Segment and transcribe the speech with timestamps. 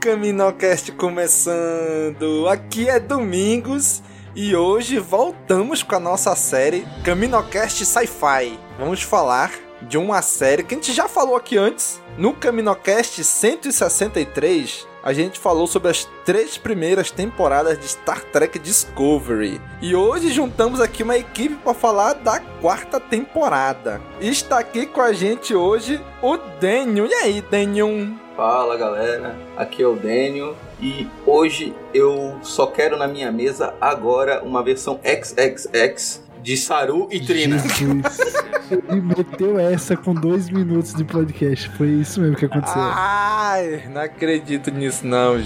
[0.00, 2.48] Caminocast começando.
[2.48, 4.02] Aqui é Domingos
[4.34, 8.58] e hoje voltamos com a nossa série Caminocast Sci-Fi.
[8.78, 12.00] Vamos falar de uma série que a gente já falou aqui antes.
[12.16, 19.60] No Caminocast 163, a gente falou sobre as três primeiras temporadas de Star Trek Discovery.
[19.82, 24.00] E hoje juntamos aqui uma equipe para falar da quarta temporada.
[24.18, 27.04] E está aqui com a gente hoje o Daniel.
[27.04, 28.29] E aí, Daniel?
[28.40, 34.42] Fala galera, aqui é o Daniel e hoje eu só quero na minha mesa agora
[34.42, 37.58] uma versão XXX de Saru e Trina.
[38.88, 41.68] Ele meteu essa com dois minutos de podcast.
[41.76, 42.80] Foi isso mesmo que aconteceu.
[42.80, 45.36] Ai, não acredito nisso não.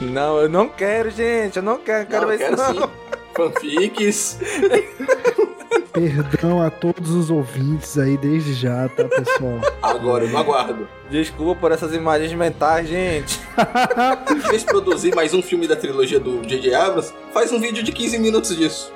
[0.00, 1.58] Não, eu não quero, gente.
[1.58, 2.86] Eu não quero, quero Não, ver quero isso não.
[2.86, 2.92] sim.
[3.34, 4.38] Fanfics.
[5.94, 9.60] Perdão a todos os ouvintes aí desde já, tá, pessoal?
[9.80, 10.88] Agora, eu não aguardo.
[11.08, 13.40] Desculpa por essas imagens mentais, gente.
[14.28, 16.74] Em vez de produzir mais um filme da trilogia do J.J.
[16.74, 18.92] Abrams, faz um vídeo de 15 minutos disso.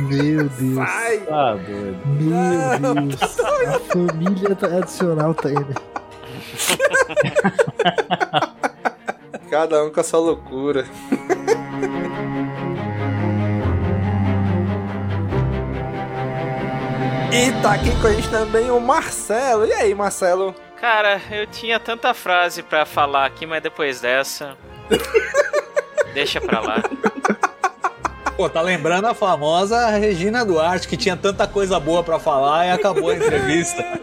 [0.00, 0.78] Meu Deus.
[0.78, 1.98] Ai, Tá doido.
[2.06, 3.20] Meu Deus.
[3.68, 5.54] A família tradicional tá aí.
[5.54, 5.74] né?
[9.50, 10.84] cada um com a sua loucura.
[17.34, 19.66] E tá aqui com a gente também o Marcelo.
[19.66, 20.54] E aí, Marcelo?
[20.80, 24.56] Cara, eu tinha tanta frase pra falar aqui, mas depois dessa.
[26.14, 26.80] Deixa pra lá.
[28.36, 32.70] Pô, tá lembrando a famosa Regina Duarte, que tinha tanta coisa boa pra falar e
[32.70, 33.82] acabou a entrevista.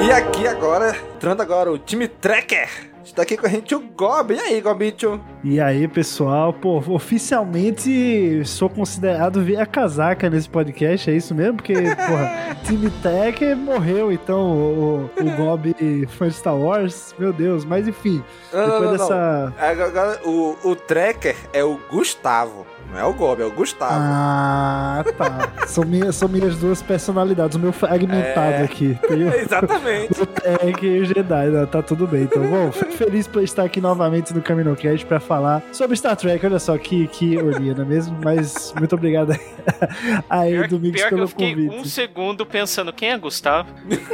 [0.00, 2.97] E aqui agora, entrando agora o time Tracker.
[3.08, 4.34] Está aqui com a gente o Gob.
[4.34, 5.18] E aí, Gobicho?
[5.42, 11.56] E aí, pessoal, pô, oficialmente sou considerado via casaca nesse podcast, é isso mesmo?
[11.56, 11.72] Porque,
[12.06, 15.74] porra, Time Tech morreu, então o, o Gob
[16.08, 18.98] fã de Star Wars, meu Deus, mas enfim, não, depois não, não.
[18.98, 19.54] dessa.
[19.58, 22.66] Agora, o, o Tracker é o Gustavo.
[22.90, 23.92] Não é o Gob, é o Gustavo.
[23.94, 25.66] Ah, tá.
[25.66, 28.62] são, minhas, são minhas duas personalidades, o meu fragmentado É.
[28.62, 28.98] aqui.
[29.06, 30.20] Tem Exatamente.
[30.22, 31.66] o Tech e o Jedi, né?
[31.66, 32.22] tá tudo bem.
[32.22, 36.44] Então, bom, fico feliz por estar aqui novamente no CaminoCast pra falar sobre Star Trek.
[36.46, 38.16] Olha só que, que ironia, não é mesmo?
[38.24, 39.32] Mas muito obrigado
[40.30, 41.76] aí, Pior, Domingos, pior que pelo eu fiquei convite.
[41.76, 43.68] um segundo pensando quem é Gustavo.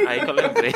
[0.05, 0.73] Aí que eu lembrei.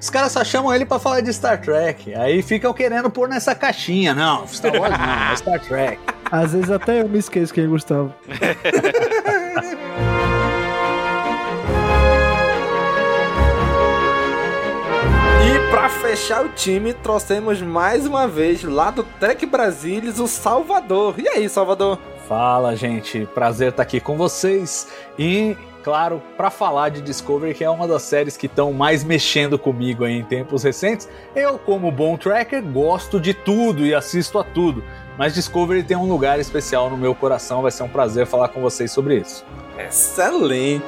[0.00, 2.14] Os caras só chamam ele pra falar de Star Trek.
[2.14, 4.12] Aí ficam querendo pôr nessa caixinha.
[4.12, 5.98] Não, Star Wars não, é Star Trek.
[6.30, 8.12] Às vezes até eu me esqueço quem é Gustavo.
[15.44, 21.14] E pra fechar o time, trouxemos mais uma vez lá do Trek Brasilis o Salvador.
[21.18, 21.98] E aí, Salvador?
[22.28, 23.28] Fala, gente.
[23.34, 24.88] Prazer estar aqui com vocês.
[25.18, 29.58] E, claro, para falar de Discovery, que é uma das séries que estão mais mexendo
[29.58, 31.08] comigo aí em tempos recentes.
[31.36, 34.82] Eu, como bom tracker, gosto de tudo e assisto a tudo.
[35.18, 37.62] Mas Discovery tem um lugar especial no meu coração.
[37.62, 39.44] Vai ser um prazer falar com vocês sobre isso.
[39.78, 40.84] Excelente!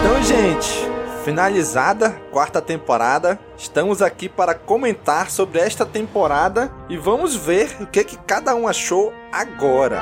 [0.00, 0.88] Então, gente,
[1.24, 8.04] finalizada quarta temporada, estamos aqui para comentar sobre esta temporada e vamos ver o que,
[8.04, 10.00] que cada um achou agora.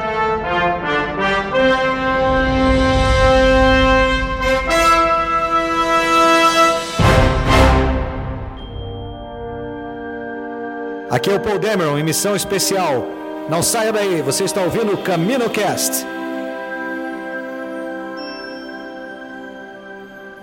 [11.10, 13.04] Aqui é o Paul Dameron em missão especial.
[13.48, 16.06] Não saia daí, você está ouvindo o CaminoCast.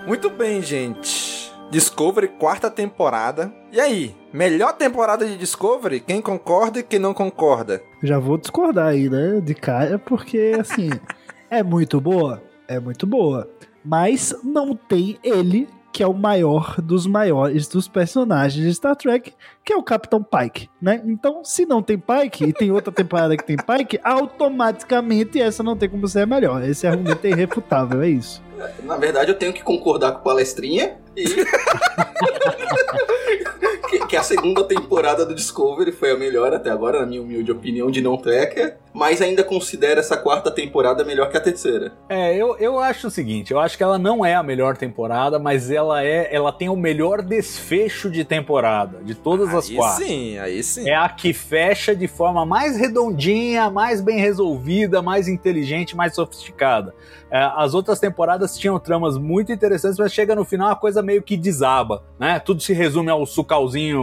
[0.06, 1.50] Muito bem, gente.
[1.70, 3.50] Discovery, quarta temporada.
[3.72, 6.00] E aí, melhor temporada de Discovery?
[6.00, 7.82] Quem concorda e quem não concorda?
[8.02, 9.40] Já vou discordar aí, né?
[9.40, 10.90] De cara, porque assim,
[11.48, 13.48] é muito boa, é muito boa.
[13.82, 15.66] Mas não tem ele
[15.98, 19.34] que é o maior dos maiores dos personagens de Star Trek,
[19.64, 21.02] que é o Capitão Pike, né?
[21.04, 25.76] Então, se não tem Pike e tem outra temporada que tem Pike, automaticamente essa não
[25.76, 26.62] tem como ser melhor.
[26.62, 28.40] Esse argumento é irrefutável, é isso.
[28.84, 31.24] Na verdade, eu tenho que concordar com o palestrinha e.
[34.08, 37.90] que, a segunda temporada do Discovery foi a melhor até agora, na minha humilde opinião
[37.90, 41.92] de não tracker, mas ainda considero essa quarta temporada melhor que a terceira.
[42.08, 45.38] É, eu, eu acho o seguinte, eu acho que ela não é a melhor temporada,
[45.38, 50.04] mas ela é, ela tem o melhor desfecho de temporada, de todas aí as quatro.
[50.04, 50.88] sim, aí sim.
[50.88, 56.94] É a que fecha de forma mais redondinha, mais bem resolvida, mais inteligente, mais sofisticada.
[57.30, 61.22] É, as outras temporadas tinham tramas muito interessantes, mas chega no final a coisa meio
[61.22, 62.40] que desaba, né?
[62.40, 63.97] Tudo se resume ao sucalzinho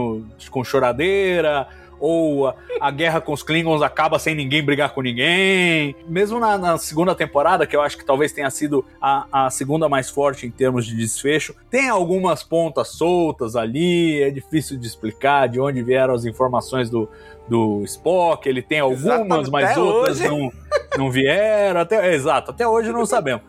[0.50, 5.94] com choradeira, ou a, a, guerra com os Klingons acaba sem ninguém brigar com ninguém.
[6.06, 9.88] Mesmo na, na segunda temporada, que eu acho que talvez tenha sido a, a, segunda
[9.88, 15.48] mais forte em termos de desfecho, tem algumas pontas soltas ali, é difícil de explicar
[15.48, 17.08] de onde vieram as informações do,
[17.48, 19.50] do Spock, ele tem algumas, Exatamente.
[19.50, 20.52] mas até outras não,
[20.98, 21.80] não vieram.
[21.80, 23.42] Até, exato, até hoje não sabemos.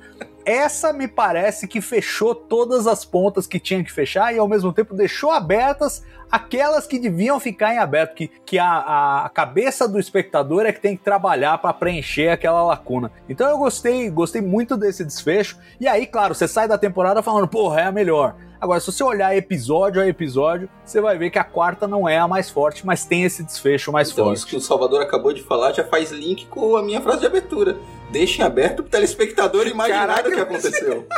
[0.47, 4.71] Essa me parece que fechou todas as pontas que tinha que fechar e ao mesmo
[4.71, 6.01] tempo deixou abertas
[6.31, 10.79] aquelas que deviam ficar em aberto, que, que a, a cabeça do espectador é que
[10.79, 13.11] tem que trabalhar para preencher aquela lacuna.
[13.27, 15.57] Então eu gostei, gostei muito desse desfecho.
[15.81, 18.33] E aí, claro, você sai da temporada falando, porra, é a melhor.
[18.59, 22.17] Agora, se você olhar episódio a episódio, você vai ver que a quarta não é
[22.17, 24.37] a mais forte, mas tem esse desfecho mais então, forte.
[24.37, 27.27] Isso que o Salvador acabou de falar já faz link com a minha frase de
[27.27, 27.77] abertura.
[28.11, 31.07] Deixem aberto pro telespectador imaginar Caraca, o que aconteceu.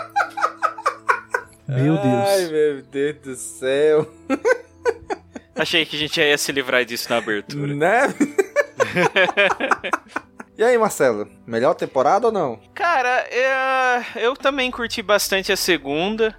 [1.68, 2.28] Meu Deus.
[2.28, 4.12] Ai, meu Deus do céu.
[5.56, 7.76] Achei que a gente ia se livrar disso na abertura.
[7.76, 8.16] Né?
[10.60, 12.60] E aí, Marcelo, melhor temporada ou não?
[12.74, 16.36] Cara, eu, eu também curti bastante a segunda.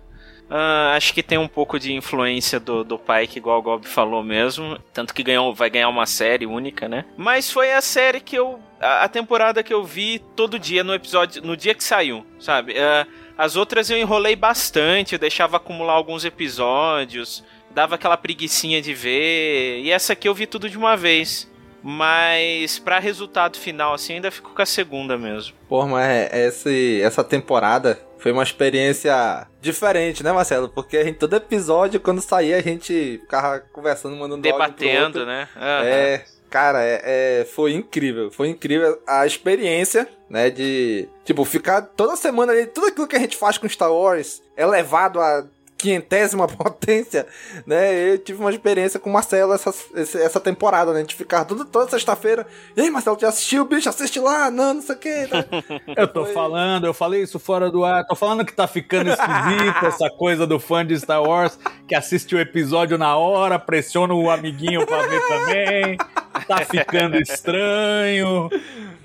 [0.50, 4.20] Uh, acho que tem um pouco de influência do, do Pike, igual o Gob falou
[4.22, 4.76] mesmo.
[4.92, 7.04] Tanto que ganhou, vai ganhar uma série única, né?
[7.16, 8.58] Mas foi a série que eu.
[8.80, 11.40] A, a temporada que eu vi todo dia no episódio.
[11.42, 12.72] No dia que saiu, sabe?
[12.72, 13.06] Uh,
[13.38, 19.80] as outras eu enrolei bastante, eu deixava acumular alguns episódios, dava aquela preguiçinha de ver.
[19.82, 21.48] E essa aqui eu vi tudo de uma vez.
[21.82, 25.54] Mas para resultado final, assim, ainda fico com a segunda mesmo.
[25.66, 30.68] Pô, mas esse, essa temporada foi uma experiência diferente, né, Marcelo?
[30.68, 35.48] Porque a gente, todo episódio, quando saía, a gente ficava conversando, mandando Debatendo, né?
[35.54, 35.62] Uhum.
[35.62, 38.30] É, cara, é, é, foi incrível.
[38.30, 43.20] Foi incrível a experiência, né, de, tipo, ficar toda semana ali, tudo aquilo que a
[43.20, 45.44] gente faz com Star Wars é levado a
[45.80, 47.26] quintésima potência,
[47.66, 48.12] né?
[48.12, 50.98] Eu tive uma experiência com o Marcelo essa, essa temporada, né?
[50.98, 52.46] A gente ficar toda, toda sexta-feira.
[52.76, 53.88] E aí, Marcelo, já assistiu, bicho?
[53.88, 55.08] Assiste lá, não, não sei o que.
[55.08, 55.44] Né?
[55.96, 56.34] eu tô Foi...
[56.34, 58.06] falando, eu falei isso fora do ar.
[58.06, 61.58] Tô falando que tá ficando esquisito essa coisa do fã de Star Wars
[61.88, 65.98] que assiste o episódio na hora, pressiona o amiguinho pra ver também.
[66.46, 68.48] Tá ficando estranho.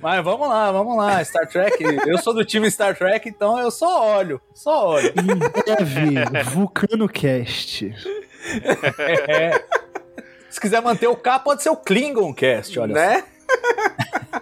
[0.01, 1.23] Mas vamos lá, vamos lá.
[1.23, 1.83] Star Trek.
[2.05, 4.41] Eu sou do time Star Trek, então eu só olho.
[4.53, 5.13] Só olho.
[5.15, 7.93] Em breve, Vulcano Cast.
[9.27, 9.63] É.
[10.49, 13.23] Se quiser manter o K, pode ser o Klingon Cast, olha né?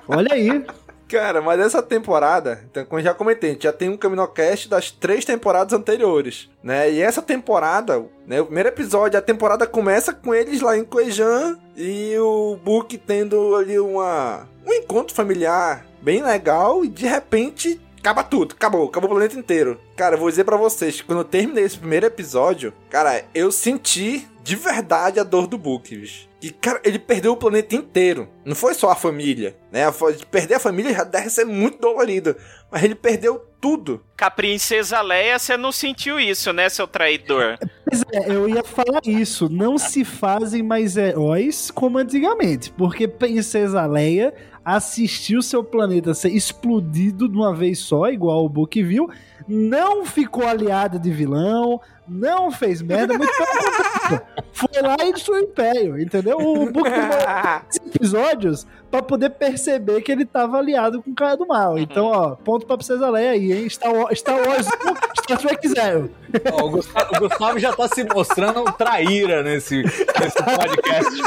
[0.07, 0.65] olha aí.
[1.13, 5.23] Cara, mas essa temporada, então, como eu já comentei, já tem um Caminocast das três
[5.23, 6.91] temporadas anteriores, né?
[6.91, 11.59] E essa temporada, né, o primeiro episódio, a temporada começa com eles lá em Kuejan
[11.77, 18.23] e o Book tendo ali uma, um encontro familiar bem legal e de repente acaba
[18.23, 19.79] tudo, acabou, acabou o planeta inteiro.
[19.95, 24.27] Cara, eu vou dizer pra vocês, quando eu terminei esse primeiro episódio, cara, eu senti
[24.41, 26.27] de verdade a dor do Book, bicho.
[26.43, 28.27] E, cara, ele perdeu o planeta inteiro.
[28.43, 29.83] Não foi só a família, né?
[30.29, 32.35] Perder a família já deve ser muito dolorido.
[32.69, 34.03] Mas ele perdeu tudo.
[34.19, 37.57] Com a princesa Leia, você não sentiu isso, né, seu traidor?
[37.85, 39.47] Pois é, eu ia falar isso.
[39.47, 42.71] Não se fazem mais heróis como antigamente.
[42.71, 48.81] Porque Princesa Leia assistiu seu planeta ser explodido de uma vez só, igual o Book
[48.81, 49.09] viu,
[49.47, 54.21] não ficou aliada de vilão, não fez merda, muito pelo.
[54.51, 56.37] Foi lá e destruiu o Império, entendeu?
[56.37, 57.61] O Book demorou
[57.95, 61.79] episódios pra poder perceber que ele tava aliado com o cara do mal.
[61.79, 63.69] Então, ó, ponto pra Princesa Leia aí, hein?
[63.69, 64.67] Star Wars, Star Wars
[65.23, 66.11] Star Trek Zero.
[66.51, 71.21] Ó, o, Gustavo, o, Gustavo, já tá se mostrando traíra nesse, nesse podcast.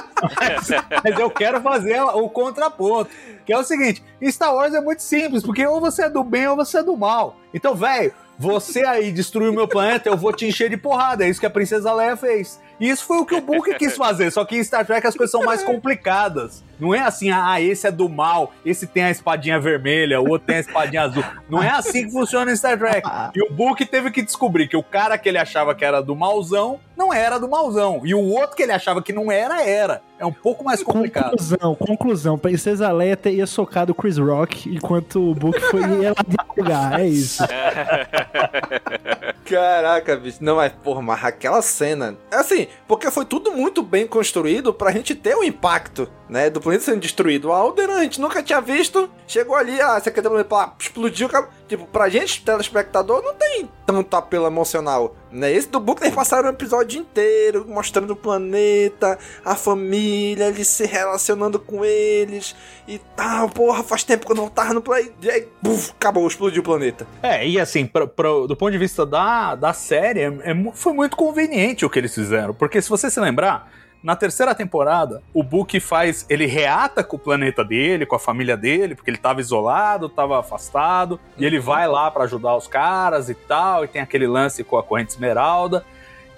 [1.02, 3.10] Mas eu quero fazer o contraponto.
[3.44, 6.46] Que é o seguinte: Star Wars é muito simples, porque ou você é do bem
[6.48, 7.36] ou você é do mal.
[7.52, 11.24] Então, velho, você aí destruiu meu planeta, eu vou te encher de porrada.
[11.24, 12.60] É isso que a Princesa Leia fez.
[12.78, 15.16] E isso foi o que o Book quis fazer, só que em Star Trek as
[15.16, 16.64] coisas são mais complicadas.
[16.78, 20.46] Não é assim, ah, esse é do mal, esse tem a espadinha vermelha, o outro
[20.46, 21.24] tem a espadinha azul.
[21.48, 23.08] Não é assim que funciona em Star Trek.
[23.34, 26.14] E o Book teve que descobrir que o cara que ele achava que era do
[26.14, 28.00] malzão, não era do malzão.
[28.04, 30.00] E o outro que ele achava que não era, era.
[30.18, 31.30] É um pouco mais complicado.
[31.30, 32.38] Conclusão, conclusão.
[32.38, 37.00] Princesa Leia teria socado o Chris Rock, enquanto o Book foi ia lá lugar.
[37.00, 37.42] É isso.
[39.46, 40.38] Caraca, bicho.
[40.40, 42.18] Não, mas, porra, mas aquela cena.
[42.32, 46.50] Assim, porque foi tudo muito bem construído pra gente ter o um impacto, né?
[46.50, 47.48] Do planeta sendo destruído.
[47.48, 49.08] O Alderan a gente nunca tinha visto.
[49.26, 51.28] Chegou ali, você quer ter planeta, explodiu.
[51.68, 55.16] Tipo, pra gente, telespectador, não tem tanto apelo emocional.
[55.32, 55.52] Né?
[55.52, 60.86] Esse do Book eles passaram o episódio inteiro mostrando o planeta, a família, eles se
[60.86, 62.54] relacionando com eles
[62.86, 63.48] e tal.
[63.48, 65.12] Porra, faz tempo que eu não tava no play.
[65.20, 67.06] E aí, buf, acabou, explodiu o planeta.
[67.22, 70.92] É, e assim, pra, pra, do ponto de vista da, da série, é, é, foi
[70.92, 72.54] muito conveniente o que eles fizeram.
[72.54, 73.70] Porque se você se lembrar,
[74.06, 76.24] na terceira temporada, o Book faz.
[76.30, 80.38] Ele reata com o planeta dele, com a família dele, porque ele tava isolado, tava
[80.38, 84.62] afastado, e ele vai lá para ajudar os caras e tal, e tem aquele lance
[84.62, 85.84] com a corrente esmeralda.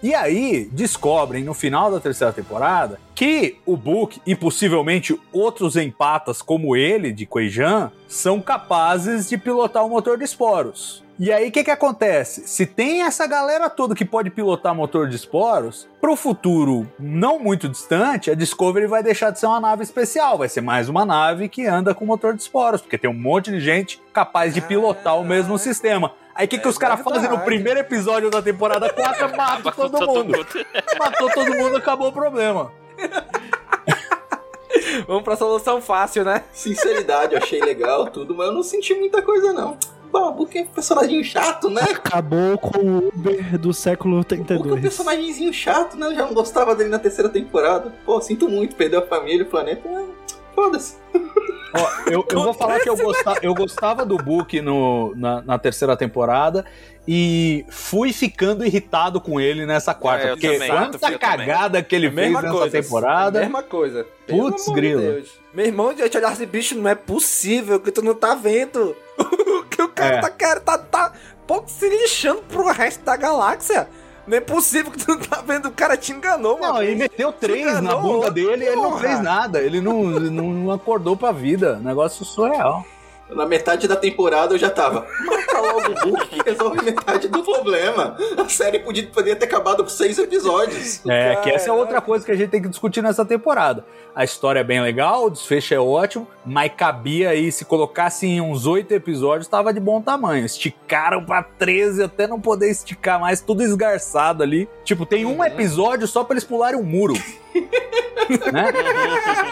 [0.03, 6.41] E aí descobrem no final da terceira temporada que o Book e possivelmente outros empatas
[6.41, 11.05] como ele, de Queijan, são capazes de pilotar o motor de esporos.
[11.21, 12.47] E aí, o que, que acontece?
[12.47, 17.69] Se tem essa galera toda que pode pilotar motor de esporos, pro futuro não muito
[17.69, 21.49] distante, a Discovery vai deixar de ser uma nave especial, vai ser mais uma nave
[21.49, 25.19] que anda com motor de esporos, porque tem um monte de gente capaz de pilotar
[25.19, 26.13] o mesmo sistema.
[26.33, 29.29] Aí o que, que é os caras fazem no primeiro episódio da temporada 4?
[29.37, 30.47] Matam todo, mundo.
[31.01, 32.71] Matou todo mundo, acabou o problema.
[35.09, 36.45] Vamos pra solução fácil, né?
[36.53, 39.77] Sinceridade, eu achei legal tudo, mas eu não senti muita coisa, não.
[40.11, 41.83] Babu que é personagem chato, né?
[41.83, 44.71] Acabou com o Uber do século 32.
[44.71, 46.07] O é um personagemzinho chato, né?
[46.07, 47.93] Eu já não gostava dele na terceira temporada.
[48.05, 49.89] Pô, sinto muito, perdeu a família, o planeta.
[50.55, 50.97] Foda-se.
[51.75, 55.59] Ó, eu, eu vou falar que eu gostava, eu gostava do Book no, na, na,
[55.59, 56.65] terceira temporada
[57.07, 60.29] e fui ficando irritado com ele nessa quarta.
[60.29, 63.41] É, porque também, quanta cagada que ele fez nessa coisa, temporada.
[63.41, 64.07] Mesma coisa.
[64.27, 65.21] Putz, grilo.
[65.21, 68.97] De Meu irmão, de olhar esse bicho, não é possível que tu não tá vendo.
[69.79, 70.21] que o cara é.
[70.21, 71.13] tá, cara, tá, tá
[71.47, 73.89] pouco se lixando pro resto da galáxia.
[74.27, 76.75] Não é possível que tu não tá vendo, o cara te enganou, mano.
[76.75, 79.61] Não, ele meteu três na bunda dele e ele não fez nada.
[79.63, 81.79] Ele não, não acordou pra vida.
[81.79, 82.85] Negócio surreal.
[83.31, 85.07] Na metade da temporada eu já tava.
[85.25, 88.17] Mata logo o Hulk que resolve metade do problema.
[88.37, 91.05] A série podia, poderia ter acabado com seis episódios.
[91.07, 93.85] É, que essa é outra coisa que a gente tem que discutir nessa temporada.
[94.15, 98.41] A história é bem legal, o desfecho é ótimo, mas cabia aí, se colocasse em
[98.41, 100.45] uns oito episódios, tava de bom tamanho.
[100.45, 104.69] Esticaram pra 13 até não poder esticar mais, tudo esgarçado ali.
[104.85, 105.45] Tipo, tem um uhum.
[105.45, 107.15] episódio só pra eles pularem um muro.
[108.53, 108.73] né?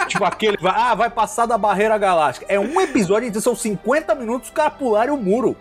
[0.07, 0.57] tipo, aquele.
[0.65, 2.47] Ah, vai passar da barreira galáctica.
[2.49, 5.57] É um episódio, então são 50 minutos para pular o muro.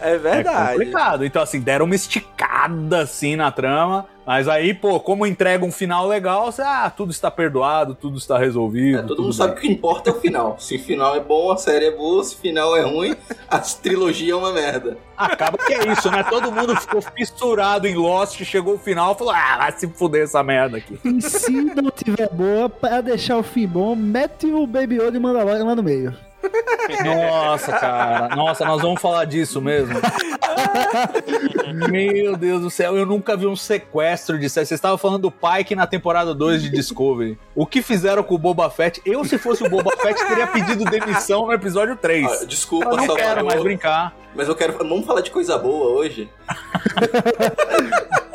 [0.00, 0.68] É verdade.
[0.68, 1.24] É complicado.
[1.24, 4.06] Então, assim, deram uma esticada assim na trama.
[4.26, 8.36] Mas aí, pô, como entrega um final legal, você, ah, tudo está perdoado, tudo está
[8.36, 8.98] resolvido.
[8.98, 9.38] É, todo mundo bem.
[9.38, 10.56] sabe que o que importa é o final.
[10.58, 12.24] Se o final é bom, a série é boa.
[12.24, 13.14] Se o final é ruim,
[13.48, 14.98] a trilogia é uma merda.
[15.16, 16.24] Acaba que é isso, né?
[16.24, 20.24] Todo mundo ficou fissurado em Lost, chegou o final e falou: ah, vai se fuder
[20.24, 20.98] essa merda aqui.
[21.04, 25.20] E se não tiver boa, pra deixar o fim bom, mete o Baby Yoda e
[25.20, 26.12] Mandalorian lá no meio.
[27.04, 28.34] Nossa, cara.
[28.34, 29.94] Nossa, nós vamos falar disso mesmo.
[31.90, 34.66] Meu Deus do céu, eu nunca vi um sequestro de série.
[34.66, 37.38] Vocês estavam falando do Pike na temporada 2 de Discovery.
[37.54, 39.00] O que fizeram com o Boba Fett?
[39.04, 42.26] Eu, se fosse o Boba Fett, teria pedido demissão no episódio 3.
[42.26, 44.16] Ah, desculpa, eu não Salvador, quero mais brincar.
[44.34, 44.74] Mas eu quero.
[44.78, 46.30] Vamos falar de coisa boa hoje.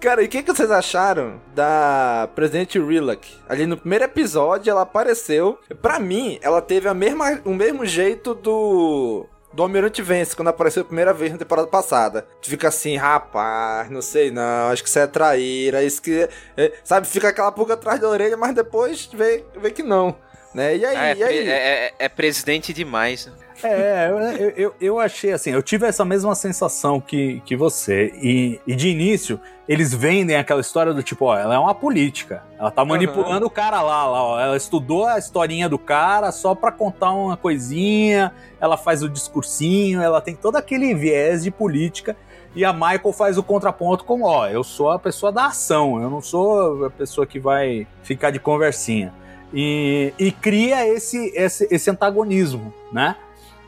[0.00, 3.28] Cara, e o que, que vocês acharam da Presidente Rilak?
[3.48, 5.58] Ali no primeiro episódio ela apareceu.
[5.82, 9.26] Pra mim, ela teve a mesma, o mesmo jeito do.
[9.50, 12.26] Do Almirante Vence, quando apareceu a primeira vez na temporada passada.
[12.42, 16.28] Tu fica assim, rapaz, não sei não, acho que você é traíra, isso que.
[16.56, 20.14] é, sabe, fica aquela pulga atrás da orelha, mas depois vê, vê que não.
[20.54, 20.76] Né?
[20.76, 21.38] E aí, Ah, é, e aí?
[21.44, 23.26] pre- é- é presidente demais.
[23.26, 23.32] né?
[23.62, 28.12] É, eu, eu, eu achei assim, eu tive essa mesma sensação que, que você.
[28.22, 32.42] E, e de início, eles vendem aquela história do tipo, ó, ela é uma política.
[32.58, 34.40] Ela tá manipulando o cara lá, lá, ó.
[34.40, 40.00] Ela estudou a historinha do cara só pra contar uma coisinha, ela faz o discursinho,
[40.00, 42.16] ela tem todo aquele viés de política.
[42.54, 46.08] E a Michael faz o contraponto como, ó, eu sou a pessoa da ação, eu
[46.08, 49.12] não sou a pessoa que vai ficar de conversinha.
[49.52, 53.16] E, e cria esse, esse, esse antagonismo, né?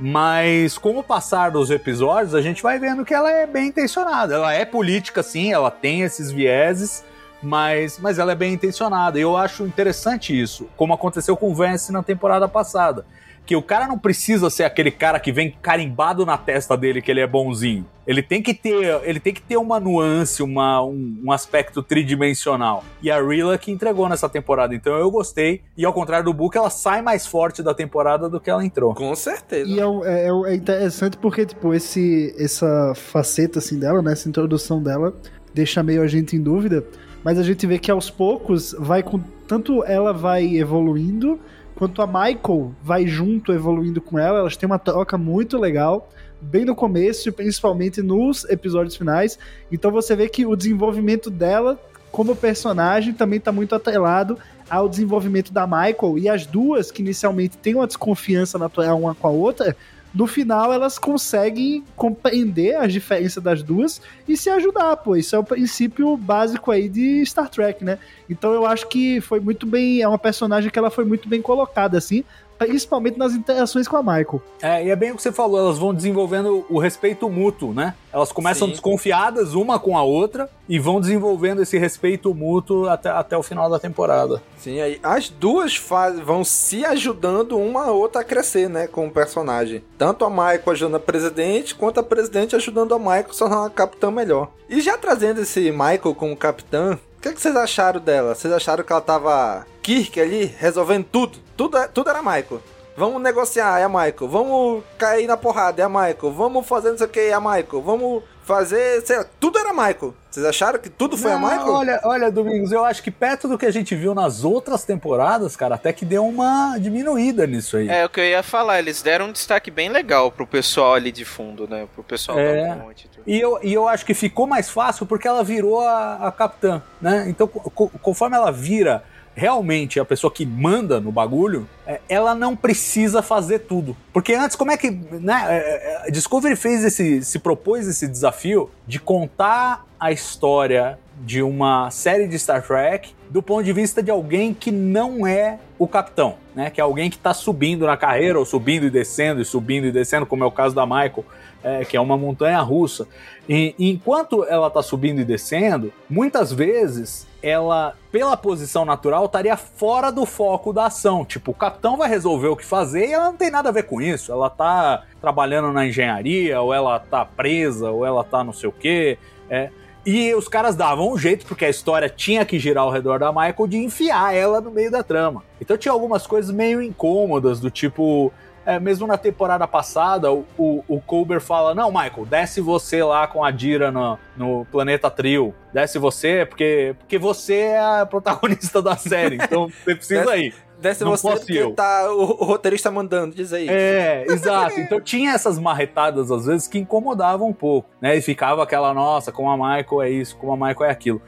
[0.00, 4.34] Mas com o passar dos episódios, a gente vai vendo que ela é bem intencionada.
[4.34, 7.04] Ela é política, sim, ela tem esses vieses,
[7.42, 9.18] mas, mas ela é bem intencionada.
[9.18, 13.04] E eu acho interessante isso, como aconteceu com o Vance na temporada passada.
[13.46, 17.10] Que o cara não precisa ser aquele cara que vem carimbado na testa dele que
[17.10, 17.84] ele é bonzinho.
[18.06, 22.84] Ele tem que ter, ele tem que ter uma nuance, uma, um, um aspecto tridimensional.
[23.02, 24.74] E a Rilla que entregou nessa temporada.
[24.74, 25.62] Então eu gostei.
[25.76, 28.94] E ao contrário do Book, ela sai mais forte da temporada do que ela entrou.
[28.94, 29.68] Com certeza.
[29.68, 34.12] E é, é- é- é interessante porque, tipo, esse, essa faceta, assim, dela, né?
[34.12, 35.12] Essa introdução dela
[35.52, 36.84] deixa meio a gente em dúvida.
[37.24, 39.20] Mas a gente vê que aos poucos vai com.
[39.46, 41.38] Tanto ela vai evoluindo,
[41.80, 44.40] quanto a Michael vai junto evoluindo com ela.
[44.40, 46.10] Elas têm uma troca muito legal.
[46.38, 49.38] Bem no começo, e principalmente nos episódios finais.
[49.72, 51.80] Então você vê que o desenvolvimento dela
[52.12, 54.36] como personagem também está muito atrelado
[54.68, 59.28] ao desenvolvimento da Michael e as duas que inicialmente têm uma desconfiança natural uma com
[59.28, 59.74] a outra,
[60.14, 65.16] no final elas conseguem compreender as diferenças das duas e se ajudar, pô.
[65.16, 67.98] Isso é o princípio básico aí de Star Trek, né?
[68.28, 71.40] Então eu acho que foi muito bem, é uma personagem que ela foi muito bem
[71.40, 72.24] colocada assim,
[72.66, 74.42] principalmente nas interações com a Michael.
[74.60, 77.94] É, e é bem o que você falou, elas vão desenvolvendo o respeito mútuo, né?
[78.12, 78.72] Elas começam Sim.
[78.72, 83.70] desconfiadas uma com a outra e vão desenvolvendo esse respeito mútuo até, até o final
[83.70, 84.42] da temporada.
[84.58, 89.10] Sim, aí as duas faz, vão se ajudando uma a outra a crescer, né, como
[89.10, 89.82] personagem.
[89.96, 93.60] Tanto a Michael ajudando a presidente, quanto a presidente ajudando a Michael a se tornar
[93.60, 94.50] uma capitã melhor.
[94.68, 98.34] E já trazendo esse Michael como capitã, o que, que vocês acharam dela?
[98.34, 101.38] Vocês acharam que ela tava Kirk ali, resolvendo tudo?
[101.54, 102.62] Tudo, é- tudo era Michael.
[102.96, 104.26] Vamos negociar, é a Michael.
[104.28, 106.32] Vamos cair na porrada, é a Michael.
[106.32, 107.82] Vamos fazer não sei o que, é a Michael.
[107.82, 110.14] Vamos fazer, sei lá, tudo era Michael.
[110.30, 111.72] Vocês acharam que tudo foi Não, a Michael?
[111.72, 115.56] Olha, olha, Domingos, eu acho que perto do que a gente viu nas outras temporadas,
[115.56, 117.88] cara, até que deu uma diminuída nisso aí.
[117.88, 121.10] É o que eu ia falar, eles deram um destaque bem legal pro pessoal ali
[121.10, 121.86] de fundo, né?
[121.94, 122.68] Pro pessoal É.
[122.68, 123.10] da ponte.
[123.26, 126.80] e eu, e eu acho que ficou mais fácil porque ela virou a, a capitã,
[127.00, 127.26] né?
[127.28, 129.02] Então, co- conforme ela vira
[129.34, 133.96] realmente a pessoa que manda no bagulho, é, ela não precisa fazer tudo.
[134.12, 134.90] Porque antes, como é que.
[134.90, 137.22] Né, é, é, Discovery fez esse.
[137.22, 143.42] se propôs esse desafio de contar a história de uma série de Star Trek do
[143.42, 146.70] ponto de vista de alguém que não é o capitão, né?
[146.70, 149.92] Que é alguém que está subindo na carreira, ou subindo e descendo, e subindo e
[149.92, 151.24] descendo, como é o caso da Michael,
[151.62, 153.06] é, que é uma montanha russa.
[153.48, 160.10] E, enquanto ela está subindo e descendo, muitas vezes ela, pela posição natural, estaria fora
[160.10, 161.24] do foco da ação.
[161.24, 163.84] Tipo, o capitão vai resolver o que fazer e ela não tem nada a ver
[163.84, 164.30] com isso.
[164.30, 168.72] Ela tá trabalhando na engenharia, ou ela tá presa, ou ela tá não sei o
[168.72, 169.18] quê.
[169.48, 169.70] É,
[170.04, 173.30] e os caras davam um jeito, porque a história tinha que girar ao redor da
[173.30, 175.42] Michael, de enfiar ela no meio da trama.
[175.60, 178.32] Então tinha algumas coisas meio incômodas, do tipo.
[178.74, 183.26] É, mesmo na temporada passada, o, o, o Colbert fala: Não, Michael, desce você lá
[183.26, 185.54] com a Dira no, no planeta Trio.
[185.72, 189.36] Desce você, porque, porque você é a protagonista da série.
[189.36, 190.54] Então você precisa Desce- ir.
[190.80, 191.74] Desce Não você eu.
[191.74, 193.68] tá, o, o roteirista mandando, diz aí.
[193.68, 194.80] É, exato.
[194.80, 198.16] Então tinha essas marretadas, às vezes, que incomodavam um pouco, né?
[198.16, 201.20] E ficava aquela, nossa, como a Michael é isso, como a Michael é aquilo.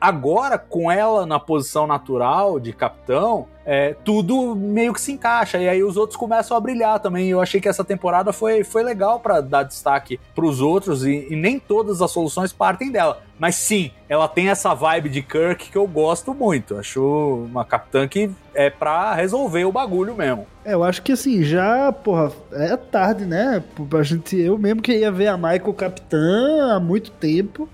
[0.00, 5.58] Agora, com ela na posição natural de capitão, é, tudo meio que se encaixa.
[5.58, 7.28] E aí os outros começam a brilhar também.
[7.28, 11.36] Eu achei que essa temporada foi, foi legal para dar destaque pros outros e, e,
[11.36, 13.22] nem todas as soluções partem dela.
[13.38, 16.76] Mas sim, ela tem essa vibe de Kirk que eu gosto muito.
[16.76, 20.46] Acho uma capitã que é pra resolver o bagulho mesmo.
[20.64, 23.62] É, eu acho que assim, já, porra, é tarde, né?
[23.92, 27.68] A gente, eu mesmo que ia ver a Michael capitã há muito tempo.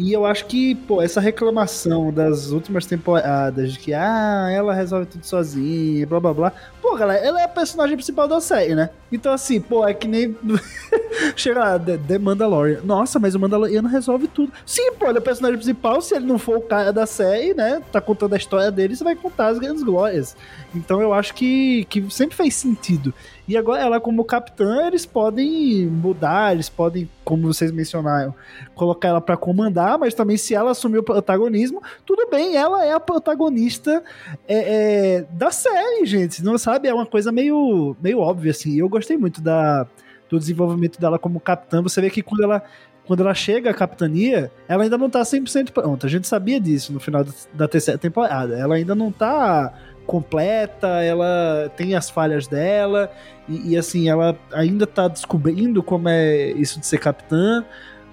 [0.00, 5.04] E eu acho que, pô, essa reclamação das últimas temporadas de que, ah, ela resolve
[5.04, 6.52] tudo sozinha, blá blá blá.
[6.80, 8.88] Pô, galera, ela é a personagem principal da série, né?
[9.12, 10.34] Então, assim, pô, é que nem.
[11.36, 12.80] Chega lá, The Mandalorian.
[12.82, 14.50] Nossa, mas o Mandaloriano resolve tudo.
[14.64, 16.00] Sim, pô, ele é o personagem principal.
[16.00, 17.82] Se ele não for o cara da série, né?
[17.92, 20.34] Tá contando a história dele, você vai contar as grandes glórias.
[20.74, 23.12] Então, eu acho que, que sempre fez sentido.
[23.50, 28.32] E agora ela, como capitã, eles podem mudar, eles podem, como vocês mencionaram,
[28.76, 32.92] colocar ela para comandar, mas também se ela assumir o protagonismo, tudo bem, ela é
[32.92, 34.04] a protagonista
[34.46, 36.44] é, é, da série, gente.
[36.44, 36.86] Não sabe?
[36.86, 38.78] É uma coisa meio, meio óbvia, assim.
[38.78, 39.84] Eu gostei muito da,
[40.28, 41.82] do desenvolvimento dela como capitã.
[41.82, 42.62] Você vê que quando ela
[43.04, 46.06] quando ela chega à capitania, ela ainda não tá 100% pronta.
[46.06, 48.56] A gente sabia disso no final da terceira temporada.
[48.56, 49.74] Ela ainda não tá
[50.10, 53.12] completa, ela tem as falhas dela,
[53.48, 57.64] e, e, assim, ela ainda tá descobrindo como é isso de ser capitã.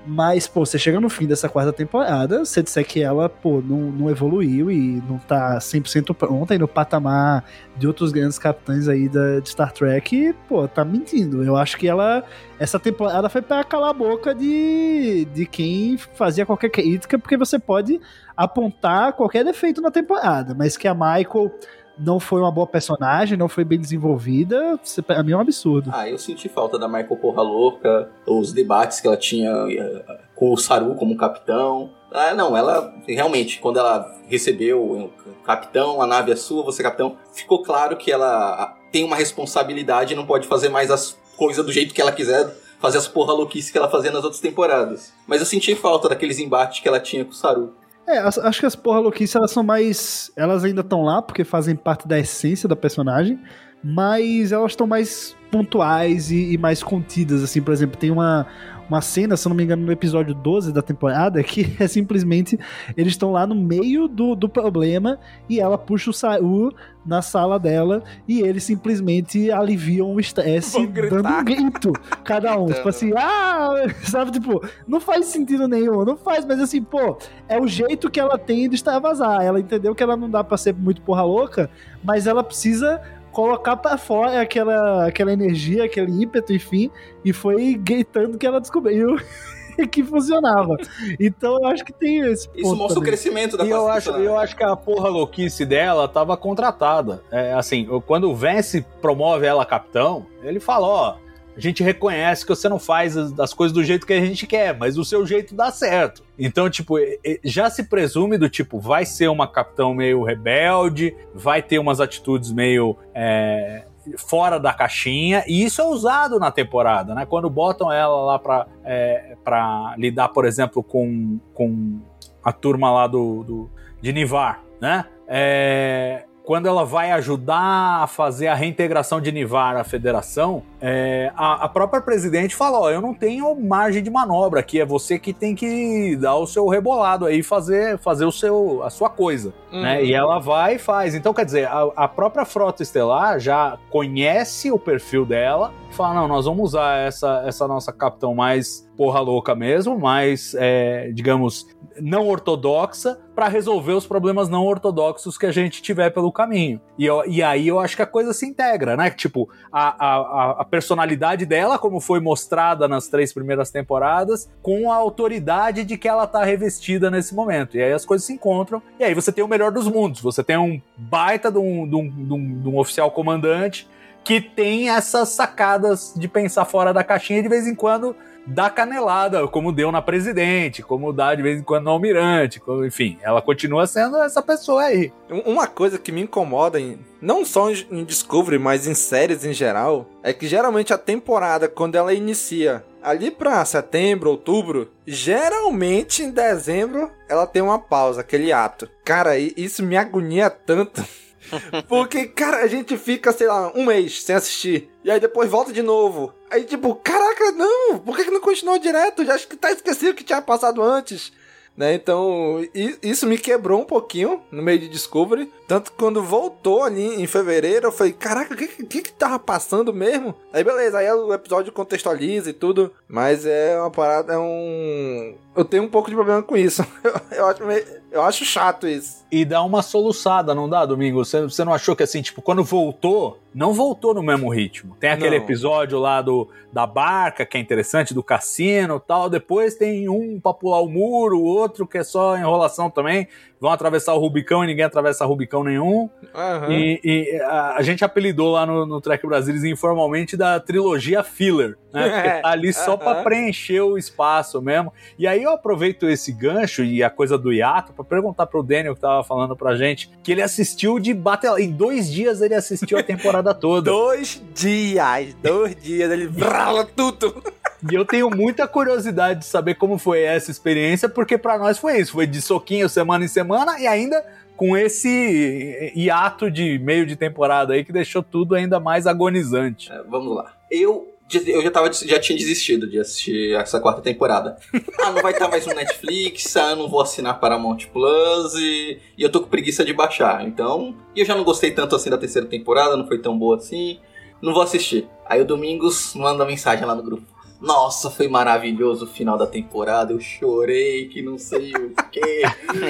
[0.09, 3.91] Mas, pô, você chega no fim dessa quarta temporada, você disser que ela, pô, não,
[3.91, 7.43] não evoluiu e não tá 100% pronta e no patamar
[7.75, 11.43] de outros grandes capitães aí da, de Star Trek, pô, tá mentindo.
[11.43, 12.23] Eu acho que ela,
[12.57, 17.59] essa temporada foi para calar a boca de, de quem fazia qualquer crítica, porque você
[17.59, 17.99] pode
[18.35, 21.51] apontar qualquer defeito na temporada, mas que a Michael
[21.99, 25.89] não foi uma boa personagem, não foi bem desenvolvida, pra mim é um absurdo.
[25.93, 30.51] Ah, eu senti falta da Michael Porra Louca, os debates que ela tinha eh, com
[30.51, 31.89] o Saru como capitão.
[32.11, 35.11] Ah, não, ela realmente, quando ela recebeu
[35.43, 40.13] capitão, a nave é sua, você é capitão, ficou claro que ela tem uma responsabilidade
[40.13, 43.33] e não pode fazer mais as coisas do jeito que ela quiser, fazer as porra
[43.33, 45.13] louquices que ela fazia nas outras temporadas.
[45.25, 47.73] Mas eu senti falta daqueles embates que ela tinha com o Saru.
[48.07, 50.31] É, acho que as porra louquices elas são mais.
[50.35, 53.37] Elas ainda estão lá porque fazem parte da essência da personagem,
[53.83, 58.47] mas elas estão mais pontuais e, e, mais contidas, assim, por exemplo, tem uma,
[58.89, 62.57] uma cena, se eu não me engano, no episódio 12 da temporada, que é simplesmente
[62.95, 65.19] eles estão lá no meio do, do problema
[65.49, 66.73] e ela puxa o Saru
[67.05, 72.67] na sala dela e eles simplesmente aliviam o estresse dando um grito, cada um.
[72.67, 77.59] tipo assim, ah, sabe, tipo, não faz sentido nenhum, não faz, mas assim, pô, é
[77.59, 79.41] o jeito que ela tem de extravasar.
[79.41, 81.69] Ela entendeu que ela não dá pra ser muito porra louca,
[82.03, 83.01] mas ela precisa
[83.37, 86.89] colocar para fora aquela, aquela energia, aquele ímpeto, enfim,
[87.23, 89.15] e foi gritando que ela descobriu.
[89.91, 90.75] que funcionava.
[91.19, 92.97] Então eu acho que tem esse Isso mostra também.
[92.97, 97.21] o crescimento da E eu acho, eu acho que a porra louquice dela tava contratada.
[97.29, 101.15] É, assim, quando o Vance promove ela capitão, ele fala, ó,
[101.57, 104.45] a gente reconhece que você não faz as, as, coisas do jeito que a gente
[104.45, 106.23] quer, mas o seu jeito dá certo.
[106.37, 106.97] Então, tipo,
[107.43, 112.51] já se presume do tipo, vai ser uma capitão meio rebelde, vai ter umas atitudes
[112.51, 112.95] meio.
[113.13, 113.85] É,
[114.17, 117.25] fora da caixinha, e isso é usado na temporada, né?
[117.25, 121.99] Quando botam ela lá pra, é, pra lidar, por exemplo, com, com
[122.41, 125.03] a turma lá do, do de Nivar, né?
[125.27, 131.65] É, quando ela vai ajudar a fazer a reintegração de Nivar à federação, é, a,
[131.65, 135.33] a, própria presidente fala: Ó, eu não tenho margem de manobra aqui, é você que
[135.33, 139.53] tem que dar o seu rebolado aí, fazer, fazer o seu, a sua coisa.
[139.73, 139.81] Uhum.
[139.81, 140.05] Né?
[140.05, 141.13] E ela vai e faz.
[141.13, 146.27] Então, quer dizer, a, a própria frota estelar já conhece o perfil dela fala: não,
[146.27, 151.67] nós vamos usar essa, essa nossa capitão mais porra louca mesmo, mais, é, digamos,
[152.01, 156.81] não ortodoxa, para resolver os problemas não ortodoxos que a gente tiver pelo caminho.
[156.97, 159.11] E, eu, e aí eu acho que a coisa se integra, né?
[159.11, 164.95] Tipo, a, a, a personalidade dela, como foi mostrada nas três primeiras temporadas, com a
[164.95, 167.77] autoridade de que ela tá revestida nesse momento.
[167.77, 170.21] E aí as coisas se encontram, e aí você tem o melhor dos mundos.
[170.21, 173.87] Você tem um baita de um, de um, de um, de um oficial comandante
[174.27, 178.13] que tem essas sacadas de pensar fora da caixinha e de vez em quando
[178.45, 182.83] dá canelada, como deu na presidente, como dá de vez em quando no almirante, como,
[182.83, 185.13] enfim, ela continua sendo essa pessoa aí.
[185.45, 190.05] Uma coisa que me incomoda, em, não só em Discovery, mas em séries em geral,
[190.21, 197.09] é que geralmente a temporada, quando ela inicia ali pra setembro, outubro, geralmente em dezembro
[197.29, 198.89] ela tem uma pausa, aquele ato.
[199.05, 201.01] Cara, isso me agonia tanto.
[201.87, 204.89] Porque, cara, a gente fica, sei lá, um mês sem assistir.
[205.03, 206.33] E aí depois volta de novo.
[206.49, 207.99] Aí, tipo, caraca, não!
[207.99, 209.25] Por que, que não continuou direto?
[209.25, 211.31] Já acho que tá esquecido que tinha passado antes.
[211.75, 211.93] né?
[211.93, 212.59] Então,
[213.03, 215.51] isso me quebrou um pouquinho no meio de Discovery.
[215.67, 219.37] Tanto que quando voltou ali em fevereiro, eu falei, caraca, o que, que que tava
[219.37, 220.33] passando mesmo?
[220.51, 225.35] Aí beleza, aí o episódio contextualiza e tudo, mas é uma parada, é um...
[225.55, 226.85] Eu tenho um pouco de problema com isso.
[227.31, 229.25] Eu, acho, meio, eu acho chato isso.
[229.29, 231.23] E dá uma soluçada, não dá, Domingo?
[231.23, 234.95] Você, você não achou que assim, tipo, quando voltou, não voltou no mesmo ritmo.
[234.99, 235.43] Tem aquele não.
[235.43, 239.29] episódio lá do, da barca, que é interessante, do cassino tal.
[239.29, 243.27] Depois tem um pra pular o muro, o outro que é só enrolação também
[243.59, 246.09] vão atravessar o Rubicão e ninguém atravessa Rubicão nenhum.
[246.33, 246.71] Uhum.
[246.71, 251.77] E, e a, a, gente apelidou lá no, no Trek Brasilis informalmente da trilogia filler,
[251.91, 252.09] né?
[252.09, 252.97] Porque tá ali só uhum.
[252.97, 254.93] para preencher o espaço mesmo.
[255.17, 258.95] E aí eu aproveito esse gancho e a coisa do hiato para perguntar pro Daniel
[258.95, 262.97] que tava falando pra gente que ele assistiu de bate em dois dias ele assistiu
[262.97, 263.89] a temporada toda.
[263.89, 267.41] dois dias, dois dias ele brala tudo.
[267.89, 271.99] E eu tenho muita curiosidade de saber como foi essa experiência, porque para nós foi
[271.99, 274.23] isso, foi de soquinho semana em semana e ainda
[274.55, 279.91] com esse hiato de meio de temporada aí que deixou tudo ainda mais agonizante.
[279.91, 280.53] É, vamos lá.
[280.71, 284.57] Eu eu já, tava, já tinha desistido de assistir essa quarta temporada.
[284.99, 289.23] ah, não vai estar mais no Netflix, ah, não vou assinar Paramount Plus e, e
[289.23, 290.47] eu tô com preguiça de baixar.
[290.47, 293.57] Então, e eu já não gostei tanto assim da terceira temporada, não foi tão boa
[293.57, 293.99] assim.
[294.41, 295.05] Não vou assistir.
[295.25, 297.23] Aí o Domingos manda mensagem lá no grupo.
[297.59, 300.13] Nossa, foi maravilhoso o final da temporada.
[300.13, 302.43] Eu chorei que não sei o quê.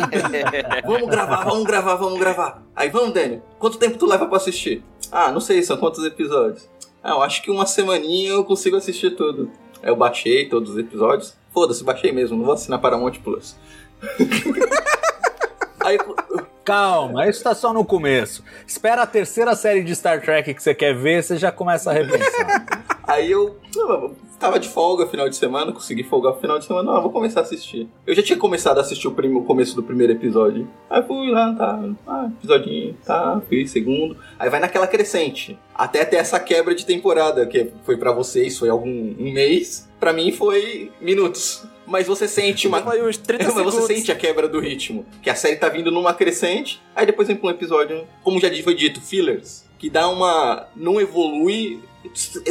[0.86, 2.64] vamos gravar, vamos gravar, vamos gravar.
[2.76, 3.42] Aí vamos, Daniel.
[3.58, 4.84] Quanto tempo tu leva para assistir?
[5.12, 6.70] Ah, não sei, são quantos episódios?
[7.02, 9.50] Ah, eu acho que uma semaninha eu consigo assistir tudo.
[9.82, 11.34] Aí eu baixei todos os episódios.
[11.54, 13.56] Foda-se, baixei mesmo, não vou assinar Paramount Plus.
[15.80, 15.98] Aí,
[16.68, 18.44] Calma, isso tá só no começo.
[18.68, 21.94] Espera a terceira série de Star Trek que você quer ver, você já começa a
[21.94, 22.84] repensar.
[23.08, 23.58] Aí eu
[24.40, 27.42] tava de folga final de semana, consegui folgar no final de semana, não, vou começar
[27.42, 27.88] a assistir.
[28.06, 30.68] Eu já tinha começado a assistir o, o começo do primeiro episódio.
[30.90, 34.18] Aí fui lá, tá, ah, episódio, tá, fui segundo.
[34.38, 35.58] Aí vai naquela crescente.
[35.74, 39.88] Até ter essa quebra de temporada, que foi para vocês, foi algum um mês.
[40.00, 42.82] para mim foi minutos mas você sente uma.
[42.84, 45.06] Foi uns 30 mas você sente a quebra do ritmo.
[45.22, 48.50] Que a série tá vindo numa crescente, aí depois vem pra um episódio, como já
[48.62, 49.67] foi dito, fillers.
[49.78, 50.68] Que dá uma.
[50.76, 51.82] não evolui.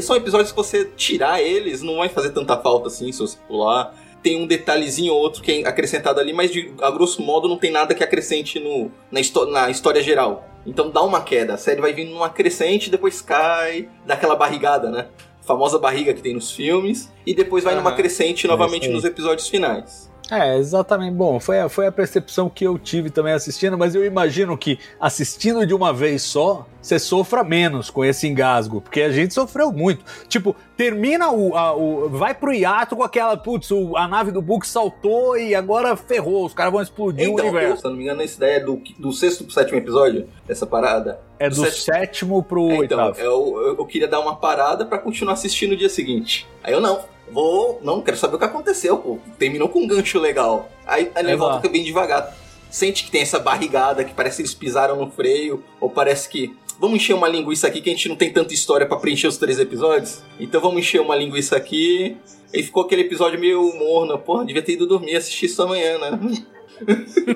[0.02, 3.94] São episódios que você tirar eles, não vai fazer tanta falta assim se você pular.
[4.22, 7.56] Tem um detalhezinho ou outro que é acrescentado ali, mas de, a grosso modo não
[7.56, 10.48] tem nada que acrescente no, na, na história geral.
[10.66, 11.54] Então dá uma queda.
[11.54, 15.06] A série vai vindo numa crescente, depois cai, dá aquela barrigada, né?
[15.46, 17.80] famosa barriga que tem nos filmes, e depois vai uhum.
[17.80, 20.10] numa crescente novamente nos episódios finais.
[20.30, 21.14] É, exatamente.
[21.14, 24.78] Bom, foi a, foi a percepção que eu tive também assistindo, mas eu imagino que
[25.00, 29.72] assistindo de uma vez só, você sofra menos com esse engasgo, porque a gente sofreu
[29.72, 30.04] muito.
[30.28, 31.56] Tipo, termina o.
[31.56, 35.54] A, o vai pro hiato com aquela, putz, o, a nave do Book saltou e
[35.54, 37.82] agora ferrou, os caras vão explodir então, o universo.
[37.82, 41.20] Se não me engano, essa ideia é do, do sexto pro sétimo episódio, essa parada.
[41.38, 43.20] É do, do sétimo pro é, então, oitavo.
[43.20, 46.46] Eu, eu, eu queria dar uma parada para continuar assistindo no dia seguinte.
[46.62, 47.80] Aí eu não, Vou.
[47.82, 49.18] Não, quero saber o que aconteceu, pô.
[49.38, 50.70] Terminou com um gancho legal.
[50.86, 52.34] Aí, aí ele volta bem devagar.
[52.70, 56.54] Sente que tem essa barrigada que parece que eles pisaram no freio, ou parece que.
[56.78, 59.38] Vamos encher uma linguiça aqui que a gente não tem tanta história para preencher os
[59.38, 60.22] três episódios.
[60.38, 62.16] Então vamos encher uma linguiça aqui.
[62.52, 64.18] E ficou aquele episódio meio morno.
[64.18, 66.18] Porra, devia ter ido dormir e assistir isso amanhã, né?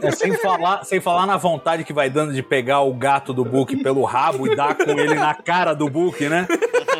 [0.03, 3.45] É, sem, falar, sem falar na vontade que vai dando de pegar o gato do
[3.45, 6.47] Book pelo rabo e dar com ele na cara do Book, né?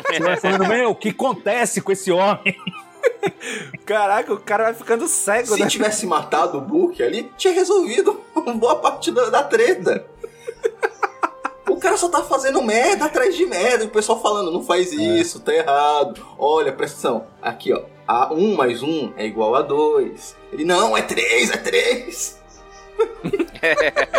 [0.07, 2.55] Você vai falando, meu, o que acontece com esse homem?
[3.85, 5.67] Caraca, o cara vai ficando cego, Se né?
[5.67, 8.19] tivesse matado o Book ali, tinha resolvido
[8.55, 10.05] boa parte da, da treta.
[11.69, 13.83] O cara só tá fazendo merda atrás de merda.
[13.83, 14.95] E o pessoal falando, não faz é.
[14.95, 16.21] isso, tá errado.
[16.37, 17.27] Olha, presta atenção.
[17.41, 17.81] Aqui, ó.
[18.11, 20.35] A 1 mais 1 é igual a 2.
[20.51, 22.41] Ele, não, é 3, é 3.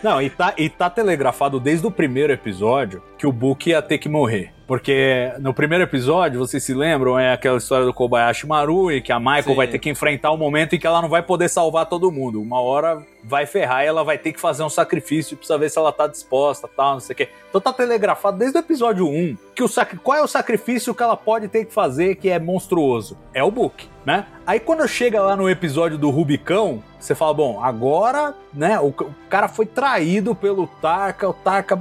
[0.00, 3.96] Não, e tá, e tá telegrafado desde o primeiro episódio que o Book ia ter
[3.96, 4.52] que morrer.
[4.66, 9.12] Porque no primeiro episódio, vocês se lembram, é aquela história do Kobayashi Maru e que
[9.12, 9.54] a Michael Sim.
[9.54, 12.10] vai ter que enfrentar o um momento em que ela não vai poder salvar todo
[12.10, 12.40] mundo.
[12.40, 15.78] Uma hora vai ferrar e ela vai ter que fazer um sacrifício pra saber se
[15.78, 17.28] ela tá disposta, tal, não sei o quê.
[17.48, 19.96] Então tá telegrafado desde o episódio 1 que o sac...
[19.98, 23.16] qual é o sacrifício que ela pode ter que fazer que é monstruoso?
[23.32, 24.26] É o Book, né?
[24.46, 29.14] Aí quando chega lá no episódio do Rubicão, você fala, bom, agora, né, o, o
[29.30, 31.78] cara foi traído pelo Tarka, o Tarka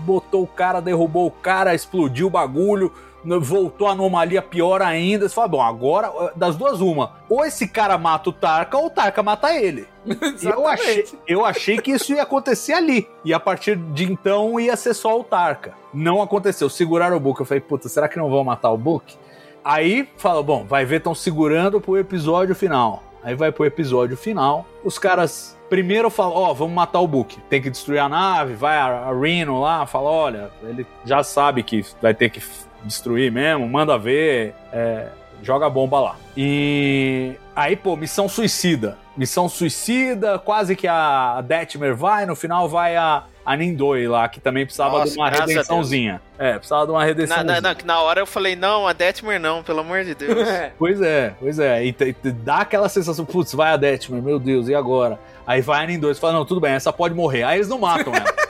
[0.00, 2.92] botou o cara, derrubou o cara, explodiu o bagulho,
[3.24, 5.28] voltou a anomalia pior ainda.
[5.28, 7.16] Você fala, bom, agora, das duas, uma.
[7.28, 9.86] Ou esse cara mata o Tarka, ou o Tarka mata ele.
[10.42, 13.08] eu, achei, eu achei que isso ia acontecer ali.
[13.24, 15.74] E a partir de então ia ser só o Tarka.
[15.92, 16.68] Não aconteceu.
[16.68, 17.40] Seguraram o Book.
[17.40, 19.16] Eu falei, puta, será que não vão matar o Book?
[19.62, 23.09] Aí fala, bom, vai ver, estão segurando pro episódio final.
[23.22, 24.66] Aí vai pro episódio final.
[24.82, 27.38] Os caras primeiro falam, ó, vamos matar o Book.
[27.48, 28.54] Tem que destruir a nave.
[28.54, 32.42] Vai a, a Reno lá, fala, olha, ele já sabe que vai ter que
[32.82, 35.08] destruir mesmo, manda ver, é,
[35.42, 36.16] joga a bomba lá.
[36.36, 38.96] E aí, pô, missão suicida.
[39.16, 44.40] Missão suicida, quase que a Detmer vai, no final vai a, a Nindoi lá, que
[44.40, 46.22] também precisava Nossa, de uma redençãozinha.
[46.38, 47.54] É, precisava de uma redençãozinha.
[47.54, 50.48] na, na, que na hora eu falei, não, a Detmer não, pelo amor de Deus.
[50.78, 51.84] Pois é, pois é.
[51.84, 55.18] E, te dá aquela sensação, putz, vai a Detmer, meu Deus, e agora?
[55.46, 57.42] Aí vai a Nindoi e fala, não, tudo bem, essa pode morrer.
[57.42, 58.24] Aí eles não matam ela.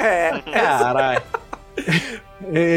[0.00, 1.22] É, Caralho.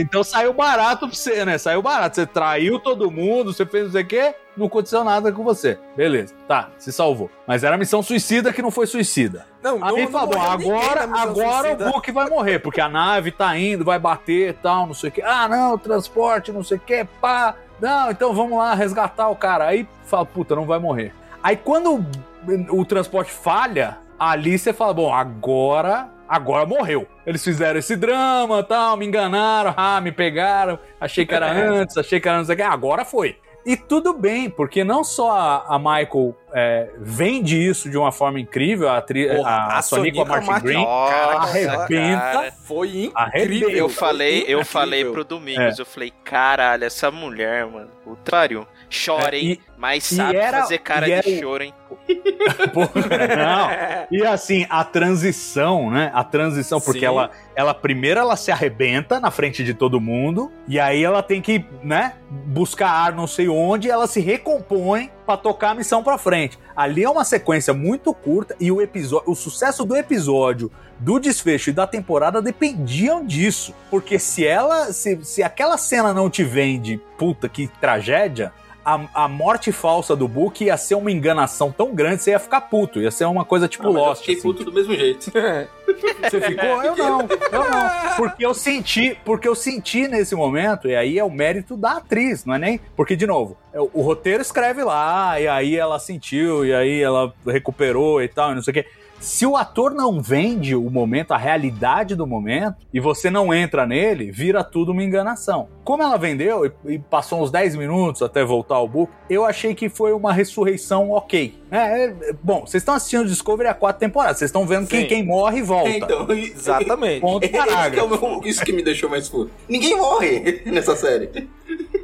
[0.01, 1.57] Então saiu barato pra você, né?
[1.57, 2.15] Saiu barato.
[2.15, 5.79] Você traiu todo mundo, você fez não sei o quê, não aconteceu nada com você.
[5.95, 7.29] Beleza, tá, se salvou.
[7.47, 9.45] Mas era missão suicida que não foi suicida.
[9.61, 11.89] Não, Aí não- falou, morreu ninguém agora, agora suicida.
[11.89, 15.09] o Book vai morrer, porque a nave tá indo, vai bater e tal, não sei
[15.09, 15.21] o quê.
[15.25, 17.55] Ah, não, transporte, não sei o quê, pá.
[17.81, 19.65] Não, então vamos lá resgatar o cara.
[19.67, 21.13] Aí fala, puta, não vai morrer.
[21.41, 27.07] Aí quando o, o transporte falha, ali você fala, bom, agora, agora morreu.
[27.25, 32.19] Eles fizeram esse drama, tal, me enganaram, ah, me pegaram, achei que era antes, achei
[32.19, 32.63] que era não sei o quê.
[32.63, 33.37] Agora foi.
[33.65, 38.37] E tudo bem, porque não só a, a Michael é, vende isso de uma forma
[38.37, 42.19] incrível, a, tri, Porra, a, a Sonica Sonica Martin Martin- Green Nossa, arrebenta.
[42.19, 42.51] cara.
[42.51, 43.11] Foi incrível.
[43.15, 43.71] Arrebenta.
[43.71, 44.65] Eu falei, eu Incrível.
[44.65, 45.81] falei pro Domingos, É.
[45.81, 48.67] eu falei, caralho, essa mulher, mano, o pariu.
[49.05, 51.73] Chora, É, e- mas sabe era- fazer cara de era choro, hein?
[52.73, 54.07] Porra.
[54.11, 56.11] E assim, a transição, né?
[56.13, 57.05] A transição, porque Sim.
[57.05, 61.41] ela, ela primeiro ela se arrebenta na frente de todo mundo, e aí ela tem
[61.41, 66.03] que, né, buscar ar não sei onde, e ela se recompõe pra tocar a missão
[66.03, 66.57] pra frente.
[66.75, 71.69] Ali é uma sequência muito curta e o episódio, o sucesso do episódio, do desfecho
[71.69, 76.99] e da temporada dependiam disso, porque se ela, se, se aquela cena não te vende,
[77.17, 78.51] puta que tragédia,
[78.85, 82.61] a, a morte falsa do Book ia ser uma enganação tão grande, você ia ficar
[82.61, 82.99] puto.
[83.01, 84.19] Ia ser uma coisa tipo Ah, mas eu Lost.
[84.21, 84.43] fiquei assim.
[84.43, 85.31] puto do mesmo jeito.
[86.23, 86.83] Você ficou?
[86.83, 87.27] Eu não, eu
[87.69, 87.89] não.
[88.17, 92.45] Porque eu senti, porque eu senti nesse momento, e aí é o mérito da atriz,
[92.45, 92.79] não é nem.
[92.95, 97.33] Porque, de novo, é, o roteiro escreve lá, e aí ela sentiu, e aí ela
[97.45, 98.85] recuperou e tal, e não sei o quê.
[99.23, 103.85] Se o ator não vende o momento, a realidade do momento, e você não entra
[103.85, 105.69] nele, vira tudo uma enganação.
[105.85, 109.87] Como ela vendeu e, passou uns 10 minutos até voltar ao book, eu achei que
[109.87, 111.57] foi uma ressurreição ok.
[111.71, 115.07] É, é, bom, vocês estão assistindo Discovery há quatro temporadas, vocês estão vendo quem, Sim.
[115.07, 115.89] quem morre e volta.
[115.89, 117.21] Então, Exatamente.
[117.21, 118.41] Ponto Esse que é parágrafo.
[118.43, 119.49] isso que me deixou mais puto.
[119.69, 121.47] Ninguém morre nessa série.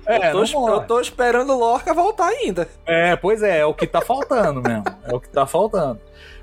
[0.05, 2.67] É, eu, tô, eu tô esperando o Lorca voltar ainda.
[2.85, 4.85] É, pois é, é o que tá faltando mesmo.
[5.03, 5.99] É o que tá faltando.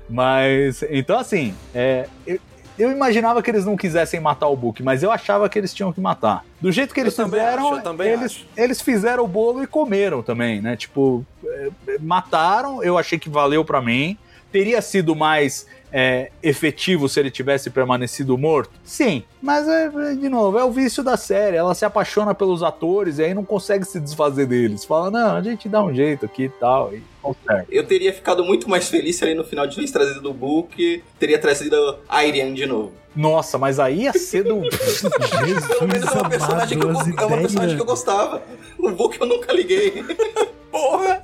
[0.09, 2.39] Mas, então assim, é, eu,
[2.77, 5.91] eu imaginava que eles não quisessem matar o Book, mas eu achava que eles tinham
[5.91, 6.45] que matar.
[6.61, 8.47] Do jeito que eles também fizeram, acho, eu também eles, acho.
[8.55, 10.75] eles fizeram o bolo e comeram também, né?
[10.75, 14.17] Tipo, é, mataram, eu achei que valeu pra mim.
[14.51, 18.71] Teria sido mais é, efetivo se ele tivesse permanecido morto?
[18.83, 21.57] Sim, mas é, de novo, é o vício da série.
[21.57, 24.85] Ela se apaixona pelos atores e aí não consegue se desfazer deles.
[24.85, 27.67] Fala, não, a gente dá um jeito aqui e tal, e consegue.
[27.69, 31.39] Eu teria ficado muito mais feliz se ali no final tivesse trazido o Book, teria
[31.39, 31.75] trazido
[32.07, 32.93] a Irian de novo.
[33.15, 34.61] Nossa, mas aí ia ser do.
[34.69, 38.43] Pelo menos é uma personagem que eu, é uma personagem que eu gostava.
[38.77, 40.03] O Book eu nunca liguei.
[40.71, 41.23] Porra!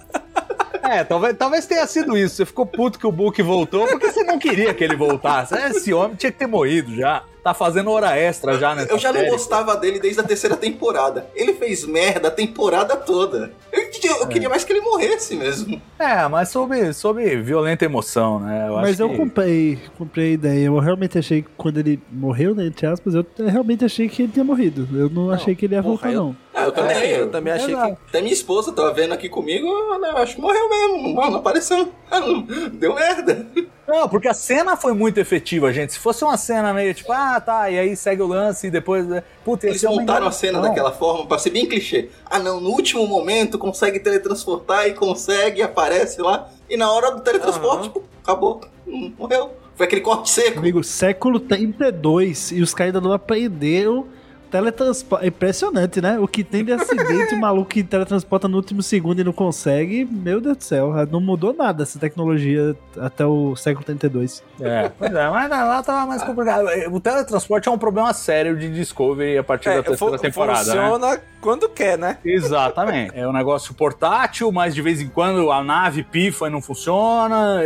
[0.83, 2.35] É, talvez, talvez tenha sido isso.
[2.35, 5.55] Você ficou puto que o Book voltou porque você não queria que ele voltasse.
[5.55, 7.23] Esse homem tinha que ter morrido já.
[7.43, 9.31] Tá fazendo hora extra já nessa Eu já não série.
[9.31, 11.27] gostava dele desde a terceira temporada.
[11.35, 13.51] Ele fez merda a temporada toda.
[13.71, 13.83] Eu,
[14.21, 15.81] eu queria mais que ele morresse mesmo.
[15.99, 18.67] É, mas sob, sob violenta emoção, né?
[18.69, 19.17] Eu Mas acho eu que...
[19.17, 20.65] comprei, comprei a ideia.
[20.67, 24.31] Eu realmente achei que quando ele morreu, né, entre aspas, eu realmente achei que ele
[24.31, 24.87] tinha morrido.
[24.97, 26.35] Eu não, achei que ele ia voltar, eu- não.
[26.53, 26.95] Ah, eu também.
[26.97, 27.97] É, eu também achei Exato.
[28.07, 31.13] Até minha esposa tava vendo aqui comigo, eu acho que morreu mesmo.
[31.13, 31.91] Não, não apareceu.
[32.09, 33.47] Ah, não- Deu merda.
[33.93, 35.93] Não, porque a cena foi muito efetiva, gente.
[35.93, 39.09] Se fosse uma cena meio tipo, ah, tá, e aí segue o lance e depois.
[39.11, 40.75] é, Puta, Eles montaram a cena enganação.
[40.75, 42.09] daquela forma pra ser bem clichê.
[42.25, 46.49] Ah, não, no último momento consegue teletransportar e consegue, aparece lá.
[46.67, 48.61] E na hora do teletransporte, pô, acabou.
[48.87, 49.51] Hum, Morreu.
[49.75, 50.57] Foi aquele corte seco.
[50.59, 54.07] Amigo, século 32 e os caras ainda não aprenderam
[54.53, 55.25] teletransporte.
[55.25, 56.19] É impressionante, né?
[56.19, 60.05] O que tem de acidente, o maluco que teletransporta no último segundo e não consegue,
[60.05, 64.43] meu Deus do céu, não mudou nada essa tecnologia até o século 32.
[64.61, 66.67] É, pois é, mas lá tava mais complicado.
[66.91, 70.81] O teletransporte é um problema sério de Discovery a partir É, da terceira temporada, né?
[70.81, 72.19] funciona quando quer, né?
[72.23, 73.17] Exatamente.
[73.17, 77.61] É um negócio portátil, mas de vez em quando a nave pifa e não funciona.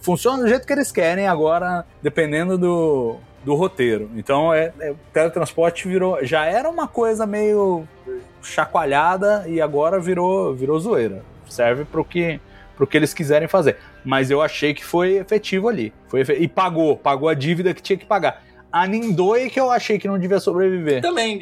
[0.00, 3.16] Funciona do jeito que eles querem agora, dependendo do,
[3.48, 4.10] do roteiro.
[4.14, 6.22] Então, é, é, teletransporte virou.
[6.22, 7.88] Já era uma coisa meio
[8.42, 11.22] chacoalhada e agora virou, virou zoeira.
[11.48, 12.38] Serve pro que,
[12.76, 13.78] pro que eles quiserem fazer.
[14.04, 15.94] Mas eu achei que foi efetivo ali.
[16.08, 16.34] Foi efe...
[16.34, 18.44] E pagou, pagou a dívida que tinha que pagar.
[18.70, 21.00] A Nindoi que eu achei que não devia sobreviver.
[21.00, 21.40] Também.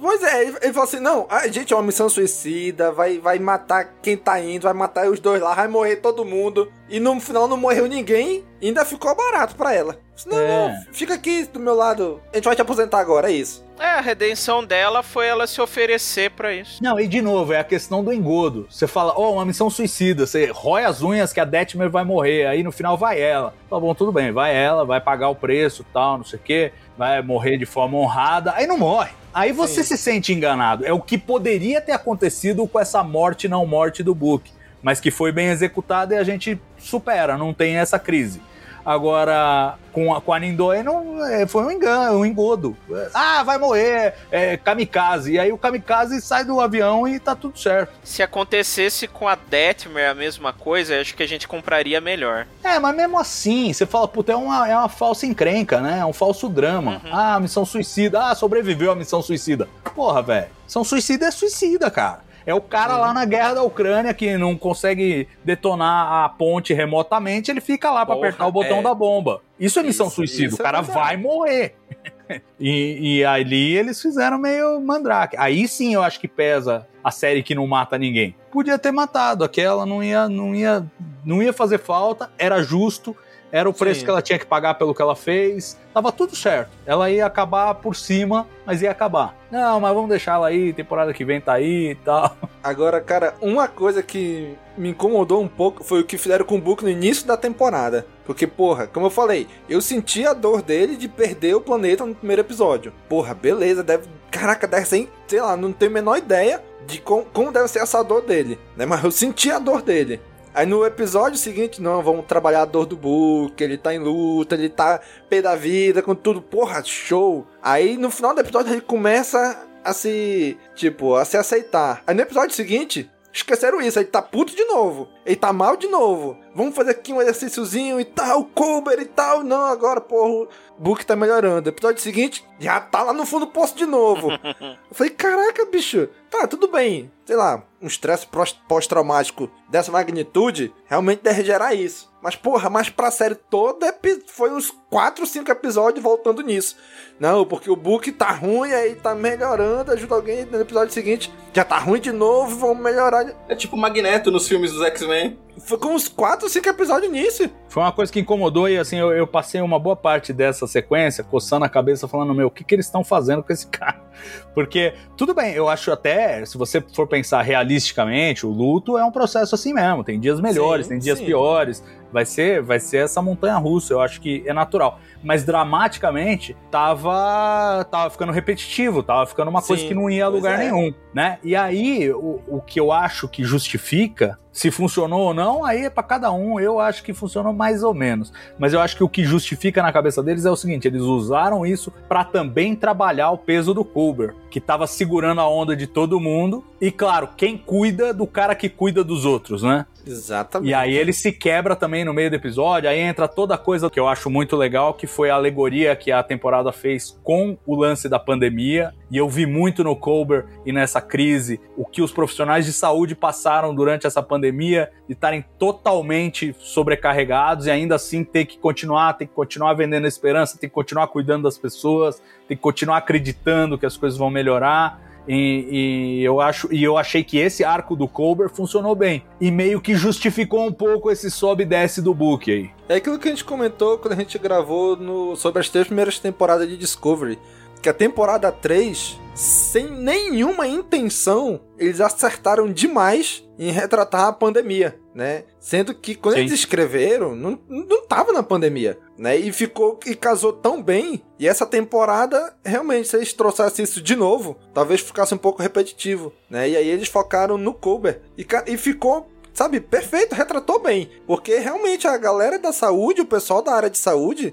[0.00, 3.40] Pois é, ele, ele falou assim: não, a gente é uma missão suicida, vai, vai
[3.40, 6.70] matar quem tá indo, vai matar os dois lá, vai morrer todo mundo.
[6.92, 9.98] E no final não morreu ninguém, ainda ficou barato pra ela.
[10.26, 10.46] Não, é.
[10.46, 13.64] não, fica aqui do meu lado, a gente vai te aposentar agora, é isso.
[13.80, 16.82] É, a redenção dela foi ela se oferecer para isso.
[16.82, 18.66] Não, e de novo, é a questão do engodo.
[18.68, 22.04] Você fala, ó, oh, uma missão suicida, você rói as unhas que a Detmer vai
[22.04, 23.54] morrer, aí no final vai ela.
[23.70, 26.72] Tá bom, tudo bem, vai ela, vai pagar o preço tal, não sei o quê,
[26.98, 29.12] vai morrer de forma honrada, aí não morre.
[29.32, 29.96] Aí você Sim.
[29.96, 30.84] se sente enganado.
[30.84, 34.52] É o que poderia ter acontecido com essa morte não morte do Book,
[34.82, 38.40] mas que foi bem executada e a gente supera, não tem essa crise.
[38.84, 42.76] Agora, com a, com a Nindoe não, é, foi um engano, um engodo.
[43.14, 45.34] Ah, vai morrer, é, kamikaze.
[45.34, 47.92] E aí o kamikaze sai do avião e tá tudo certo.
[48.02, 52.46] Se acontecesse com a Detmer a mesma coisa, acho que a gente compraria melhor.
[52.64, 56.00] É, mas mesmo assim, você fala, puta, é uma, é uma falsa encrenca, né?
[56.00, 57.00] É um falso drama.
[57.04, 57.10] Uhum.
[57.12, 58.30] Ah, missão suicida.
[58.30, 59.68] Ah, sobreviveu a missão suicida.
[59.94, 60.48] Porra, velho.
[60.64, 62.31] Missão suicida é suicida, cara.
[62.46, 67.50] É o cara lá na guerra da Ucrânia que não consegue detonar a ponte remotamente,
[67.50, 68.82] ele fica lá para apertar o botão é...
[68.82, 69.40] da bomba.
[69.58, 71.76] Isso é missão isso, suicida, isso o cara é vai morrer.
[72.58, 75.36] e, e ali eles fizeram meio mandrake.
[75.38, 78.34] Aí sim eu acho que pesa a série que não mata ninguém.
[78.50, 80.84] Podia ter matado, aquela não ia, não ia,
[81.24, 83.16] não ia fazer falta, era justo
[83.52, 84.06] era o preço Sim.
[84.06, 85.78] que ela tinha que pagar pelo que ela fez.
[85.92, 86.70] Tava tudo certo.
[86.86, 89.36] Ela ia acabar por cima, mas ia acabar.
[89.50, 92.34] Não, mas vamos deixar ela aí, temporada que vem tá aí e tal.
[92.64, 96.60] Agora, cara, uma coisa que me incomodou um pouco foi o que fizeram com o
[96.60, 98.06] Book no início da temporada.
[98.24, 102.14] Porque, porra, como eu falei, eu senti a dor dele de perder o planeta no
[102.14, 102.90] primeiro episódio.
[103.06, 104.08] Porra, beleza, deve.
[104.30, 105.10] Caraca, deve ser.
[105.26, 108.58] Sei lá, não tenho a menor ideia de como, como deve ser essa dor dele,
[108.76, 108.86] né?
[108.86, 110.20] Mas eu senti a dor dele.
[110.54, 114.54] Aí no episódio seguinte, não, vamos trabalhar a dor do Book, ele tá em luta,
[114.54, 117.46] ele tá pé da vida, com tudo, porra, show.
[117.62, 122.02] Aí no final do episódio ele começa a se, tipo, a se aceitar.
[122.06, 125.86] Aí no episódio seguinte, esqueceram isso, ele tá puto de novo, ele tá mal de
[125.88, 126.36] novo.
[126.54, 129.42] Vamos fazer aqui um exercíciozinho e tal, Cooper e tal.
[129.42, 130.48] Não, agora, porra, o
[130.78, 131.68] Book tá melhorando.
[131.68, 134.28] Episódio seguinte, já tá lá no fundo do poço de novo.
[134.60, 137.10] Eu falei, caraca, bicho, tá, tudo bem.
[137.24, 138.26] Sei lá, um estresse
[138.68, 142.12] pós-traumático dessa magnitude realmente deve gerar isso.
[142.22, 143.92] Mas, porra, mas pra série toda
[144.26, 146.76] foi uns 4, 5 episódios voltando nisso.
[147.18, 151.64] Não, porque o book tá ruim, aí tá melhorando, ajuda alguém no episódio seguinte, já
[151.64, 153.26] tá ruim de novo, vamos melhorar.
[153.48, 155.11] É tipo Magneto nos filmes dos X-Men.
[155.12, 155.36] anime?
[155.58, 157.50] Foi com uns 4 ou 5 episódios nisso.
[157.68, 161.22] Foi uma coisa que incomodou e assim, eu, eu, passei uma boa parte dessa sequência
[161.22, 164.00] coçando a cabeça, falando, meu, o que, que eles estão fazendo com esse cara?
[164.54, 169.10] Porque, tudo bem, eu acho até, se você for pensar realisticamente, o luto é um
[169.10, 170.04] processo assim mesmo.
[170.04, 171.24] Tem dias melhores, sim, tem dias sim.
[171.24, 171.82] piores.
[172.12, 175.00] Vai ser, vai ser essa montanha russa, eu acho que é natural.
[175.24, 180.28] Mas dramaticamente tava, tava ficando repetitivo, tava ficando uma Sim, coisa que não ia a
[180.28, 180.64] lugar é.
[180.64, 181.38] nenhum, né?
[181.42, 185.90] E aí, o, o que eu acho que justifica se funcionou ou não, aí é
[185.90, 186.60] para cada um.
[186.60, 188.32] Eu acho que funcionou mais ou menos.
[188.58, 191.66] Mas eu acho que o que justifica na cabeça deles é o seguinte: eles usaram
[191.66, 196.20] isso para também trabalhar o peso do Culber, que tava segurando a onda de todo
[196.20, 196.64] mundo.
[196.82, 199.86] E claro, quem cuida do cara que cuida dos outros, né?
[200.04, 200.68] Exatamente.
[200.68, 203.88] E aí ele se quebra também no meio do episódio, aí entra toda a coisa
[203.88, 207.76] que eu acho muito legal, que foi a alegoria que a temporada fez com o
[207.76, 208.92] lance da pandemia.
[209.08, 213.14] E eu vi muito no Colbert e nessa crise o que os profissionais de saúde
[213.14, 219.26] passaram durante essa pandemia, de estarem totalmente sobrecarregados e ainda assim ter que continuar, ter
[219.26, 223.86] que continuar vendendo esperança, ter que continuar cuidando das pessoas, ter que continuar acreditando que
[223.86, 225.11] as coisas vão melhorar.
[225.26, 229.50] E, e, eu acho e eu achei que esse arco do Colbert funcionou bem e
[229.50, 232.70] meio que justificou um pouco esse sobe e desce do book aí.
[232.88, 236.18] É aquilo que a gente comentou quando a gente gravou no, sobre as três primeiras
[236.18, 237.38] temporadas de Discovery,
[237.80, 245.44] que a temporada 3 sem nenhuma intenção, eles acertaram demais em retratar a pandemia, né?
[245.58, 246.40] Sendo que quando Sim.
[246.40, 249.36] eles escreveram, não, não tava na pandemia, né?
[249.36, 251.22] E ficou e casou tão bem.
[251.38, 256.32] E essa temporada, realmente, se eles trouxessem isso de novo, talvez ficasse um pouco repetitivo,
[256.50, 256.68] né?
[256.68, 258.20] E aí eles focaram no Colbert.
[258.36, 261.08] E, e ficou sabe, perfeito, retratou bem.
[261.24, 264.52] Porque realmente a galera da saúde, o pessoal da área de saúde,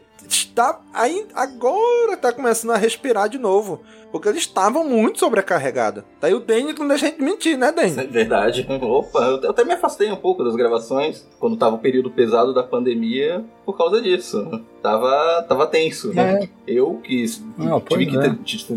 [0.56, 3.82] tá aí, agora tá começando a respirar de novo.
[4.12, 6.04] Porque eles estavam muito sobrecarregados.
[6.20, 8.00] Daí o Danny não deixa a gente mentir, né, Danny?
[8.00, 8.66] É verdade.
[8.82, 12.64] Opa, eu até me afastei um pouco das gravações quando tava o período pesado da
[12.64, 14.64] pandemia por causa disso.
[14.82, 16.12] Tava, tava tenso.
[16.20, 16.50] É.
[16.66, 17.24] Eu que
[17.56, 18.36] Não, tive, que, é.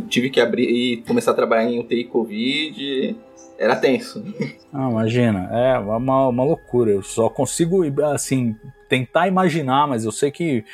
[0.08, 3.16] tive que abrir e começar a trabalhar em UTI Covid.
[3.58, 4.22] Era tenso.
[4.72, 6.90] Ah, imagina, é uma, uma loucura.
[6.90, 8.56] Eu só consigo, assim,
[8.88, 10.64] tentar imaginar, mas eu sei que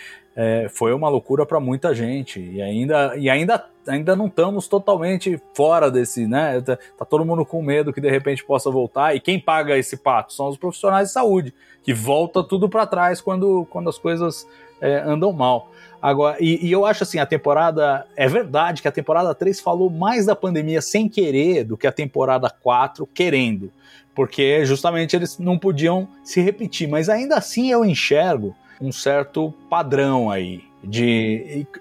[0.41, 2.39] é, foi uma loucura para muita gente.
[2.39, 6.61] E ainda, e ainda, ainda não estamos totalmente fora desse, né?
[6.61, 9.16] Tá, tá todo mundo com medo que de repente possa voltar.
[9.16, 13.20] E quem paga esse pato são os profissionais de saúde, que volta tudo para trás
[13.20, 14.47] quando, quando as coisas
[14.80, 15.72] é, andam mal.
[16.01, 18.07] Agora, e, e eu acho assim, a temporada.
[18.16, 21.93] É verdade que a temporada 3 falou mais da pandemia sem querer do que a
[21.93, 23.72] temporada 4 querendo.
[24.14, 26.89] Porque justamente eles não podiam se repetir.
[26.89, 30.62] Mas ainda assim eu enxergo um certo padrão aí.
[30.83, 31.05] De,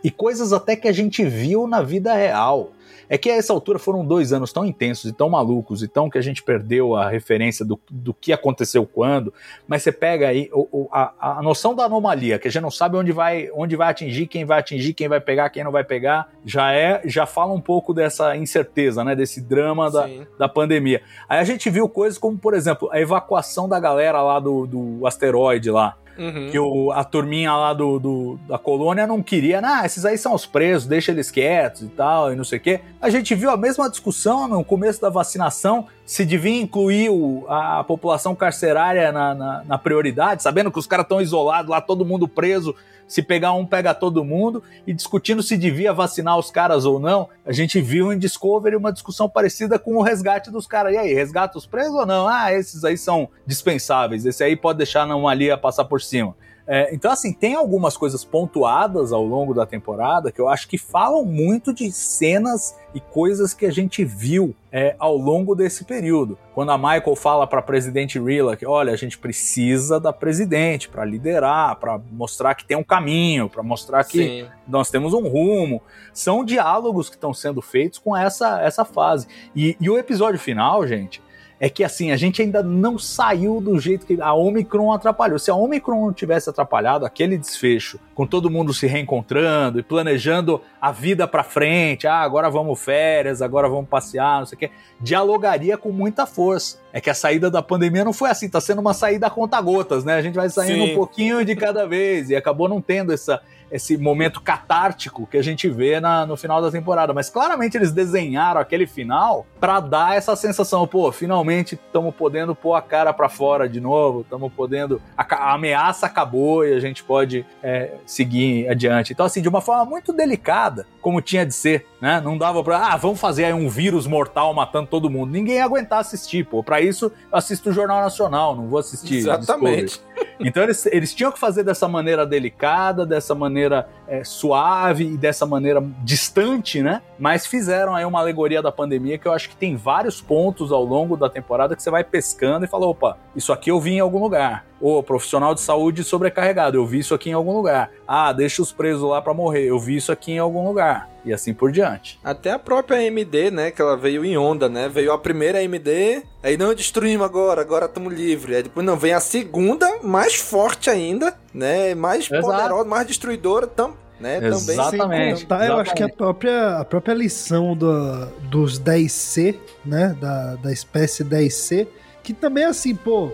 [0.04, 2.72] e, e coisas até que a gente viu na vida real.
[3.10, 6.10] É que a essa altura foram dois anos tão intensos e tão malucos, e tão
[6.10, 9.34] que a gente perdeu a referência do, do que aconteceu quando.
[9.66, 12.72] Mas você pega aí o, o- a, a noção da anomalia, que a gente não
[12.72, 15.86] sabe onde vai, onde vai atingir, quem vai atingir, quem vai pegar, quem não vai
[15.86, 19.16] pegar, já é, já fala um pouco dessa incerteza, né?
[19.16, 20.06] Desse drama da,
[20.38, 21.02] da pandemia.
[21.30, 25.08] Aí a gente viu coisas como, por exemplo, a evacuação da galera lá do, do
[25.08, 25.96] asteroide lá.
[26.18, 26.50] Uhum.
[26.52, 30.34] Que o, a turminha lá do, do- da colônia não queria, ah, esses aí são
[30.34, 32.80] os presos, deixa eles quietos e tal, e não sei o quê.
[33.02, 37.84] A gente viu a mesma discussão no começo da vacinação, se devia incluir o- a
[37.84, 42.28] população carcerária na, na- na prioridade, sabendo que os caras estão isolados lá, todo mundo
[42.28, 42.74] preso,
[43.08, 47.30] se pegar um, pega todo mundo, e discutindo se devia vacinar os caras ou não.
[47.46, 50.94] A gente viu em Discovery uma discussão parecida com o resgate dos caras.
[50.94, 52.28] E aí, resgata os presos ou não?
[52.28, 56.36] Ah, esses aí são dispensáveis, esse aí pode deixar a anomalia passar por cima.
[56.68, 60.78] É, então, assim, tem algumas coisas pontuadas ao longo da temporada que eu acho que
[60.78, 66.38] falam muito de cenas e coisas que a gente viu é, ao longo desse período.
[66.54, 70.90] Quando a Michael fala para a presidente Rilla que, olha, a gente precisa da presidente
[70.90, 74.48] para liderar, para mostrar que tem um caminho, para mostrar que Sim.
[74.68, 75.82] nós temos um rumo.
[76.14, 79.28] São diálogos que estão sendo feitos com essa, essa fase.
[79.56, 81.22] E, e o episódio final, gente,
[81.60, 85.40] é que assim, a gente ainda não saiu do jeito que a Omicron atrapalhou.
[85.40, 90.62] Se a Omicron não tivesse atrapalhado aquele desfecho, com todo mundo se reencontrando e planejando
[90.80, 94.72] a vida pra frente, ah, agora vamos férias, agora vamos passear, não sei o quê,
[95.00, 96.78] dialogaria com muita força.
[96.94, 100.04] É que a saída da pandemia não foi assim, tá sendo uma saída a conta-gotas,
[100.04, 100.16] né?
[100.16, 100.92] A gente vai saindo Sim.
[100.92, 103.42] um pouquinho de cada vez e acabou não tendo essa,
[103.72, 107.14] esse momento catártico que a gente vê na, no final da temporada.
[107.14, 112.76] Mas claramente eles desenharam aquele final pra dar essa sensação, pô, finalmente estamos podendo pôr
[112.76, 115.02] a cara pra fora de novo, estamos podendo.
[115.18, 119.14] A, a ameaça acabou e a gente pode é, seguir adiante.
[119.14, 122.22] Então, assim, de uma forma muito delicada, como tinha de ser, né?
[122.24, 122.94] Não dava pra.
[122.94, 125.32] Ah, vamos fazer aí um vírus mortal matando todo mundo.
[125.32, 126.64] Ninguém ia aguentar assistir, pô.
[126.64, 129.18] Pra isso, eu assisto o Jornal Nacional, não vou assistir.
[129.18, 130.02] Exatamente.
[130.40, 135.46] Então eles, eles tinham que fazer dessa maneira delicada, dessa maneira é, suave e dessa
[135.46, 137.02] maneira distante, né?
[137.20, 140.84] Mas fizeram aí uma alegoria da pandemia que eu acho que tem vários pontos ao
[140.84, 144.00] longo da temporada que você vai pescando e fala: opa, isso aqui eu vi em
[144.00, 144.66] algum lugar.
[144.80, 147.90] Ô, profissional de saúde sobrecarregado, eu vi isso aqui em algum lugar.
[148.08, 151.10] Ah, deixa os presos lá pra morrer, eu vi isso aqui em algum lugar.
[151.26, 152.20] E assim por diante.
[152.24, 153.72] Até a própria AMD, né?
[153.72, 154.88] Que ela veio em onda, né?
[154.88, 158.58] Veio a primeira AMD, aí não destruímos agora, agora estamos livres.
[158.58, 161.96] Aí depois não, vem a segunda, mais forte ainda, né?
[161.96, 162.46] Mais Exato.
[162.46, 164.40] poderosa, mais destruidora, tam, né?
[164.60, 165.00] Também Sem
[165.42, 169.56] contar, eu acho que a própria, a própria lição do- dos 10C,
[169.86, 170.16] né?
[170.20, 171.88] Da, da espécie 10C,
[172.24, 173.32] que também é assim, pô,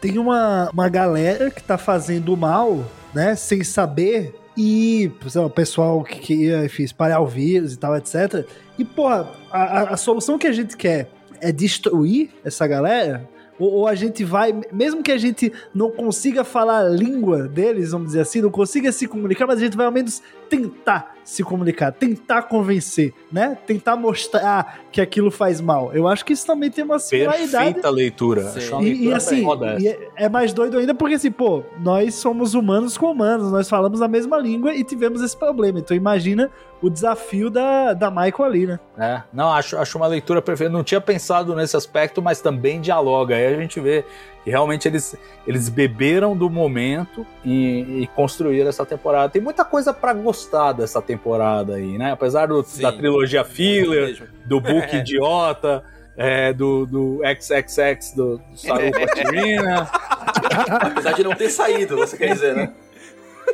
[0.00, 3.34] tem uma, uma galera que tá fazendo mal, né?
[3.34, 4.34] Sem saber.
[4.56, 8.46] E, sei lá, o pessoal que queria enfim, espalhar o vírus e tal, etc.
[8.78, 11.08] E, porra, a, a- a solução que a gente quer
[11.40, 13.28] é destruir essa galera?
[13.58, 17.92] Ou, ou a gente vai, mesmo que a gente não consiga falar a língua deles,
[17.92, 21.42] vamos dizer assim, não consiga se comunicar, mas a gente vai ao menos tentar se
[21.42, 23.56] comunicar, tentar convencer, né?
[23.66, 25.90] Tentar mostrar que aquilo faz mal.
[25.94, 27.64] Eu acho que isso também tem uma similaridade.
[27.64, 28.52] Perfeita leitura.
[28.54, 31.30] Acho uma E, e leitura assim, foda e é, é mais doido ainda porque assim,
[31.30, 35.78] pô, nós somos humanos com humanos, nós falamos a mesma língua e tivemos esse problema.
[35.78, 36.50] Então imagina
[36.82, 38.78] o desafio da, da Michael ali, né?
[38.98, 40.70] É, não, acho, acho uma leitura perfeita.
[40.70, 43.34] Não tinha pensado nesse aspecto, mas também dialoga.
[43.34, 44.04] Aí a gente vê
[44.44, 45.16] que realmente eles,
[45.46, 49.30] eles beberam do momento e, e construíram essa temporada.
[49.30, 52.12] Tem muita coisa pra gostar dessa temporada aí, né?
[52.12, 54.98] Apesar do- da trilogia filler, do book É.
[54.98, 55.82] idiota.
[56.16, 59.88] é, do, do XXX do, do Saru Catarina.
[60.80, 62.72] Apesar de não ter saído, você quer dizer, né?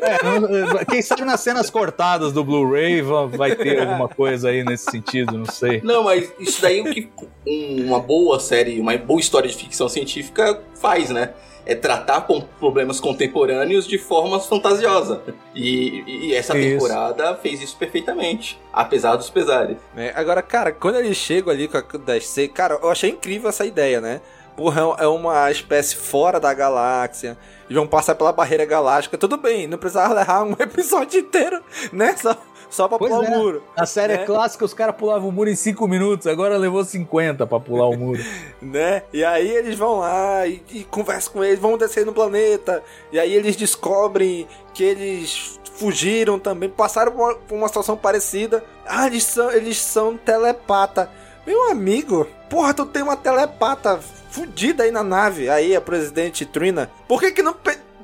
[0.03, 4.91] É, quem sabe nas cenas cortadas do Blu-ray va- vai ter alguma coisa aí nesse
[4.91, 5.81] sentido, não sei.
[5.83, 7.09] Não, mas isso daí é o que
[7.47, 11.31] um- uma boa série, uma boa história de ficção científica faz, né?
[11.67, 15.23] É tratar com problemas contemporâneos de forma fantasiosa.
[15.55, 16.69] E, e essa Isso.
[16.87, 19.77] temporada fez isso perfeitamente, apesar dos pesares.
[19.95, 20.11] né?
[20.17, 24.01] Agora, cara, quando eles chegam ali com a DSC, cara, eu achei incrível essa ideia,
[24.01, 24.21] né?
[24.57, 27.37] Porra, é uma espécie fora da galáxia.
[27.71, 29.17] E vão passar pela barreira galáctica.
[29.17, 31.63] Tudo bem, não precisava levar um episódio inteiro,
[31.93, 32.17] né?
[32.17, 32.37] Só,
[32.69, 33.37] só pra Pois pular é.
[33.37, 33.63] o muro.
[33.77, 34.25] Na série né?
[34.27, 37.97] clássica, os caras pulavam o muro em 5 minutos, agora levou 50 pra pular o
[37.97, 38.21] muro.
[38.61, 39.05] né?
[39.13, 42.83] E aí eles vão lá e, e conversam com eles, vão descer no planeta.
[43.13, 48.65] E aí eles descobrem que eles fugiram também, passaram por uma, por uma situação parecida.
[48.85, 51.09] Ah, eles são, eles são telepata.
[51.51, 53.99] Meu amigo, porra, tu tem uma telepata
[54.31, 55.51] fudida aí na nave.
[55.51, 56.89] Aí a presidente Trina.
[57.09, 57.57] Por que que não...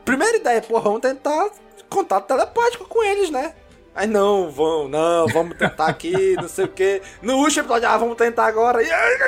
[0.05, 1.51] Primeira ideia, porra, vamos tentar
[1.89, 3.55] contato telepático com eles, né?
[3.97, 7.01] Aí não, vão, não, vamos tentar aqui, não sei o que.
[7.23, 8.83] No último episódio, ah, vamos tentar agora.
[8.83, 9.19] E aí,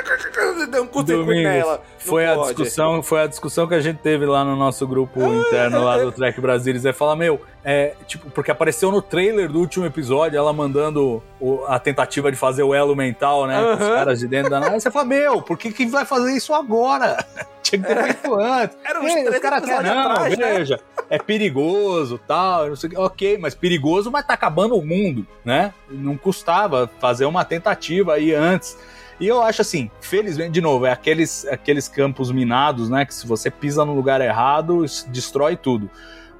[0.69, 1.81] deu um Domingos, nela.
[1.97, 5.83] Foi a discussão, foi a discussão que a gente teve lá no nosso grupo interno
[5.83, 6.85] lá do Trek Brasilis.
[6.85, 11.65] É falar, meu, é, tipo, porque apareceu no trailer do último episódio ela mandando o-
[11.67, 13.59] a tentativa de fazer o elo mental, né?
[13.75, 14.79] Com os caras de dentro da nave.
[14.79, 17.17] Você fala, meu, por que, que vai fazer isso agora?
[17.61, 18.77] Tinha que ter feito antes.
[18.85, 20.53] Era uns Ei, três caras não, atrás, né?
[20.57, 22.97] veja, é perigoso tal, não sei o que.
[22.97, 25.73] Ok, mas perigoso, mas tá acabando o mundo, né?
[25.89, 28.77] Não custava fazer uma tentativa aí antes.
[29.19, 33.05] E eu acho assim, felizmente, de novo, é aqueles, aqueles campos minados, né?
[33.05, 35.89] Que se você pisa no lugar errado, destrói tudo.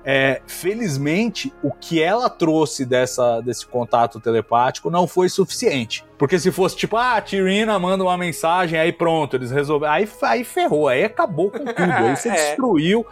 [0.05, 6.05] É, felizmente, o que ela trouxe dessa, desse contato telepático não foi suficiente.
[6.17, 9.93] Porque se fosse tipo, ah, a Tirina manda uma mensagem, aí pronto, eles resolveram.
[9.93, 11.73] Aí, aí ferrou, aí acabou com tudo.
[11.77, 12.33] Aí você É.
[12.33, 13.05] destruiu,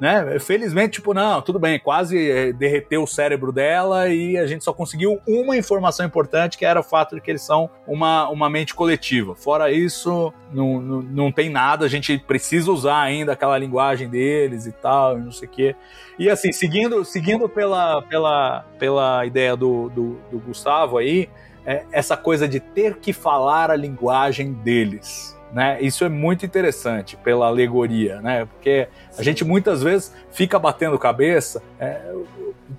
[0.00, 0.38] né?
[0.38, 4.72] Felizmente, tipo, não, tudo bem, quase eh, derreteu o cérebro dela e a gente só
[4.72, 8.74] conseguiu uma informação importante, que era o fato de que eles são uma, uma mente
[8.74, 9.34] coletiva.
[9.34, 14.66] Fora isso, não, não, não tem nada, a gente precisa usar ainda aquela linguagem deles
[14.66, 15.76] e tal, não sei o quê.
[16.18, 21.28] E assim, seguindo, seguindo pela, pela, pela ideia do, do, do Gustavo aí,
[21.66, 25.33] é, essa coisa de ter que falar a linguagem deles.
[25.54, 25.78] Né?
[25.80, 28.44] Isso é muito interessante pela alegoria, né?
[28.44, 32.12] Porque a gente muitas vezes fica batendo cabeça, é,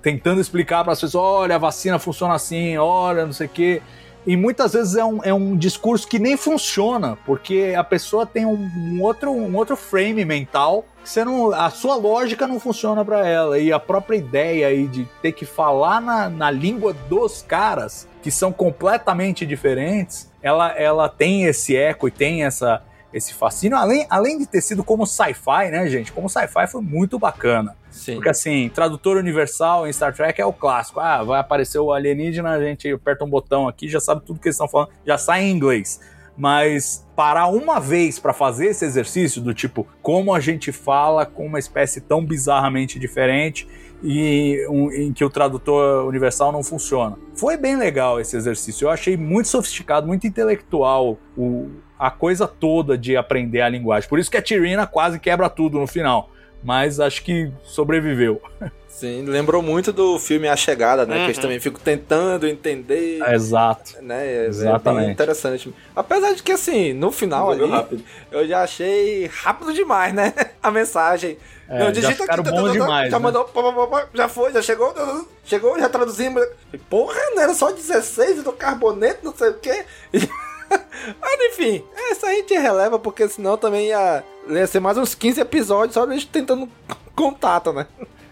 [0.02, 3.82] tentando explicar para as pessoas: olha, a vacina funciona assim, olha, não sei o quê.
[4.26, 8.44] E muitas vezes é um, é um discurso que nem funciona, porque a pessoa tem
[8.44, 13.26] um, um outro, um outro frame mental você não, a sua lógica não funciona para
[13.26, 13.58] ela.
[13.58, 18.30] E a própria ideia aí de ter que falar na, na língua dos caras, que
[18.30, 23.78] são completamente diferentes, ela, ela tem esse eco e tem essa, esse fascínio.
[23.78, 26.12] Além, além de ter sido como sci-fi, né, gente?
[26.12, 27.76] Como sci-fi foi muito bacana.
[27.96, 28.14] Sim.
[28.14, 31.00] Porque assim, tradutor universal em Star Trek é o clássico.
[31.00, 34.48] Ah, vai aparecer o alienígena, a gente aperta um botão aqui, já sabe tudo que
[34.48, 36.00] eles estão falando, já sai em inglês.
[36.38, 41.46] Mas parar uma vez para fazer esse exercício do tipo como a gente fala com
[41.46, 43.66] uma espécie tão bizarramente diferente
[44.02, 47.16] e um- em que o tradutor universal não funciona.
[47.34, 48.84] Foi bem legal esse exercício.
[48.84, 54.06] Eu achei muito sofisticado, muito intelectual o, a coisa toda de aprender a linguagem.
[54.06, 56.28] Por isso que a Tirina quase quebra tudo no final.
[56.66, 58.42] Mas acho que sobreviveu.
[58.88, 61.16] Sim, lembrou muito do filme A Chegada, né?
[61.18, 61.42] Que eles Uhum.
[61.42, 63.22] também ficam tentando entender.
[63.30, 64.02] Exato.
[64.02, 64.26] Né?
[64.26, 65.04] É, é Exatamente.
[65.04, 65.72] bem interessante.
[65.94, 68.02] Apesar de que, assim, no final ali, rápido.
[68.32, 70.32] eu já achei rápido demais, né?
[70.60, 71.38] A mensagem.
[71.68, 73.22] É, Não, já digita ficaram aqui, bom tá, tá, tá, demais, já né?
[73.22, 73.50] mandou,
[74.14, 74.94] já foi, já chegou,
[75.44, 76.42] chegou, já traduzimos.
[76.88, 79.84] Porra, não era só 16 do carboneto, não sei o quê.
[81.20, 85.40] Mas enfim, essa a gente releva, porque senão também ia, ia ser mais uns 15
[85.40, 86.68] episódios só a gente tentando
[87.14, 87.86] contato, né?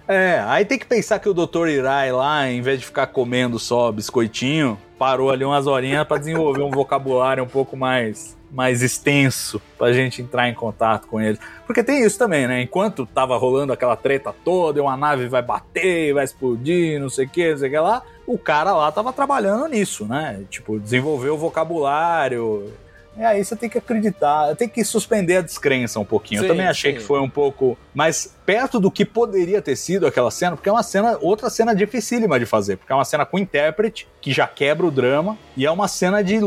[0.07, 1.68] É, aí tem que pensar que o Dr.
[1.68, 6.62] Irai lá, em vez de ficar comendo só biscoitinho, parou ali umas horinhas pra desenvolver
[6.62, 11.38] um vocabulário um pouco mais, mais extenso pra gente entrar em contato com ele.
[11.66, 12.62] Porque tem isso também, né?
[12.62, 17.26] Enquanto tava rolando aquela treta toda, e uma nave vai bater, vai explodir, não sei
[17.26, 20.44] o que, não sei o que lá, o cara lá tava trabalhando nisso, né?
[20.48, 22.72] Tipo, desenvolver o vocabulário.
[23.16, 26.40] E aí você tem que acreditar, tem que suspender a descrença um pouquinho.
[26.40, 26.98] Sim, Eu também achei sim.
[26.98, 30.72] que foi um pouco mais perto do que poderia ter sido aquela cena, porque é
[30.72, 34.47] uma cena, outra cena dificílima de fazer, porque é uma cena com intérprete, que já
[34.47, 36.40] quebra o drama, e é uma cena de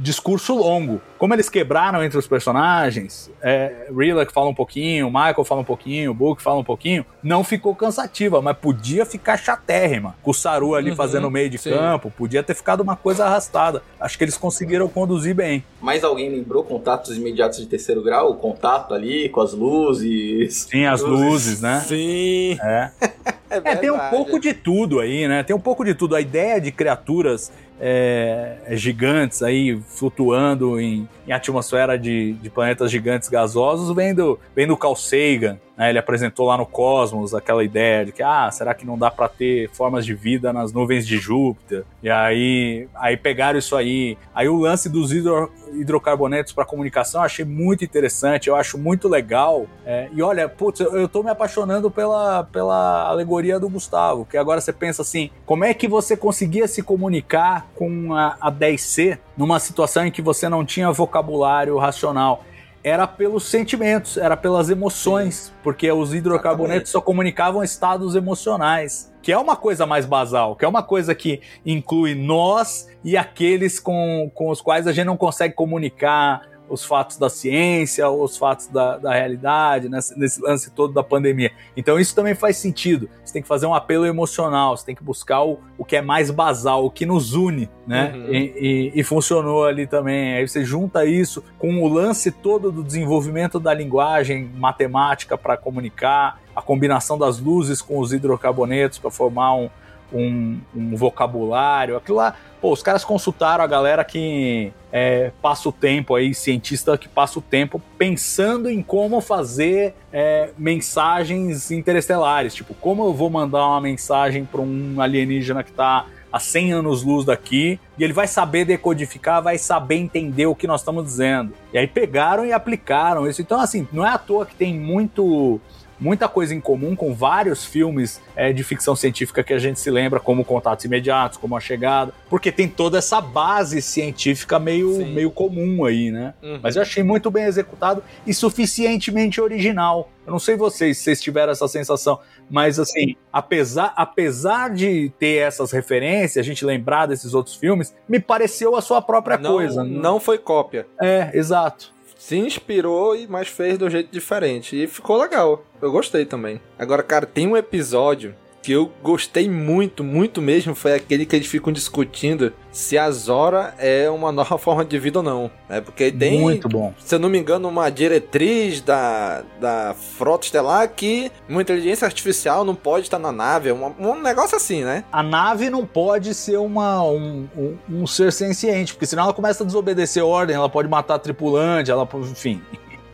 [0.00, 1.00] discurso longo.
[1.18, 5.64] Como eles quebraram entre os personagens, é, Rilla que fala um pouquinho, Michael fala um
[5.64, 10.14] pouquinho, o Book fala um pouquinho, não ficou cansativa, mas podia ficar chatérrima.
[10.22, 11.70] Com o Saru ali Uhum, fazendo o meio de sim.
[11.70, 13.82] campo, podia ter ficado uma coisa arrastada.
[13.98, 15.64] Acho que eles conseguiram conduzir bem.
[15.80, 18.30] Mais alguém lembrou contatos imediatos de terceiro grau?
[18.30, 20.66] O contato ali com as luzes.
[20.70, 21.84] Sim, as luzes, né?
[21.86, 22.58] Sim.
[22.62, 22.90] É.
[23.54, 25.44] É, É, tem um pouco de tudo aí, né?
[25.44, 26.16] Tem um pouco de tudo.
[26.16, 33.28] A ideia de criaturas é, gigantes aí flutuando em, em atmosfera de, de planetas gigantes
[33.28, 35.58] gasosos vem do, vem do Carl Sagan.
[35.76, 35.90] Né?
[35.90, 39.28] Ele apresentou lá no Cosmos aquela ideia de que, ah, será que não dá para
[39.28, 41.84] ter formas de vida nas nuvens de Júpiter?
[42.02, 44.16] E aí, aí pegaram isso aí.
[44.34, 49.08] Aí o lance dos hidro, hidrocarbonetos para comunicação eu achei muito interessante, eu acho muito
[49.08, 49.66] legal.
[49.84, 54.36] É, e olha, putz, eu, eu tô me apaixonando pela, pela alegoria do Gustavo, que
[54.36, 59.18] agora você pensa assim, como é que você conseguia se comunicar com a, a 10C
[59.36, 62.44] numa situação em que você não tinha vocabulário racional?
[62.84, 69.38] Era pelos sentimentos, era pelas emoções, porque os hidrocarbonetos só comunicavam estados emocionais que é
[69.38, 74.50] uma coisa mais basal, que é uma coisa que inclui nós e aqueles com, com
[74.50, 79.12] os quais a gente não consegue comunicar os fatos da ciência, os fatos da, da
[79.12, 81.52] realidade, nesse, nesse lance todo da pandemia.
[81.76, 83.08] Então isso também faz sentido.
[83.24, 86.02] Você tem que fazer um apelo emocional, você tem que buscar o, o que é
[86.02, 88.12] mais basal, o que nos une, né?
[88.14, 88.32] Uhum.
[88.32, 90.34] E, e- e funcionou ali também.
[90.34, 96.40] Aí você junta isso com o lance todo do desenvolvimento da linguagem matemática para comunicar,
[96.56, 99.68] a combinação das luzes com os hidrocarbonetos para formar um,
[100.12, 101.96] um, um vocabulário.
[101.96, 106.96] Aquilo lá, pô, os caras consultaram a galera que é, passa o tempo aí, cientista
[106.96, 112.54] que passa o tempo pensando em como fazer é, mensagens interestelares.
[112.54, 117.24] Tipo, como eu vou mandar uma mensagem para um alienígena que está a 100 anos-luz
[117.24, 121.52] daqui, e ele vai saber decodificar, vai saber entender o que nós estamos dizendo.
[121.72, 123.40] E aí pegaram e aplicaram isso.
[123.40, 125.60] Então, assim, não é à toa que tem muito
[126.04, 129.90] muita coisa em comum com vários filmes é, de ficção científica que a gente se
[129.90, 135.30] lembra, como Contatos Imediatos, como A Chegada, porque tem toda essa base científica meio, meio
[135.30, 136.34] comum aí, né?
[136.42, 136.60] Uhum.
[136.62, 140.10] Mas eu achei muito bem executado e suficientemente original.
[140.26, 142.18] Eu não sei vocês se vocês tiveram essa sensação,
[142.50, 148.20] mas assim, apesar, apesar de ter essas referências, a gente lembrar desses outros filmes, me
[148.20, 149.82] pareceu a sua própria Não, coisa.
[149.82, 150.86] não foi cópia.
[151.00, 151.93] É, exato.
[152.24, 154.82] Se inspirou, e mas fez de um jeito diferente.
[154.82, 155.62] E ficou legal.
[155.82, 156.58] Eu gostei também.
[156.78, 160.74] Agora, cara, tem um episódio que eu gostei muito, muito mesmo.
[160.74, 165.18] Foi aquele que eles ficam discutindo se a Zora é uma nova forma de vida
[165.18, 165.50] ou não.
[165.68, 166.40] É porque tem.
[166.40, 166.94] Muito bom.
[166.98, 172.64] Se eu não me engano, uma diretriz da, da frota estelar que uma inteligência artificial
[172.64, 173.70] não pode estar na nave.
[173.70, 175.04] Um, um negócio assim, né?
[175.12, 179.62] A nave não pode ser uma, um, um, um ser senciente, porque senão ela começa
[179.62, 182.62] a desobedecer ordem, ela pode matar a tripulante, ela, enfim.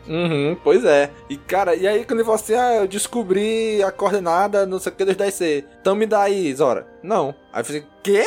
[0.07, 1.11] Uhum, pois é.
[1.29, 4.91] E cara, e aí quando ele falou assim, ah, eu descobri a coordenada, não sei
[4.91, 5.63] o que dos 10C.
[5.81, 6.87] Então me dá aí, Zora.
[7.03, 7.33] Não.
[7.53, 8.23] Aí eu falei, quê?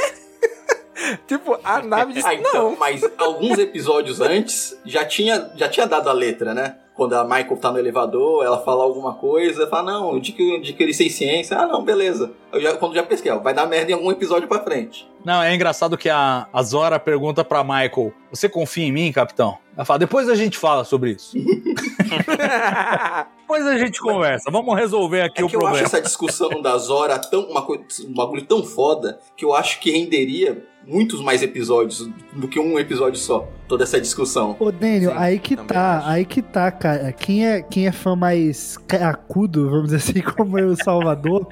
[1.27, 2.77] tipo, a nave disse, Ah, então, não.
[2.79, 6.77] mas alguns episódios antes já tinha, já tinha dado a letra, né?
[6.95, 10.57] Quando a Michael tá no elevador, ela fala alguma coisa, fala, não, de que eu
[10.59, 11.59] adquiri sem ciência.
[11.59, 12.31] Ah, não, beleza.
[12.53, 15.11] Eu já, quando já pesquei, ó, vai dar merda em algum episódio pra frente.
[15.25, 19.59] Não, é engraçado que a, a Zora pergunta pra Michael: Você confia em mim, capitão?
[19.77, 21.37] Ela fala: Depois a gente fala sobre isso.
[23.41, 24.51] Depois a gente conversa.
[24.51, 25.87] Vamos resolver aqui É o que eu acho problema.
[25.87, 30.65] essa discussão da Zora tão, uma um bagulho tão foda que eu acho que renderia
[30.87, 33.49] muitos mais episódios do que um episódio só.
[33.69, 34.57] Toda essa discussão.
[34.59, 37.13] Ô, Daniel, aí que tá, aí que tá, cara.
[37.13, 41.47] Quem é, quem é fã mais cracudo, vamos dizer assim, como eu, Salvador,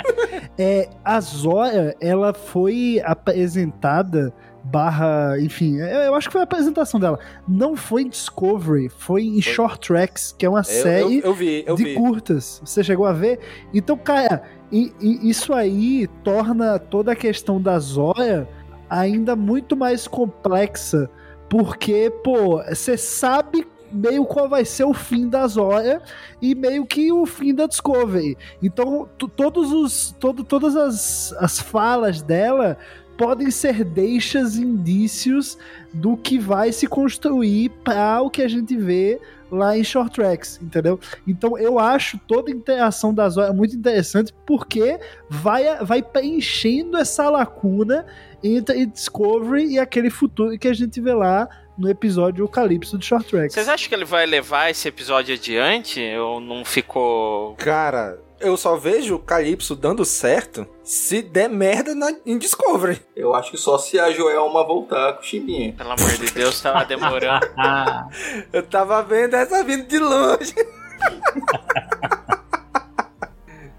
[0.59, 4.33] é a Zora, ela foi apresentada
[4.65, 7.19] barra, enfim, eu, eu acho que foi a apresentação dela.
[7.49, 11.35] Não foi em Discovery, foi em Short Tracks, que é uma Eu- série eu- eu
[11.35, 11.95] vi, de vi.
[11.95, 12.61] curtas.
[12.65, 13.41] Você chegou a ver?
[13.75, 18.49] Então, cara, e- e isso aí torna toda a questão da Zora
[18.89, 21.11] ainda muito mais complexa,
[21.49, 26.01] porque, pô, você sabe meio qual vai ser o fim da Zora
[26.41, 28.39] e meio que o fim da Discovery.
[28.63, 29.07] Então,
[29.37, 32.79] todos os todo, todas as, as falas dela
[33.23, 35.57] podem ser deixas, indícios
[35.95, 40.59] do que vai se construir para o que a gente vê lá em Short Tracks,
[40.61, 40.99] entendeu?
[41.25, 44.99] Então eu acho toda a interação da Zora muito interessante porque
[45.31, 48.05] vai, vai preenchendo essa lacuna
[48.43, 53.07] entre Discovery e aquele futuro que a gente vê lá no episódio O Calypso de
[53.07, 53.55] Short Tracks.
[53.55, 56.01] Vocês acham que ele vai levar esse episódio adiante?
[56.17, 57.55] Ou não ficou.
[57.57, 63.01] Cara, eu só vejo o Calypso dando certo se der merda na, em Discovery.
[63.15, 65.73] Eu acho que só se a Joelma voltar com o Chimbinha.
[65.73, 67.47] Pelo amor de Deus, tava demorando.
[68.53, 70.55] Eu tava vendo essa vindo de longe.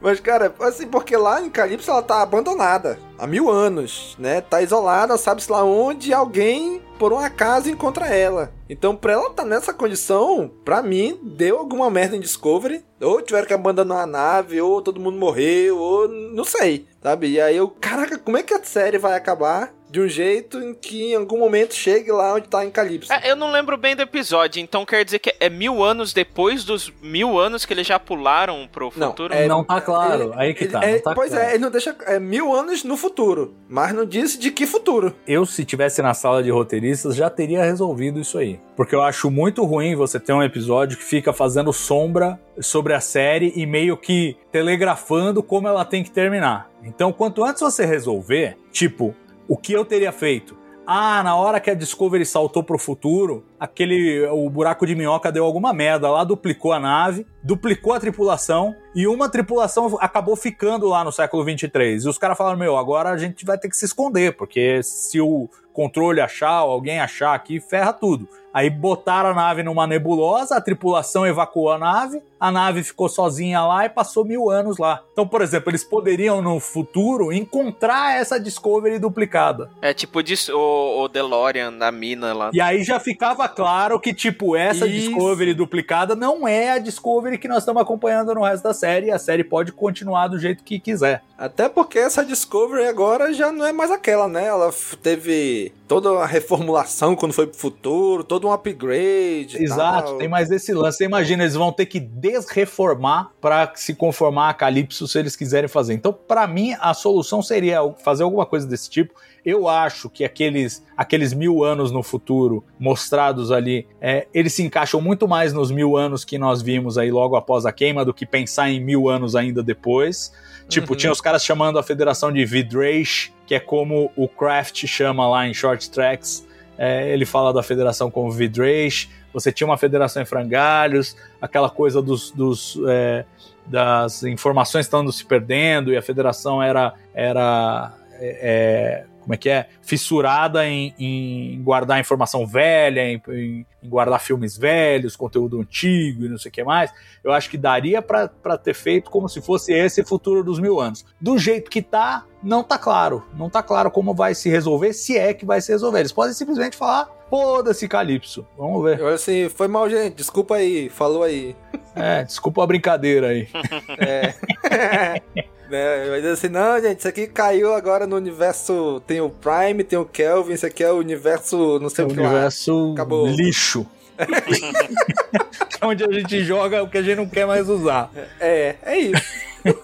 [0.01, 2.99] Mas, cara, assim, porque lá em Calypso ela tá abandonada.
[3.23, 4.41] Há mil anos, né?
[4.41, 8.51] Tá isolada, sabe-se lá onde, alguém, por um acaso, encontra ela.
[8.69, 12.83] Então, pra ela estar tá nessa condição, pra mim, deu alguma merda em Discovery.
[12.99, 17.27] Ou tiveram que abandonar a nave, ou todo mundo morreu, ou não sei, sabe?
[17.29, 19.73] E aí eu, caraca, como é que a série vai acabar?
[19.93, 23.13] De um jeito em que em algum momento chegue lá onde tá em Calypso.
[23.13, 26.63] É, eu não lembro bem do episódio, então quer dizer que é mil anos depois
[26.63, 29.31] dos mil anos que eles já pularam pro futuro?
[29.31, 30.23] Não, é, não tá claro.
[30.23, 30.83] Ele, Aí que tá.
[30.83, 31.45] é, tá pois claro.
[31.45, 31.95] é, ele não deixa.
[32.07, 33.53] É mil anos no futuro.
[33.69, 35.13] Mas não disse de que futuro.
[35.27, 38.59] Eu, se tivesse na sala de roteiristas, já teria resolvido isso aí.
[38.75, 42.99] Porque eu acho muito ruim você ter um episódio que fica fazendo sombra sobre a
[42.99, 46.71] série e meio que telegrafando como ela tem que terminar.
[46.83, 49.15] Então, quanto antes você resolver, tipo,
[49.47, 50.63] o que eu teria feito?
[50.85, 55.45] Ah, na hora que a Discovery saltou pro futuro, aquele o buraco de minhoca deu
[55.45, 61.01] alguma merda lá, duplicou a nave, duplicou a tripulação e uma tripulação acabou ficando lá
[61.03, 62.03] no século 23.
[62.03, 65.21] E os caras falaram: "Meu, agora a gente vai ter que se esconder, porque se
[65.21, 68.27] o controle achar, ou alguém achar aqui, ferra tudo".
[68.53, 73.63] Aí botaram a nave numa nebulosa, a tripulação evacuou a nave, a nave ficou sozinha
[73.63, 75.01] lá e passou mil anos lá.
[75.11, 79.71] Então, por exemplo, eles poderiam no futuro encontrar essa Discovery duplicada.
[79.81, 82.51] É tipo o, o DeLorean na mina lá.
[82.53, 85.07] E aí já ficava claro que, tipo, essa Isso.
[85.07, 89.11] Discovery duplicada não é a Discovery que nós estamos acompanhando no resto da série, e
[89.11, 91.23] a série pode continuar do jeito que quiser.
[91.43, 94.45] Até porque essa Discovery agora já não é mais aquela, né?
[94.45, 99.61] Ela teve toda uma reformulação quando foi pro futuro, todo um upgrade.
[99.61, 100.17] Exato, tal.
[100.19, 100.99] tem mais esse lance.
[100.99, 105.67] Você imagina, eles vão ter que desreformar para se conformar a Calypso se eles quiserem
[105.67, 105.93] fazer.
[105.95, 109.13] Então, para mim, a solução seria fazer alguma coisa desse tipo.
[109.45, 115.01] Eu acho que aqueles, aqueles mil anos no futuro mostrados ali, é, eles se encaixam
[115.01, 118.25] muito mais nos mil anos que nós vimos aí logo após a queima do que
[118.25, 120.31] pensar em mil anos ainda depois.
[120.67, 120.97] Tipo, Uhum.
[120.97, 125.47] tinha os caras chamando a federação de Vidrage, que é como o Kraft chama lá
[125.47, 126.47] em Short Tracks.
[126.77, 129.09] É, ele fala da federação como Vidrage.
[129.33, 133.25] Você tinha uma federação em frangalhos, aquela coisa dos, dos, é,
[133.65, 139.67] das informações estando se perdendo e a federação era, era é, como é que é?
[139.81, 146.29] Fissurada em, em guardar informação velha, em, em- em guardar filmes velhos, conteúdo antigo e
[146.29, 146.91] não sei o que mais.
[147.23, 150.79] Eu acho que daria pra pra ter feito como se fosse esse futuro dos mil
[150.79, 151.05] anos.
[151.19, 153.23] Do jeito que tá, não tá claro.
[153.37, 155.99] Não tá claro como vai se resolver, se é que vai se resolver.
[155.99, 158.45] Eles podem simplesmente falar, foda-se, Calypso.
[158.57, 158.99] Vamos ver.
[158.99, 160.15] Eu assim, foi mal, gente.
[160.15, 161.55] Desculpa aí, falou aí.
[161.95, 163.47] É, desculpa a brincadeira aí.
[163.99, 165.21] É.
[165.73, 166.07] né?
[166.07, 169.01] Vai dizer assim, não, gente, isso aqui caiu agora no universo.
[169.07, 171.79] Tem o Prime, tem o Kelvin, isso aqui é o universo.
[171.79, 172.29] Não sei o que lá.
[172.29, 173.27] universo Acabou.
[173.27, 173.85] lixo.
[174.15, 174.25] É
[175.85, 178.11] onde a gente joga o que a gente não quer mais usar.
[178.39, 179.23] É, é isso.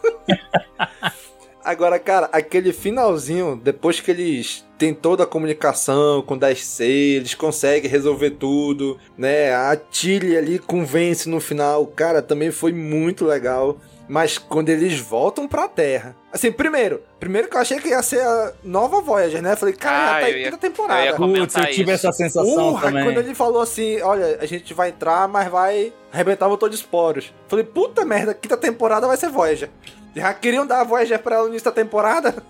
[1.65, 7.35] Agora, cara, aquele finalzinho, depois que eles têm toda a comunicação com o 10C, eles
[7.35, 9.53] conseguem resolver tudo, né?
[9.53, 13.77] A Tilly ali convence no final, cara, também foi muito legal.
[14.09, 16.15] Mas quando eles voltam pra Terra.
[16.33, 19.53] Assim, primeiro, primeiro que eu achei que ia ser a nova Voyager, né?
[19.53, 21.05] Eu falei, cara, já Ah, tá ia- quinta temporada.
[21.05, 22.07] eu Putz, eu tive isso.
[22.07, 23.03] essa sensação Porra, também.
[23.03, 26.75] quando ele falou assim, olha, a gente vai entrar, mas vai arrebentar o motor de
[26.75, 27.31] esporos.
[27.47, 29.69] Falei, puta merda, quinta temporada vai ser Voyager.
[30.15, 32.33] Já queriam dar a Voyager pra ela no início da temporada?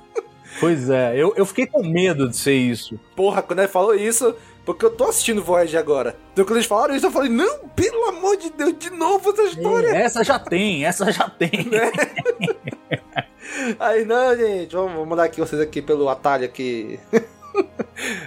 [0.59, 2.99] Pois é, eu, eu fiquei com medo de ser isso.
[3.15, 4.35] Porra, quando ele falou isso,
[4.69, 6.15] porque eu tô assistindo Voyager agora.
[6.31, 9.41] Então quando eles falaram isso, eu falei, não, pelo amor de Deus, de novo essa
[9.41, 9.87] história.
[9.87, 11.49] Essa já tem, essa já tem.
[13.79, 16.99] Aí, não, gente, vamos, vou mandar aqui vocês aqui pelo atalho aqui.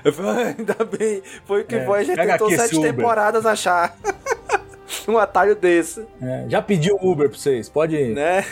[0.04, 2.92] Eu falei, ah, ainda bem, foi o que É, Voyager pega tentou sete Uber.
[2.92, 3.96] temporadas achar.
[5.06, 6.04] um atalho desse.
[6.20, 8.16] É, já pediu Uber pra vocês, pode ir.
[8.16, 8.44] né?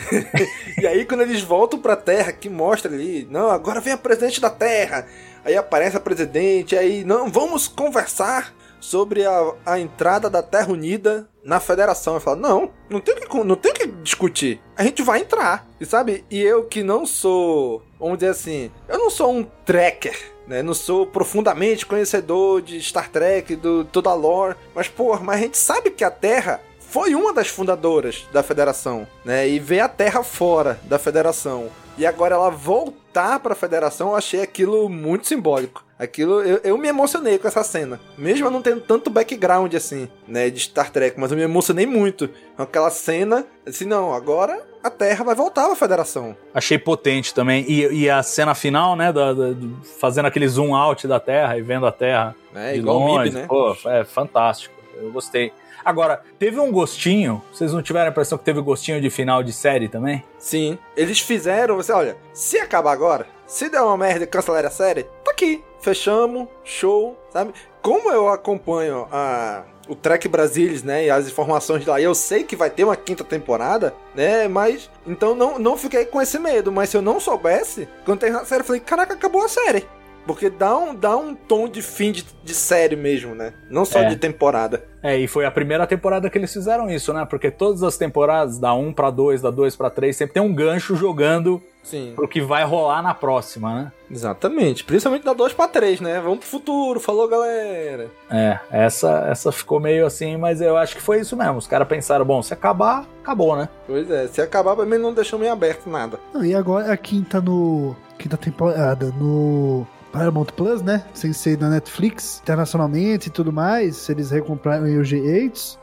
[0.81, 4.39] e aí quando eles voltam pra Terra, que mostra ali, não, agora vem a presidente
[4.39, 5.05] da Terra.
[5.43, 11.29] Aí aparece a presidente, aí, não, vamos conversar sobre a, a entrada da Terra Unida
[11.43, 12.15] na Federação.
[12.15, 14.59] Eu falo, não, não tem que, não tem que discutir.
[14.75, 15.67] A gente vai entrar.
[15.79, 20.31] E sabe, e eu que não sou, vamos dizer assim, eu não sou um trekker.
[20.47, 25.37] Né, não sou profundamente conhecedor de Star Trek, do toda a lore, mas porra, mas
[25.37, 29.47] a gente sabe que a Terra foi uma das fundadoras da federação, né?
[29.47, 31.69] E ver a Terra fora da federação.
[31.97, 35.83] E agora ela voltar pra federação, eu achei aquilo muito simbólico.
[35.99, 37.99] Aquilo, eu, eu me emocionei com essa cena.
[38.17, 41.85] Mesmo eu não tendo tanto background assim, né, de Star Trek, mas eu me emocionei
[41.85, 42.27] muito
[42.57, 43.45] com aquela cena.
[43.67, 46.35] Assim, não, agora a Terra vai voltar à federação.
[46.55, 47.63] Achei potente também.
[47.69, 49.13] E, e a cena final, né?
[49.13, 52.79] da- da- do- fazendo aquele zoom out da Terra e vendo a Terra É, de
[52.79, 53.29] igual o longe.
[53.29, 53.45] MIB, né?
[53.47, 54.73] Pô, é fantástico.
[54.99, 55.51] eu gostei.
[55.83, 59.51] Agora, teve um gostinho, vocês não tiveram a impressão que teve gostinho de final de
[59.51, 60.23] série também?
[60.37, 60.77] Sim.
[60.95, 65.03] Eles fizeram, você olha, se acabar agora, se der uma merda e cancelar a série,
[65.23, 65.63] tá aqui.
[65.81, 67.53] Fechamos, show, sabe?
[67.81, 72.13] Como eu acompanho a, o Trek Brasilis, né, e as informações de lá, e eu
[72.13, 76.37] sei que vai ter uma quinta temporada, né, mas, então não, não fiquei com esse
[76.37, 79.49] medo, mas se eu não soubesse, quando terminar a série, eu falei, caraca, acabou a
[79.49, 79.87] série.
[80.25, 83.53] Porque dá um, dá um tom de fim de, de série mesmo, né?
[83.69, 84.05] Não só É.
[84.05, 84.83] de temporada.
[85.03, 87.25] É, e foi a primeira temporada que eles fizeram isso, né?
[87.27, 90.53] Porque todas as temporadas, da 1 pra 2, da 2 pra 3, sempre tem um
[90.53, 92.13] gancho jogando Sim.
[92.15, 93.91] pro que vai rolar na próxima, né?
[94.11, 94.83] Exatamente.
[94.83, 96.19] Principalmente da 2 pra 3, né?
[96.21, 96.99] Vamos pro futuro.
[96.99, 98.09] Falou, galera.
[98.29, 101.57] É, essa, essa ficou meio assim, mas eu acho que foi isso mesmo.
[101.57, 103.67] Os caras pensaram, bom, se acabar, acabou, né?
[103.87, 106.19] Pois é, se acabar, pra mim não deixou meio aberto nada.
[106.31, 107.95] Não, e agora a quinta no.
[108.19, 111.03] Quinta temporada no Paramount Plus, né?
[111.13, 114.09] Sem ser na Netflix, internacionalmente e tudo mais.
[114.09, 115.77] Eles recompraram o G8.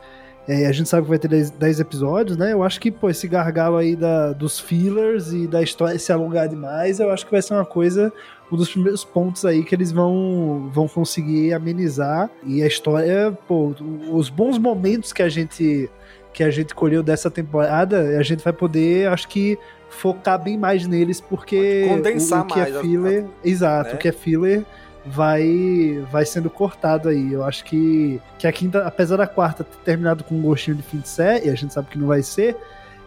[0.47, 2.53] É, a gente sabe que vai ter 10, 10 episódios, né?
[2.53, 6.47] Eu acho que, pô, esse gargalo aí da, dos fillers e da história se alongar
[6.47, 8.11] demais, eu acho que vai ser uma coisa,
[8.51, 12.31] um dos primeiros pontos aí que eles vão, vão conseguir amenizar.
[12.43, 13.75] E a história, pô,
[14.11, 15.89] os bons momentos que a gente
[16.33, 19.57] que a gente colheu dessa temporada, a gente vai poder, acho que,
[19.89, 23.95] focar bem mais neles, porque Condensar o, o que mais é a- filler, exato, né?
[23.95, 24.63] o que é filler
[25.05, 27.33] vai vai sendo cortado aí.
[27.33, 30.83] Eu acho que, que a quinta, apesar da quarta ter terminado com um gostinho de
[30.83, 32.55] fim de série, e a gente sabe que não vai ser,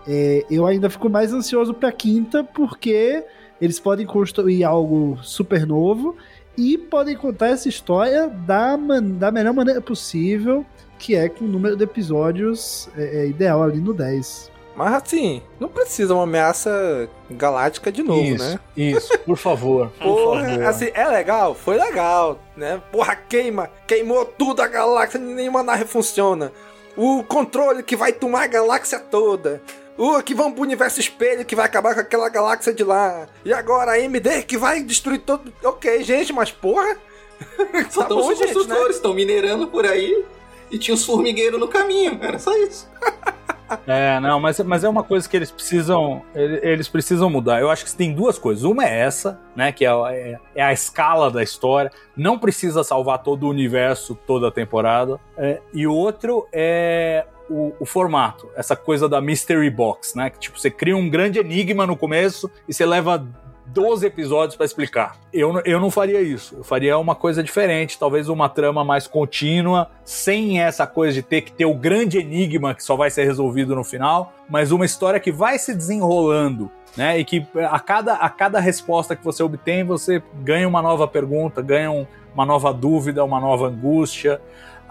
[0.07, 3.25] é, eu ainda fico mais ansioso pra quinta, porque
[3.61, 6.17] eles podem construir algo super novo
[6.59, 10.67] e podem contar essa história da, man- da melhor maneira possível,
[10.99, 14.51] que é com o número de episódios é, é, ideal ali no 10.
[14.75, 18.59] Mas assim, não precisa uma ameaça galáctica de novo, isso, né?
[18.77, 20.65] Isso, por favor, por Porra, favor.
[20.65, 21.55] assim, é legal?
[21.55, 22.81] Foi legal, né?
[22.91, 26.51] Porra, queima, queimou tudo a galáxia, nenhuma nave funciona.
[26.97, 29.63] O controle que vai tomar a galáxia toda.
[29.97, 33.27] O que vão pro universo espelho que vai acabar com aquela galáxia de lá.
[33.45, 35.53] E agora a MD que vai destruir todo.
[35.63, 36.97] Ok, gente, mas porra.
[37.91, 38.55] Só Tá estão bom, os gente, né?
[38.55, 40.25] construtores, estão minerando por aí
[40.71, 42.89] e tinha os formigueiros no caminho, era só isso.
[43.87, 47.61] É, não, mas, mas é uma coisa que eles precisam ele- eles precisam mudar.
[47.61, 48.65] Eu acho que tem duas coisas.
[48.65, 51.91] Uma é essa, né, que é, a- é- é a escala da história.
[52.17, 55.19] Não precisa salvar todo o universo, toda a temporada.
[55.37, 60.59] É, e outro é o, o formato, essa coisa da mystery box, né, que tipo
[60.59, 63.27] você cria um grande enigma no começo e você leva
[63.73, 65.17] 12 episódios pra explicar.
[65.33, 66.57] Eu, eu não faria isso.
[66.59, 71.41] Eu faria uma coisa diferente, talvez uma trama mais contínua, sem essa coisa de ter
[71.43, 75.19] que ter o grande enigma que só vai ser resolvido no final, mas uma história
[75.19, 76.71] que vai se desenrolando.
[76.95, 81.09] Né, e que a cada, a cada resposta que você obtém, você ganha uma nova
[81.09, 84.39] pergunta, ganha um- uma nova dúvida, uma nova angústia.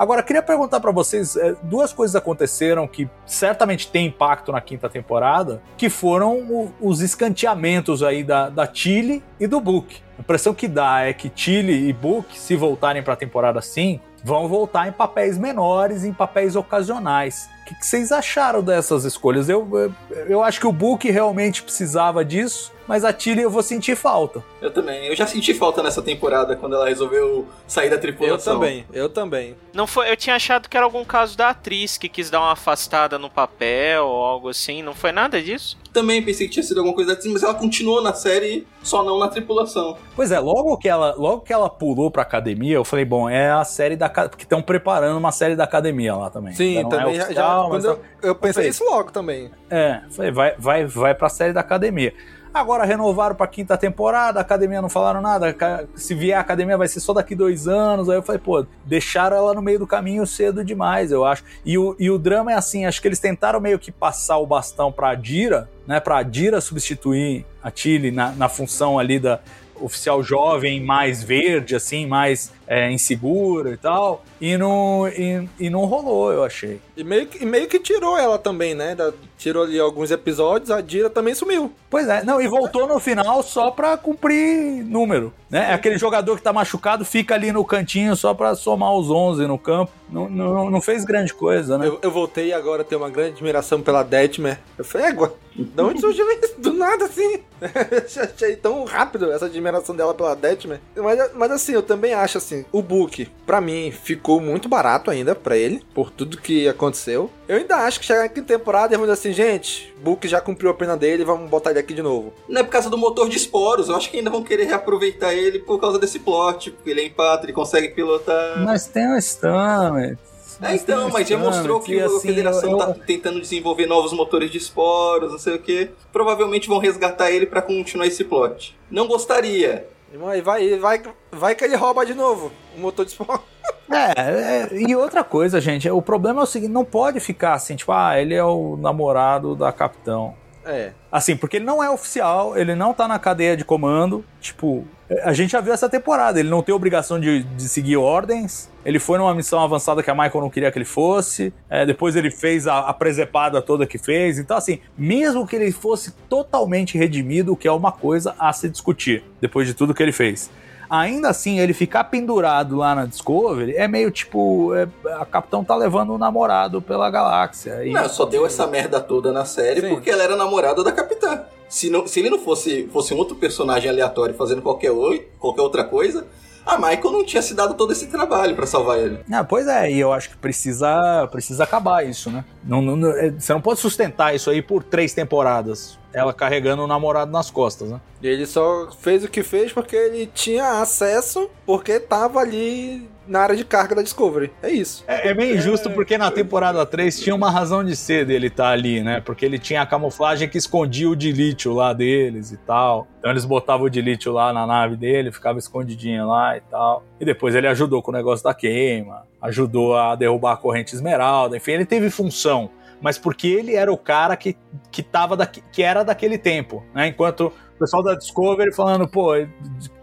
[0.01, 4.89] Agora, queria perguntar pra vocês: eh, duas coisas aconteceram que certamente têm impacto na quinta
[4.89, 10.01] temporada, que foram o- os escanteamentos aí da, da Chile e do Book.
[10.17, 14.47] A impressão que dá é que Chile e Book, se voltarem pra temporada 5, vão
[14.47, 17.47] voltar em papéis menores, em papéis ocasionais.
[17.72, 19.47] O que, que vocês acharam dessas escolhas?
[19.47, 19.93] Eu, eu,
[20.28, 24.43] eu acho que o Book realmente precisava disso, mas a Chile eu vou sentir falta.
[24.61, 25.07] Eu também.
[25.07, 28.55] Eu já senti falta nessa temporada quando ela resolveu sair da Eu tripulação.
[28.55, 29.55] também, eu também.
[29.74, 32.51] Não foi, eu tinha achado que era algum caso da atriz que quis dar uma
[32.51, 34.84] afastada no papel ou algo assim.
[34.84, 35.78] Não foi nada disso?
[35.93, 39.19] Também pensei que tinha sido alguma coisa assim, mas ela continuou na série, só não
[39.19, 39.97] na tripulação.
[40.15, 43.51] Pois é, logo que ela, logo que ela pulou pra academia, eu falei, bom, é
[43.51, 46.53] a série da academia, porque estão preparando uma série da academia lá também.
[46.53, 47.41] Sim, Ainda não também é já.
[47.70, 49.51] Quando eu, eu pensei isso logo também.
[49.70, 52.14] É, falei, vai, vai, vai pra série da academia.
[52.53, 55.55] Agora renovaram pra quinta temporada, a academia não falaram nada.
[55.95, 58.09] Se vier a academia vai ser só daqui dois anos.
[58.09, 61.45] Aí eu falei, pô, deixaram ela no meio do caminho cedo demais, eu acho.
[61.64, 64.45] E o, e o drama é assim, acho que eles tentaram meio que passar o
[64.45, 66.01] bastão pra Adira, né?
[66.01, 69.39] Pra Adira substituir a Tilly na, na função ali da
[69.80, 74.24] oficial jovem, mais verde, assim, mais é, insegura e tal.
[74.39, 76.80] E não, e, e não rolou, eu achei.
[76.95, 78.95] E meio, que, e meio que tirou ela também, né?
[78.95, 81.69] Da- tirou ali alguns episódios, a Dira também sumiu.
[81.89, 85.74] Pois é, não, e voltou no final só pra cumprir número, né?
[85.74, 89.57] Aquele jogador que tá machucado fica ali no cantinho só pra somar os 11 no
[89.57, 89.91] campo.
[90.09, 91.88] Não, não, não fez grande coisa, né?
[91.88, 94.59] Eu, eu voltei agora tenho uma grande admiração pela Detmer.
[94.78, 96.55] Eu falei, égua, de onde surgiu isso?
[96.59, 97.39] Do nada assim.
[97.61, 100.80] Eu Achei tão rápido essa admiração dela pela Detmer.
[100.95, 105.34] Mas, mas assim, eu também acho assim, o book, pra mim, ficou muito barato ainda
[105.36, 107.30] pra ele, por tudo que aconteceu.
[107.47, 110.39] Eu ainda acho que chegar aqui em temporada e vamos dizer assim, gente, book já
[110.41, 112.34] cumpriu a pena dele, vamos botar ele aqui de novo.
[112.47, 115.34] Não é por causa do motor de esporos, eu acho que ainda vão querer reaproveitar
[115.34, 118.59] ele por causa desse plot, porque ele é empata, ele consegue pilotar.
[118.64, 120.32] Mas tem o Stamets.
[120.64, 124.14] É, então, mas já mostrou que, que, a assim, Federação eu- tá tentando desenvolver novos
[124.14, 125.89] motores de esporos, não sei o que.
[126.14, 128.78] Provavelmente vão resgatar ele pra continuar esse plot.
[128.89, 129.88] Não gostaria.
[130.14, 131.01] Vai, vai, vai,
[131.32, 133.43] vai que ele rouba de novo o motor de esporte.
[133.91, 137.76] É, é, e outra coisa, gente, o problema é o seguinte, não pode ficar assim,
[137.76, 140.34] tipo, ah, ele é o namorado da capitão.
[140.66, 140.91] É.
[141.12, 144.24] Assim, porque ele não é oficial, ele não tá na cadeia de comando.
[144.39, 144.86] Tipo,
[145.24, 148.70] a gente já viu essa temporada, ele não tem obrigação de, de seguir ordens.
[148.86, 151.53] Ele foi numa missão avançada que a Michael não queria que ele fosse.
[151.70, 154.39] É, depois ele fez a, a presepada toda que fez.
[154.39, 158.70] Então, assim, mesmo que ele fosse totalmente redimido, o que é uma coisa a se
[158.70, 160.49] discutir, depois de tudo que ele fez.
[160.89, 164.74] Ainda assim, ele ficar pendurado lá na Discovery é meio tipo.
[164.76, 167.86] é, a Capitão tá levando o namorado pela galáxia.
[167.86, 171.43] E- Não, só deu essa merda toda na série porque ela era namorada da capitã.
[171.72, 175.61] Se, não, se ele não fosse, fosse um outro personagem aleatório fazendo qualquer, oi, qualquer
[175.61, 176.28] outra coisa,
[176.65, 179.19] a Michael não tinha se dado todo esse trabalho pra salvar ele.
[179.32, 182.43] Ah, pois é, e eu acho que precisa, precisa acabar isso, né?
[182.63, 185.97] Não, não- não- é, você não pode sustentar isso aí por três temporadas.
[186.13, 188.01] Ela carregando o namorado nas costas, né?
[188.22, 193.41] E ele só fez o que fez porque ele tinha acesso, porque tava ali na
[193.41, 194.51] área de carga da Discovery.
[194.61, 195.03] É isso.
[195.07, 198.69] É, é meio injusto porque na temporada 3 tinha uma razão de ser dele estar
[198.69, 199.22] ali, né?
[199.22, 203.07] Porque ele tinha a camuflagem que escondia o de lítio lá deles e tal.
[203.19, 207.03] Então eles botavam o de lítio lá na nave dele, ficava escondidinho lá e tal.
[207.19, 211.57] E depois ele ajudou com o negócio da queima, ajudou a derrubar a corrente esmeralda,
[211.57, 212.69] enfim, ele teve função.
[213.01, 214.55] Mas porque ele era o cara que,
[214.91, 217.07] que, tava daqui, que era daquele tempo, né?
[217.07, 219.47] Enquanto o pessoal da Discovery falando, pô, o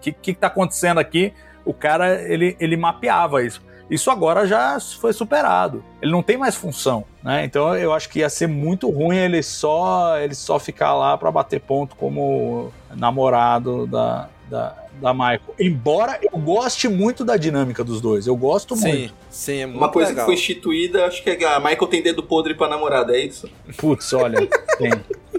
[0.00, 1.32] que, que tá acontecendo aqui?
[1.68, 3.60] O cara, ele, ele mapeava isso.
[3.90, 5.84] Isso agora já foi superado.
[6.00, 7.44] Ele não tem mais função, né?
[7.44, 11.30] Então eu acho que ia ser muito ruim ele só ele só ficar lá para
[11.30, 15.40] bater ponto como namorado da, da, da Michael.
[15.58, 19.14] Embora eu goste muito da dinâmica dos dois, eu gosto Sim, muito.
[19.30, 20.24] sim, é muito Uma coisa legal.
[20.24, 23.48] que foi instituída, acho que a Michael tem dedo podre pra namorada, é isso?
[23.76, 24.46] Putz, olha,
[24.78, 24.90] tem.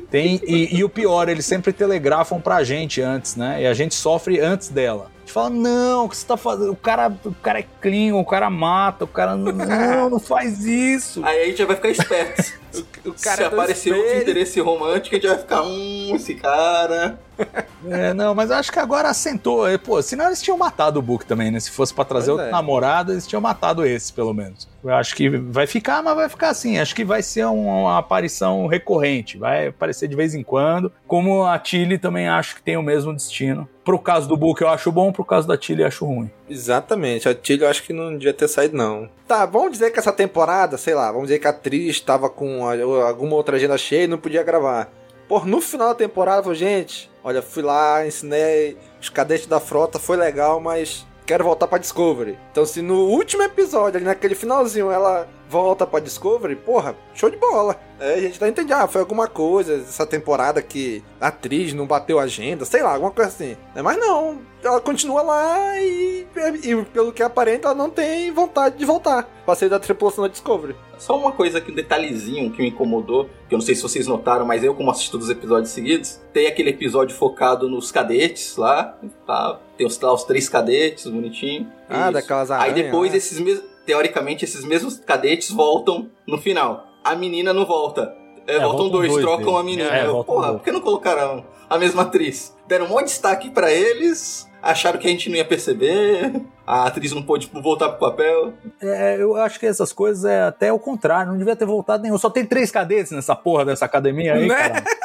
[0.10, 3.62] Tem, e, e o pior, eles sempre telegrafam pra gente antes, né?
[3.62, 5.12] E a gente sofre antes dela.
[5.30, 6.72] Gente fala, não, o que você tá fazendo?
[6.72, 9.36] O cara, o cara é clean, o cara mata, o cara.
[9.36, 11.24] Não, não faz isso.
[11.24, 12.60] Aí a gente já vai ficar esperto.
[13.10, 16.36] o cara Se é do aparecer outro interesse romântico, a gente vai ficar, hum, esse
[16.36, 17.20] cara.
[17.88, 19.64] É, não, mas eu acho que agora assentou.
[19.80, 21.58] Pô, senão eles tinham matado o Book também, né?
[21.62, 22.52] Se fosse pra trazer Pois outro é.
[22.52, 24.68] namorado, eles tinham matado esse, pelo menos.
[24.84, 26.78] Eu acho que vai ficar, mas vai ficar assim.
[26.78, 29.38] Acho que vai ser um- uma aparição recorrente.
[29.38, 30.92] Vai aparecer de vez em quando.
[31.08, 33.66] Como a Tilly também acho que tem o mesmo destino.
[33.86, 36.30] Pro caso do Book eu acho bom, pro caso da Tilly eu acho ruim.
[36.50, 39.10] Exatamente, a Tilly eu acho que não devia ter saído, não.
[39.28, 42.68] Tá, vamos dizer que essa temporada, sei lá, vamos dizer que a atriz tava com
[42.68, 44.92] alguma outra agenda cheia e não podia gravar.
[45.28, 50.00] Por no final da temporada, falou, gente, olha, fui lá, ensinei os cadetes da frota,
[50.00, 52.36] foi legal, mas quero voltar pra Discovery.
[52.52, 57.38] Então, se no último episódio, ali naquele finalzinho, ela volta pra Discovery, porra, show de
[57.38, 57.80] bola.
[58.00, 61.86] É, a gente tá entendendo, ah, foi alguma coisa essa temporada que a atriz não
[61.86, 63.56] bateu agenda, sei lá, alguma coisa assim.
[63.76, 66.19] Mas não, ela continua lá e,
[66.64, 70.28] e pelo que aparenta, ela não tem vontade de voltar pra sair da tripulação da
[70.30, 70.76] Discovery.
[70.98, 74.06] Só uma coisa aqui, um detalhezinho que me incomodou, que eu não sei se vocês
[74.08, 78.58] notaram, mas eu, como assisti todos os episódios seguidos, tem aquele episódio focado nos cadetes
[78.58, 79.60] lá, tá?
[79.78, 81.72] Tem os, lá os três cadetes, bonitinho.
[81.90, 82.12] Ah, Isso.
[82.14, 86.86] daquelas Aí aranhas depois, esses mesmos, teoricamente, esses mesmos cadetes voltam no final.
[87.04, 88.14] A menina não volta.
[88.46, 89.60] É, É, voltam dois, dois trocam deles.
[89.60, 89.90] a menina.
[89.98, 90.58] É, Eu, Porra, dois.
[90.58, 92.54] por que não colocaram a mesma atriz?
[92.68, 96.86] Deram um monte de destaque pra eles, acharam que a gente não ia perceber, a
[96.86, 98.54] atriz não pôde voltar pro papel.
[98.82, 102.18] É, eu acho que essas coisas é até o contrário, não devia ter voltado nenhum.
[102.18, 104.56] Só tem três cadetes nessa porra dessa academia aí, Né?
[104.56, 104.84] cara.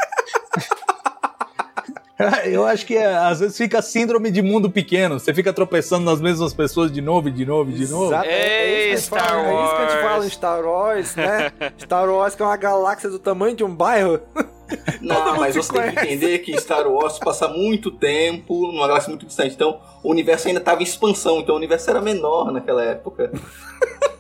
[2.44, 5.18] Eu acho que é, às vezes fica síndrome de mundo pequeno.
[5.18, 8.06] Você fica tropeçando nas mesmas pessoas de novo, e de novo, e de novo.
[8.06, 10.26] Exato, é, Ei, isso que a gente Star fala, é isso que a gente fala
[10.26, 11.52] em Star Wars, né?
[11.76, 14.20] Star Wars que é uma galáxia do tamanho de um bairro.
[15.00, 16.06] Não, mas você tem que conhece.
[16.14, 19.54] entender que Star Wars passa muito tempo numa galáxia muito distante.
[19.54, 23.30] Então, o universo ainda estava em expansão, então o universo era menor naquela época.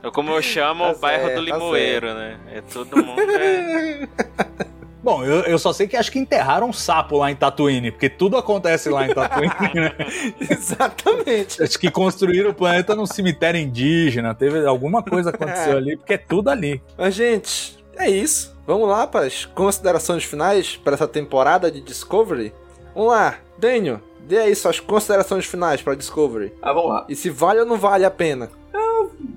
[0.00, 2.38] É como eu chamo Tá o bairro certo, do tá Limoeiro, né?
[2.52, 3.20] É todo mundo.
[3.20, 4.08] É...
[5.02, 8.08] Bom, eu, eu só sei que acho que enterraram um sapo lá em Tatooine, porque
[8.08, 9.92] tudo acontece lá em Tatooine, né?
[10.50, 11.62] Exatamente.
[11.62, 16.18] Acho que construíram o planeta num cemitério indígena, teve alguma coisa aconteceu ali, porque é
[16.18, 16.82] tudo ali.
[16.96, 18.56] Mas, gente, é isso.
[18.66, 22.52] Vamos lá para as considerações finais para essa temporada de Discovery.
[22.94, 26.52] Vamos lá, Daniel, dê aí suas considerações finais para Discovery.
[26.60, 27.06] Ah, vamos lá.
[27.08, 28.50] E se vale ou não vale a pena?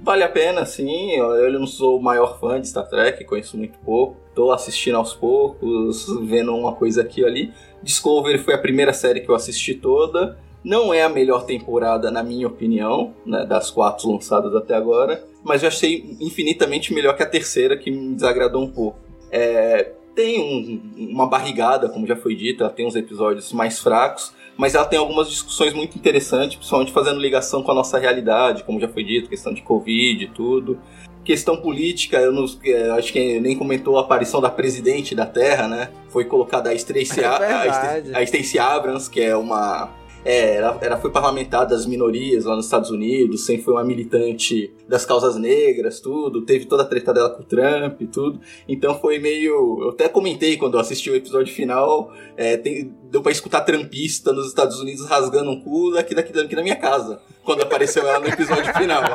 [0.04, 1.12] Vale a pena, sim.
[1.16, 4.18] Eu, não sou o maior fã de Star Trek, conheço muito pouco.
[4.34, 7.54] Tô assistindo aos poucos, vendo uma coisa aqui e ali.
[7.84, 10.38] Discovery foi a primeira série que eu assisti toda.
[10.64, 15.64] Não é a melhor temporada, na minha opinião, né, das quatro lançadas até agora, mas
[15.64, 19.00] eu achei infinitamente melhor que a terceira, que me desagradou um pouco.
[19.32, 24.34] É, tem um, uma barrigada, como já foi dito, ela tem uns episódios mais fracos,
[24.58, 28.80] mas ela tem algumas discussões muito interessantes, principalmente fazendo ligação com a nossa realidade, como
[28.80, 30.80] já foi dito, questão de Covid e tudo.
[31.24, 35.68] Questão política, eu não, é, acho que nem comentou a aparição da presidente da Terra,
[35.68, 35.90] né?
[36.10, 37.24] Foi colocada a Stacey,
[38.14, 39.90] É a, a Stacey Abrams, que é uma
[40.24, 44.72] é, ela, ela foi parlamentar das minorias lá nos Estados Unidos, sempre foi uma militante
[44.88, 46.42] das causas negras, tudo.
[46.44, 48.40] Teve toda a treta dela com o Trump e tudo.
[48.68, 49.80] Então foi meio.
[49.82, 52.14] Eu até comentei quando eu assisti o episódio final.
[52.38, 56.56] é, tem- deu pra escutar trampista nos Estados Unidos rasgando um cu daqui, daqui, daqui
[56.56, 57.22] na minha casa.
[57.44, 59.02] Quando apareceu ela no episódio final.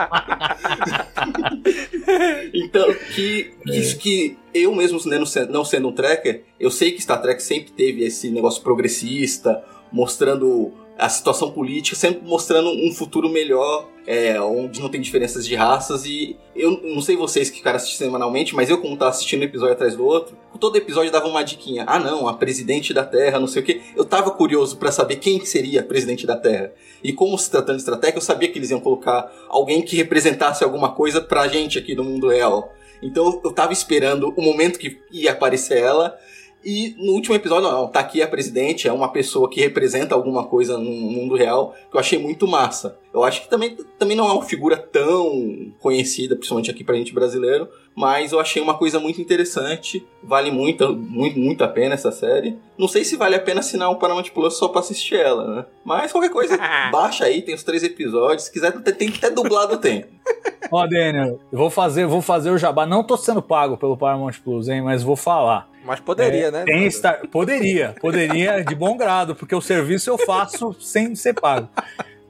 [2.55, 7.03] Então, que, que, que eu mesmo não sendo, não sendo um tracker, eu sei que
[7.03, 9.63] Star Trek sempre teve esse negócio progressista,
[9.93, 15.55] mostrando a situação política, sempre mostrando um futuro melhor, é, onde não tem diferenças de
[15.55, 16.07] raças.
[16.07, 19.45] E eu não sei vocês que ficaram assistindo semanalmente, mas eu, como tava assistindo um
[19.45, 21.85] episódio atrás do outro, todo episódio dava uma diquinha.
[21.87, 23.83] Ah, não, a presidente da Terra, não sei o quê.
[23.95, 26.73] Eu tava curioso pra saber quem que seria a presidente da Terra.
[27.05, 30.65] E como se tratando de estratégia, eu sabia que eles iam colocar alguém que representasse
[30.65, 32.73] alguma coisa pra gente aqui no mundo real.
[33.03, 36.17] Então eu tava esperando o momento que ia aparecer ela.
[36.67, 40.43] E no último episódio, não, tá aqui a presidente, é uma pessoa que representa alguma
[40.43, 42.99] coisa no mundo real, que eu achei muito massa.
[43.15, 47.15] Eu acho que também, também não é uma figura tão conhecida, principalmente aqui pra gente
[47.15, 52.11] brasileiro, mas eu achei uma coisa muito interessante, vale muito, muito, muito a pena essa
[52.11, 52.59] série.
[52.77, 55.67] Não sei se vale a pena assinar um Paramount Plus só pra assistir ela, né?
[55.85, 56.59] Mas qualquer coisa,
[56.91, 60.05] baixa aí, tem os três episódios, se quiser, tem até dublado tem.
[60.73, 62.85] Ó, Daniel, eu vou fazer, vou fazer o jabá.
[62.85, 65.69] Não tô sendo pago pelo Paramount Plus, hein, mas vou falar.
[65.87, 66.65] Mas poderia, É, né?
[66.65, 66.91] Tem Dudu?
[66.93, 67.27] Star...
[67.29, 71.69] Poderia, poderia de bom grado, porque o serviço eu faço sem ser pago.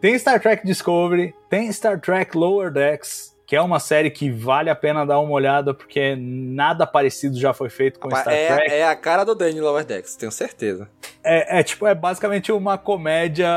[0.00, 4.68] Tem Star Trek Discovery, tem Star Trek Lower Decks, que é uma série que vale
[4.68, 8.46] a pena dar uma olhada, porque nada parecido já foi feito com Rapaz, Star é,
[8.48, 8.72] Trek.
[8.72, 10.88] é a cara do Daniel Lower Decks, tenho certeza.
[11.22, 13.48] É, é, tipo, é basicamente uma comédia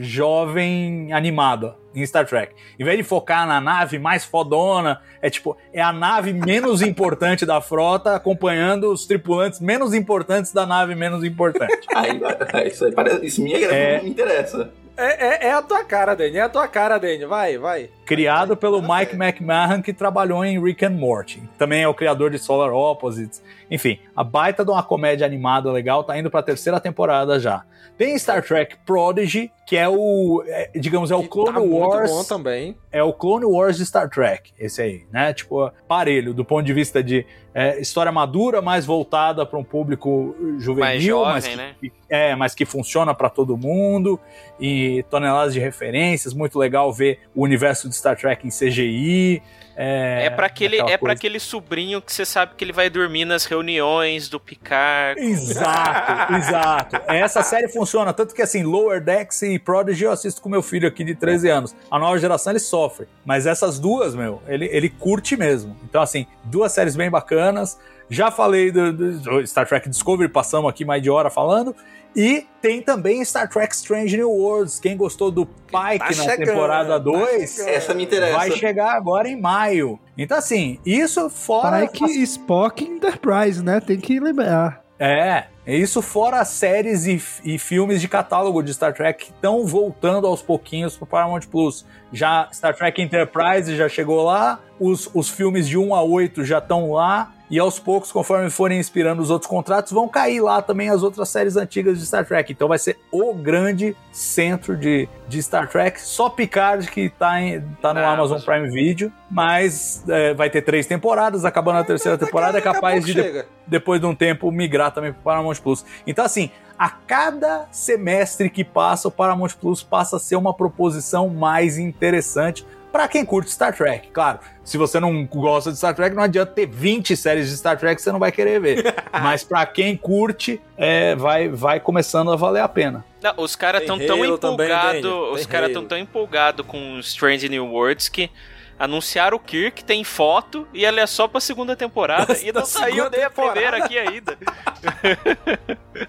[0.00, 2.54] jovem animada em Star Trek.
[2.78, 7.46] Em vez de focar na nave mais fodona, é tipo, é a nave menos importante
[7.46, 11.86] da frota acompanhando os tripulantes menos importantes da nave menos importante.
[11.94, 12.20] Aí,
[12.66, 14.00] isso, aí parece, isso me, É.
[14.02, 14.70] me interessa.
[15.02, 17.90] É, é, é a tua cara, Daniel, é a tua cara, Daniel, vai, vai.
[18.06, 21.42] Criado pelo Mike McMahon, que trabalhou em Rick and Morty.
[21.58, 23.42] Também é o criador de Solar Opposites.
[23.74, 27.64] Enfim, a baita de uma comédia animada legal, tá indo pra terceira temporada já.
[27.96, 32.10] Tem Star Trek Prodigy, que é o, é, digamos, é o Clone Tá muito Wars.
[32.10, 32.76] bom também.
[32.90, 35.32] é o Clone Wars de Star Trek, esse aí, né?
[35.32, 37.24] Tipo, parelho, do ponto de vista de
[37.54, 41.74] é, história madura, mais voltada para um público juvenil, Mais jovem, mas que, né?
[41.80, 44.20] que- é, mas que funciona para todo mundo
[44.60, 49.42] e toneladas de referências, muito legal ver o universo de Star Trek em CGI.
[49.76, 52.90] É, É pra aquele, é pra coisa- aquele sobrinho que você sabe que ele vai
[52.90, 55.20] dormir nas reuniões do Picard.
[55.20, 56.96] Exato, exato.
[57.08, 60.86] Essa série funciona, tanto que assim, Lower Decks e Prodigy eu assisto com meu filho
[60.88, 61.74] aqui de 13 anos.
[61.90, 65.76] A nova geração ele sofre, mas essas duas, meu, ele, ele curte mesmo.
[65.84, 67.78] Então, assim, duas séries bem bacanas.
[68.08, 71.74] Já falei do, do Star Trek Discovery, passamos aqui mais de hora falando.
[72.14, 74.78] E tem também Star Trek Strange New Worlds.
[74.78, 77.68] Quem gostou do Pike Tá na chegando, temporada tá 2, chegando.
[77.74, 78.36] Essa me interessa.
[78.36, 79.98] vai chegar agora em maio.
[80.16, 81.86] Então, assim, isso fora.
[81.86, 83.80] Pike Spock Enterprise, né?
[83.80, 84.82] Tem que lembrar.
[84.98, 89.66] É, isso fora as séries e, e filmes de catálogo de Star Trek que estão
[89.66, 91.84] voltando aos pouquinhos pro Paramount Plus.
[92.12, 96.58] Já Star Trek Enterprise já chegou lá, os, os filmes de 1 a 8 já
[96.58, 100.88] estão lá, e aos poucos, conforme forem inspirando os outros contratos, vão cair lá também
[100.88, 102.50] as outras séries antigas de Star Trek.
[102.50, 106.00] Então vai ser o grande centro de, de Star Trek.
[106.00, 108.54] Só Picard que tá, em, tá no Na Amazon Amazon.
[108.54, 113.12] Prime Video, mas é, vai ter três temporadas, acabando a terceira temporada, é capaz de
[113.12, 113.46] chega.
[113.66, 115.84] depois de um tempo migrar também para o Paramount Plus.
[116.06, 121.28] Então, assim, a cada semestre que passa, o Paramount Plus passa a ser uma proposição
[121.28, 124.08] mais interessante para quem curte Star Trek.
[124.12, 127.78] Claro, se você não gosta de Star Trek, não adianta ter 20 séries de Star
[127.78, 128.94] Trek que você não vai querer ver.
[129.10, 133.04] Mas para quem curte, é, vai, vai começando a valer a pena.
[133.22, 135.04] Não, os caras estão tão empolgados.
[135.32, 138.30] Os caras estão tão empolgados com Strange New Worlds que
[138.78, 142.34] anunciaram o Kirk, tem foto e ela é só pra segunda temporada.
[142.34, 144.36] Da- e da não saiu segunda nem a primeira aqui ainda.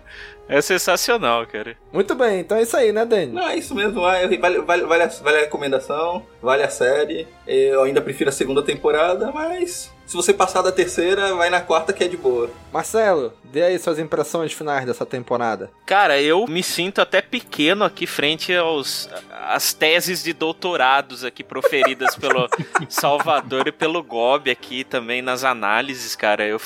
[0.47, 1.77] É sensacional, cara.
[1.91, 3.31] Muito bem, então é isso aí, né, Dani?
[3.31, 4.01] Não, é isso mesmo.
[4.01, 7.27] Vale, vale, vale, vale, a, vale a recomendação, vale a série.
[7.47, 11.93] Eu ainda prefiro a segunda temporada, mas se você passar da terceira, vai na quarta
[11.93, 12.49] que é de boa.
[12.71, 15.71] Marcelo, dê aí suas impressões finais dessa temporada.
[15.85, 19.09] Cara, eu me sinto até pequeno aqui frente aos
[19.47, 22.47] as teses de doutorados aqui proferidas pelo
[22.89, 26.45] Salvador e pelo Gobi aqui também nas análises, cara.
[26.45, 26.59] Eu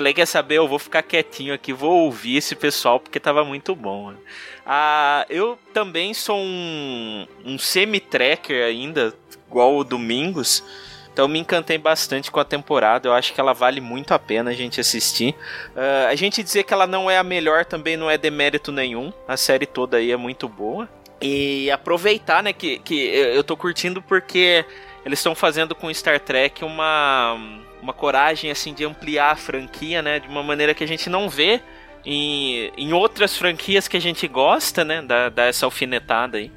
[0.00, 3.74] falei, quer saber, eu vou ficar quietinho aqui, vou ouvir esse pessoal porque tava muito
[3.74, 4.14] bom.
[4.64, 9.14] Ah, eu também sou um, um semi-tracker ainda,
[9.46, 10.64] igual o Domingos.
[11.12, 13.08] Então me encantei bastante com a temporada.
[13.08, 15.34] Eu acho que ela vale muito a pena a gente assistir.
[15.76, 19.12] Uh, a gente dizer que ela não é a melhor também não é demérito nenhum.
[19.28, 20.88] A série toda aí é muito boa.
[21.20, 24.64] E aproveitar, né, que, que eu tô curtindo porque
[25.04, 27.36] eles estão fazendo com Star Trek uma,
[27.82, 31.28] uma coragem assim de ampliar a franquia, né, de uma maneira que a gente não
[31.28, 31.60] vê
[32.04, 36.50] em, em outras franquias que a gente gosta, né, da, da essa alfinetada aí.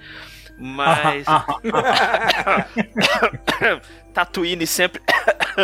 [0.57, 1.25] Mas.
[4.13, 5.01] Tatooine sempre.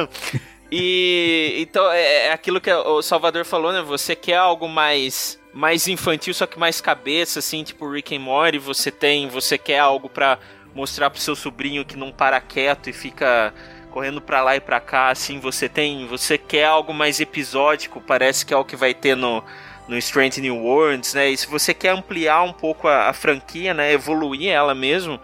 [0.72, 3.82] e então é, é aquilo que o Salvador falou, né?
[3.82, 8.58] Você quer algo mais mais infantil, só que mais cabeça, assim, tipo Rick and Morty.
[8.58, 10.38] Você tem, você quer algo para
[10.74, 13.54] mostrar pro seu sobrinho que não para quieto e fica
[13.92, 15.40] correndo para lá e para cá, assim.
[15.40, 18.02] Você tem, você quer algo mais episódico.
[18.02, 19.44] Parece que é o que vai ter no
[19.88, 21.32] no Strange New Worlds, né?
[21.32, 23.92] E se você quer ampliar um pouco a, a franquia, né?
[23.92, 25.20] Evoluir ela mesmo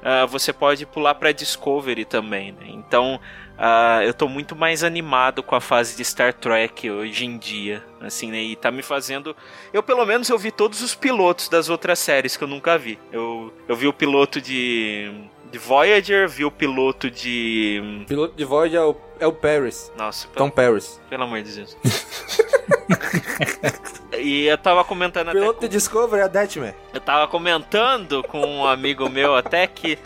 [0.00, 2.52] uh, você pode pular para Discovery também.
[2.52, 2.66] Né?
[2.68, 3.20] Então
[3.56, 7.84] uh, eu tô muito mais animado com a fase de Star Trek hoje em dia,
[8.00, 8.42] assim, né?
[8.42, 9.36] E tá me fazendo.
[9.72, 12.98] Eu pelo menos eu vi todos os pilotos das outras séries que eu nunca vi.
[13.12, 15.12] Eu, eu vi o piloto de
[15.50, 18.04] de Voyager, vi o piloto de.
[18.06, 19.92] Piloto de Voyager é o, é o Paris.
[19.96, 21.00] Nossa, Tom Paris.
[21.08, 21.76] Pelo amor de Deus.
[24.18, 25.68] e eu tava comentando piloto até.
[25.68, 26.74] de Discovery é a Deathman.
[26.94, 29.98] Eu tava comentando com um amigo meu até que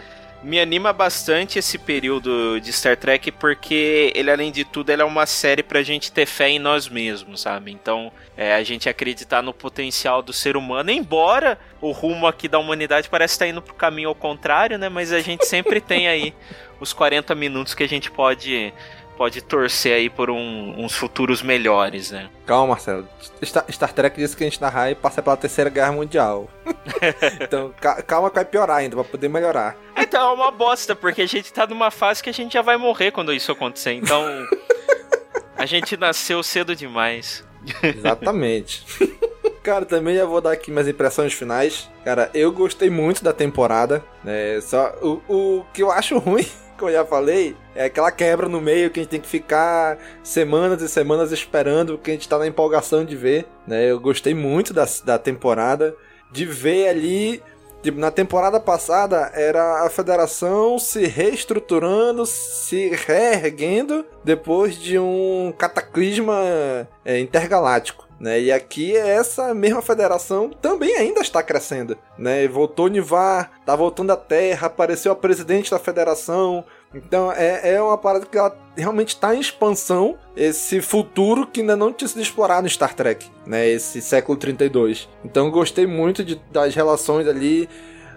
[0.45, 5.05] me anima bastante esse período de Star Trek porque ele além de tudo ele é
[5.05, 7.73] uma série pra gente ter fé em nós mesmos, sabe?
[7.73, 12.59] Então, é, a gente acreditar no potencial do ser humano, embora o rumo aqui da
[12.59, 14.91] humanidade parece estar indo pro caminho ao contrário, né?
[14.91, 16.35] Mas a gente sempre tem aí
[16.79, 18.73] os 40 minutos que a gente pode
[19.17, 22.29] pode torcer aí por um, uns futuros melhores, né?
[22.47, 23.09] Calma, Marcelo.
[23.43, 26.49] Star, Star Trek disse que a gente na raia passa pela Terceira Guerra Mundial.
[27.41, 27.73] então,
[28.07, 29.77] calma que vai piorar ainda, vai poder melhorar.
[29.97, 32.77] Então é uma bosta, porque a gente tá numa fase que a gente já vai
[32.77, 33.93] morrer quando isso acontecer.
[33.93, 34.25] Então,
[35.57, 37.45] a gente nasceu cedo demais.
[37.83, 38.85] Exatamente.
[39.63, 41.89] Cara, também já vou dar aqui minhas impressões finais.
[42.05, 44.05] Cara, eu gostei muito da temporada.
[44.23, 44.61] Né?
[44.61, 46.47] Só o, o que eu acho ruim
[46.79, 49.99] como eu já falei, é aquela quebra no meio que a gente tem que ficar
[50.23, 53.91] semanas e semanas esperando, que a gente tá na empolgação de ver, né?
[53.91, 55.95] Eu gostei muito da, da temporada,
[56.31, 57.43] de ver ali
[57.85, 66.89] Tipo, na temporada passada era a federação se reestruturando, se reerguendo depois de um cataclisma
[67.05, 68.09] é, intergaláctico.
[68.19, 68.41] Né?
[68.41, 71.95] E aqui essa mesma federação também ainda está crescendo.
[72.17, 72.49] Né?
[72.49, 76.65] Voltou Nivar, tá voltando à Terra, apareceu a presidente da federação,
[76.95, 81.77] então é, é uma parada que ela realmente está em expansão, esse futuro que ainda
[81.77, 83.69] não tinha sido explorado no Star Trek, né?
[83.69, 85.09] Esse século 32.
[85.25, 87.69] Então gostei muito de, das relações ali.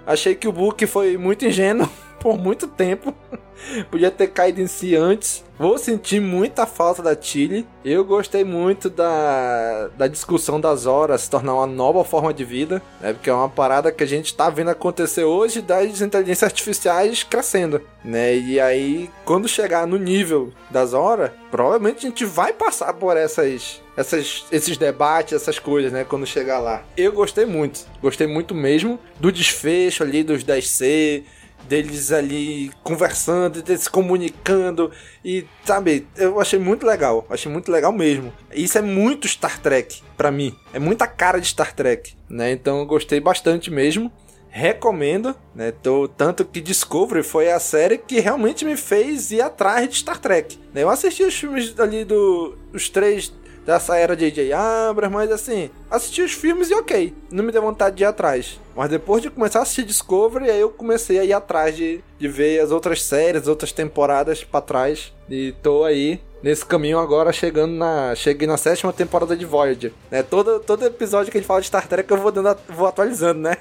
[0.05, 1.89] Achei que o Book foi muito ingênuo
[2.19, 3.13] por muito tempo.
[3.91, 5.43] Podia ter caído em si antes.
[5.59, 7.65] Vou sentir muita falta da Tilly.
[7.83, 12.81] Eu gostei muito da, da discussão das horas se tornar uma nova forma de vida,
[13.01, 13.13] né?
[13.13, 17.81] Porque é uma parada que a gente está vendo acontecer hoje das inteligências artificiais crescendo,
[18.05, 18.37] né?
[18.37, 23.81] E aí, quando chegar no nível das horas, provavelmente a gente vai passar por essas
[23.97, 26.03] essas, esses debates, essas coisas, né?
[26.03, 26.83] Quando chegar lá.
[26.95, 27.79] Eu gostei muito.
[27.99, 31.23] Gostei muito mesmo do desfecho ali dos 10C,
[31.67, 34.91] deles ali conversando, deles se comunicando
[35.23, 38.33] e sabe, eu achei muito legal, achei muito legal mesmo.
[38.53, 42.51] Isso é muito Star Trek para mim, é muita cara de Star Trek, né?
[42.51, 44.11] Então eu gostei bastante mesmo.
[44.49, 45.71] Recomendo, né?
[45.71, 50.17] Tô, tanto que Discovery foi a série que realmente me fez ir atrás de Star
[50.17, 50.57] Trek.
[50.73, 50.81] Né?
[50.81, 52.57] Eu assisti os filmes ali do.
[52.73, 53.31] os três
[53.67, 54.53] dessa era de J.J.
[54.53, 58.57] Abrams, mas assim, assisti os filmes e ok, não me deu vontade de ir atrás.
[58.73, 62.27] Mas depois de começar a assistir Discovery, aí eu comecei a ir atrás de, de
[62.29, 65.11] ver as outras séries, outras temporadas para trás.
[65.29, 68.15] E tô aí nesse caminho agora chegando na.
[68.15, 69.91] Cheguei na sétima temporada de Voyager.
[70.09, 70.23] Né?
[70.23, 73.41] Todo, todo episódio que a gente fala de Star Trek eu vou, dando, vou atualizando,
[73.41, 73.57] né?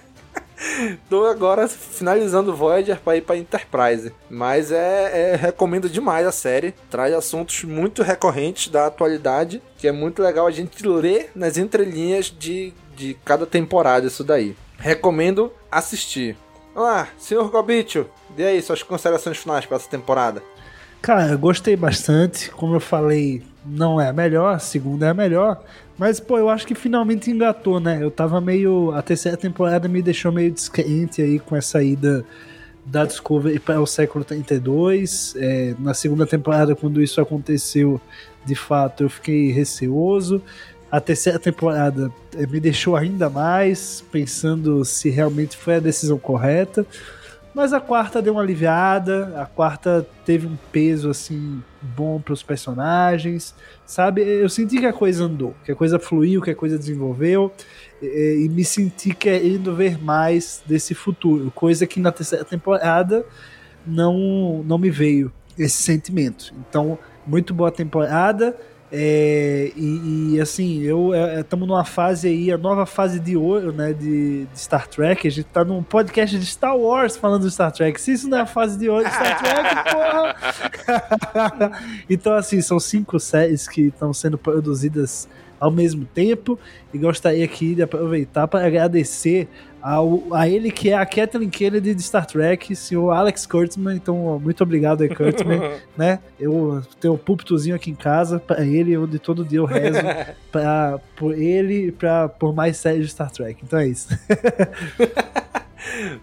[1.09, 4.13] Tô agora finalizando Voyager para ir para Enterprise.
[4.31, 6.75] Mas é, é, recomendo demais a série.
[6.91, 12.27] Traz assuntos muito recorrentes da atualidade, que é muito legal a gente ler nas entrelinhas
[12.27, 14.57] de de cada temporada isso daí.
[14.79, 16.37] Recomendo assistir.
[16.75, 20.43] Vamos lá, senhor Gobicho, dê aí suas considerações finais para essa temporada.
[21.01, 22.51] Cara, eu gostei bastante.
[22.51, 25.63] Como eu falei, não é a melhor, a segunda é a melhor.
[25.99, 27.99] Mas, pô, eu acho que finalmente engatou, né?
[28.03, 28.93] Eu tava meio.
[28.93, 32.25] A terceira temporada me deixou meio descrente aí com essa ida
[32.85, 35.35] da Discovery para o século 32.
[35.39, 38.01] É, na segunda temporada, quando isso aconteceu,
[38.45, 40.43] de fato, eu fiquei receoso.
[40.91, 46.87] A terceira temporada é, me deixou ainda mais pensando se realmente foi a decisão correta.
[47.57, 52.43] Mas a quarta deu uma aliviada, a quarta teve um peso assim bom para os
[52.43, 53.55] personagens,
[53.87, 54.21] sabe?
[54.21, 57.51] Eu senti que a coisa andou, que a coisa fluiu, que a coisa desenvolveu
[58.03, 63.25] e, e me senti querendo ver mais desse futuro, coisa que na terceira temporada
[63.87, 66.53] não não me veio esse sentimento.
[66.69, 68.55] Então, muito boa temporada.
[68.91, 71.11] É, e, e, assim, eu
[71.41, 75.27] estamos é, numa fase aí, a nova fase de ouro, né, de, de, Star Trek.
[75.27, 78.01] A gente tá num podcast de Star Wars falando de Star Trek.
[78.01, 80.37] Se isso não é a fase de ouro de Star Trek, porra!
[82.09, 86.59] então, assim, são cinco séries que estão sendo produzidas ao mesmo tempo
[86.93, 89.49] e gostaria aqui de aproveitar para agradecer
[89.87, 93.95] ao, a ele que é a Kathleen Kennedy de Star Trek, senhor Alex Kurtzman.
[93.95, 95.61] Então, muito obrigado aí, Kurtzman.
[95.97, 96.19] né?
[96.41, 100.01] Eu tenho um púlpitozinho aqui em casa para ele, onde todo dia eu rezo
[100.51, 103.61] pra, por ele e pra, por mais séries de Star Trek.
[103.63, 104.09] Então é isso.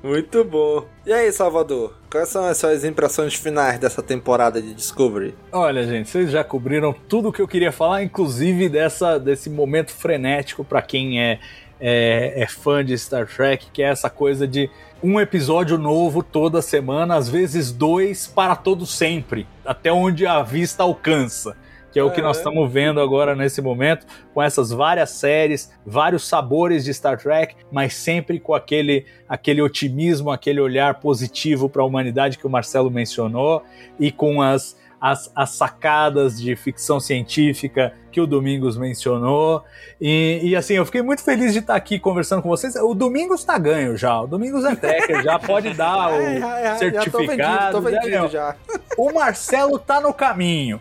[0.04, 0.86] Muito bom.
[1.06, 1.94] E aí, Salvador?
[2.12, 5.36] Quais são as suas impressões finais dessa temporada de Discovery?
[5.52, 9.92] Olha, gente, vocês já cobriram tudo o que eu queria falar, inclusive dessa, desse momento
[9.92, 11.40] frenético para quem é
[11.80, 14.70] é, é fã de Star Trek, que é essa coisa de
[15.04, 20.84] um episódio novo toda semana, às vezes dois para todo sempre, até onde a vista
[20.84, 21.58] alcança.
[21.92, 26.28] Que é o que nós estamos vendo agora nesse momento, com essas várias séries, vários
[26.28, 31.86] sabores de Star Trek, mas sempre com aquele, aquele otimismo, aquele olhar positivo para a
[31.86, 33.62] humanidade que o Marcelo mencionou,
[34.00, 39.62] e com as, as, as sacadas de ficção científica que o Domingos mencionou.
[40.00, 42.74] E, e, assim, eu fiquei muito feliz de estar aqui conversando com vocês.
[42.78, 44.22] O Domingos está ganho já.
[44.22, 47.36] O Domingos é tracker, já pode dar o é, certificado.
[47.36, 48.56] Já vendido, vendido, já.
[48.98, 50.80] O Marcelo tá no caminho.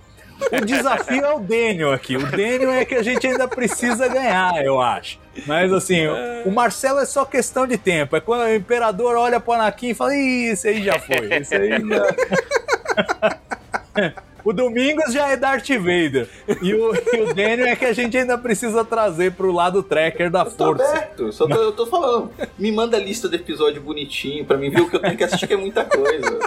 [0.52, 2.16] O desafio é o Daniel aqui.
[2.16, 5.18] O Daniel é que a gente ainda precisa ganhar, eu acho.
[5.46, 6.06] Mas assim,
[6.44, 8.14] o Marcelo é só questão de tempo.
[8.14, 11.32] É quando o imperador olha pro Anakin e fala: Ih, esse aí já foi.
[11.32, 13.42] Esse aí já.
[14.44, 16.28] O Domingos já é Darth Vader.
[16.60, 20.30] E o, e o Daniel é que a gente ainda precisa trazer pro lado tracker
[20.30, 20.84] da eu força.
[20.84, 22.30] Aberto, só tô, eu tô falando.
[22.58, 25.24] Me manda a lista do episódio bonitinho pra mim ver o que eu tenho que
[25.24, 26.40] assistir, que é muita coisa.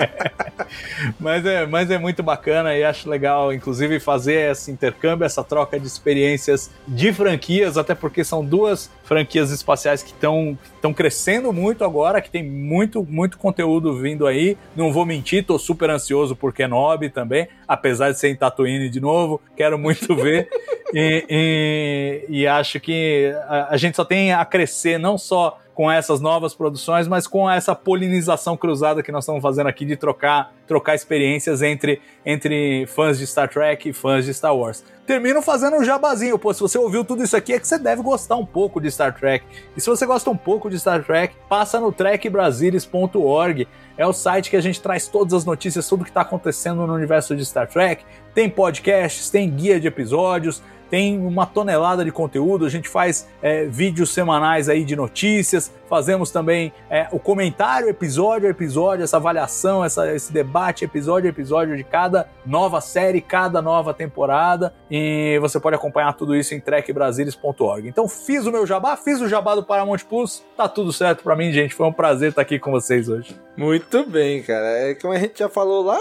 [1.20, 5.78] mas, é, mas é muito bacana e acho legal, inclusive, fazer esse intercâmbio, essa troca
[5.78, 12.20] de experiências de franquias, até porque são duas franquias espaciais que estão crescendo muito agora,
[12.20, 14.56] que tem muito, muito conteúdo vindo aí.
[14.74, 19.00] Não vou mentir, tô super ansioso por Kenobi também, apesar de ser em Tatooine de
[19.00, 20.48] novo, quero muito ver.
[20.92, 25.90] e, e, e, acho que a, a gente só tem a crescer, não só com
[25.90, 30.54] essas novas produções, mas com essa polinização cruzada que nós estamos fazendo aqui de trocar,
[30.66, 34.84] trocar experiências entre, entre fãs de Star Trek e fãs de Star Wars.
[35.06, 38.02] Termino fazendo um jabazinho, pô, se você ouviu tudo isso aqui é que você deve
[38.02, 39.44] gostar um pouco de Star Trek.
[39.76, 43.68] E se você gosta um pouco de Star Trek, passa no trekbrasilis.org.
[43.98, 46.94] É o site que a gente traz todas as notícias, tudo que está acontecendo no
[46.94, 48.04] universo de Star Trek.
[48.34, 50.62] Tem podcasts, tem guia de episódios,
[50.94, 56.30] tem uma tonelada de conteúdo, a gente faz é, vídeos semanais aí de notícias, fazemos
[56.30, 61.76] também é, o comentário episódio a episódio, essa avaliação, essa, esse debate episódio a episódio
[61.76, 67.88] de cada nova série, cada nova temporada, e você pode acompanhar tudo isso em trekbrasilis.org.
[67.88, 71.34] Então fiz o meu jabá, fiz o jabá do Paramount Plus, tá tudo certo para
[71.34, 73.34] mim, gente, foi um prazer estar aqui com vocês hoje.
[73.56, 75.98] Muito bem, cara, é como a gente já falou lá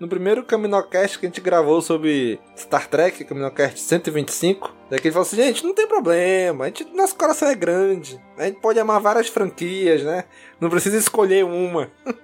[0.00, 5.26] no primeiro Caminocast que a gente gravou sobre Star Trek, Caminocast 125, daqui ele falou
[5.26, 8.98] assim, gente, não tem problema, a gente, nosso coração é grande, a gente pode amar
[8.98, 10.24] várias franquias, né?
[10.58, 11.90] Não precisa escolher uma.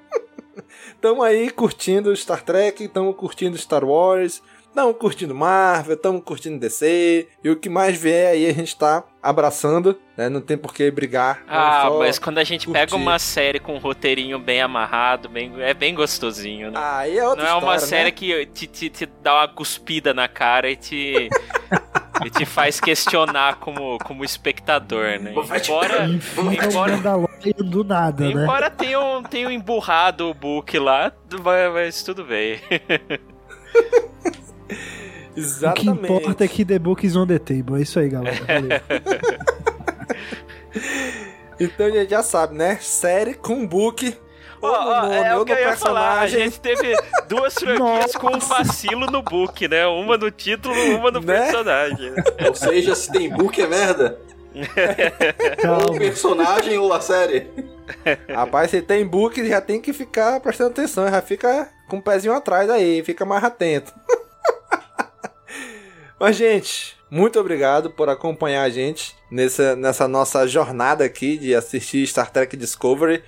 [1.03, 4.43] Tamo aí curtindo Star Trek, tamo curtindo Star Wars,
[4.77, 9.03] estamos curtindo Marvel, estamos curtindo DC, e o que mais vier aí a gente tá
[9.23, 10.28] abraçando, né?
[10.28, 11.43] Não tem por que brigar.
[11.48, 12.81] Ah, mas quando a gente curtir.
[12.81, 16.78] pega uma série com um roteirinho bem amarrado, bem, é bem gostosinho, né?
[16.78, 18.11] Ah, e é outra Não história, é uma série né?
[18.11, 21.31] que te, te, te, dá uma cuspida na cara e te...
[22.24, 25.32] e te faz questionar como, como espectador, né?
[25.32, 26.07] Embora,
[26.97, 26.97] embora,
[27.59, 28.43] do nada, né?
[28.43, 31.12] Embora tenha um, tenha um emburrado o book lá,
[31.73, 32.59] mas tudo bem.
[35.36, 35.88] Exatamente.
[35.90, 37.78] O que importa é que The Book is on the table.
[37.78, 38.36] É isso aí, galera.
[41.60, 42.78] então a gente já sabe, né?
[42.80, 44.16] Série com book.
[44.62, 46.20] Ó, ó, é o que eu ia falar.
[46.20, 46.97] A gente teve
[47.28, 49.86] duas franquias com um vacilo no book, né?
[49.86, 51.43] Uma no título, uma no Né?
[51.43, 52.12] personagem.
[52.48, 54.18] Ou seja, se tem book é merda.
[55.86, 57.47] ou o personagem ou a série.
[58.34, 62.32] Rapaz, se tem book, já tem que ficar prestando atenção, já fica com o pezinho
[62.34, 63.93] atrás aí, fica mais atento.
[66.18, 72.06] Mas, gente, muito obrigado por acompanhar a gente nessa, nessa nossa jornada aqui de assistir
[72.06, 73.22] Star Trek Discovery.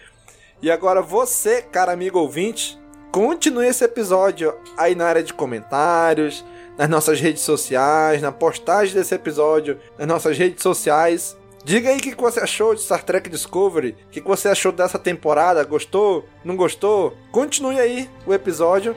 [0.62, 2.78] E agora você, cara amigo ouvinte,
[3.12, 6.42] continue esse episódio aí na área de comentários,
[6.78, 11.36] nas nossas redes sociais, na postagem desse episódio, nas nossas redes sociais.
[11.62, 14.98] Diga aí o que você achou de Star Trek Discovery, o que você achou dessa
[14.98, 17.14] temporada, gostou, não gostou?
[17.30, 18.96] Continue aí o episódio.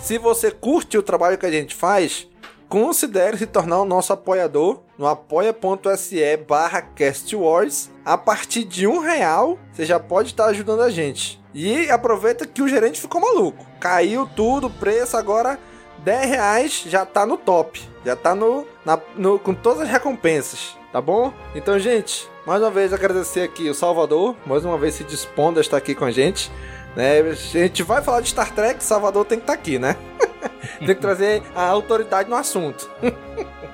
[0.00, 2.28] Se você curte o trabalho que a gente faz,
[2.72, 7.90] considere se tornar o nosso apoiador no apoia.se barra castwars.
[8.02, 11.38] A partir de um real, você já pode estar ajudando a gente.
[11.52, 13.66] E aproveita que o gerente ficou maluco.
[13.78, 15.58] Caiu tudo, o preço agora
[15.98, 17.78] 10 reais já tá no top.
[18.06, 21.30] Já tá no, na- no- com todas as recompensas, tá bom?
[21.54, 25.60] Então, gente, mais uma vez agradecer aqui o Salvador, mais uma vez se dispondo a
[25.60, 26.50] estar aqui com a gente.
[26.96, 27.20] Né?
[27.20, 29.96] A gente vai falar de Star Trek, Salvador tem que estar aqui, né?
[30.78, 32.90] tem que trazer a autoridade no assunto.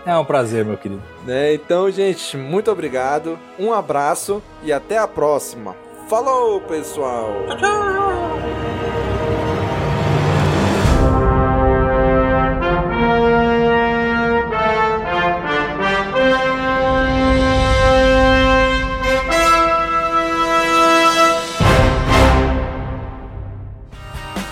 [0.06, 1.02] É um prazer, meu querido.
[1.26, 1.54] Né?
[1.54, 5.76] Então, gente, muito obrigado, um abraço e até a próxima.
[6.08, 7.28] Falou, pessoal!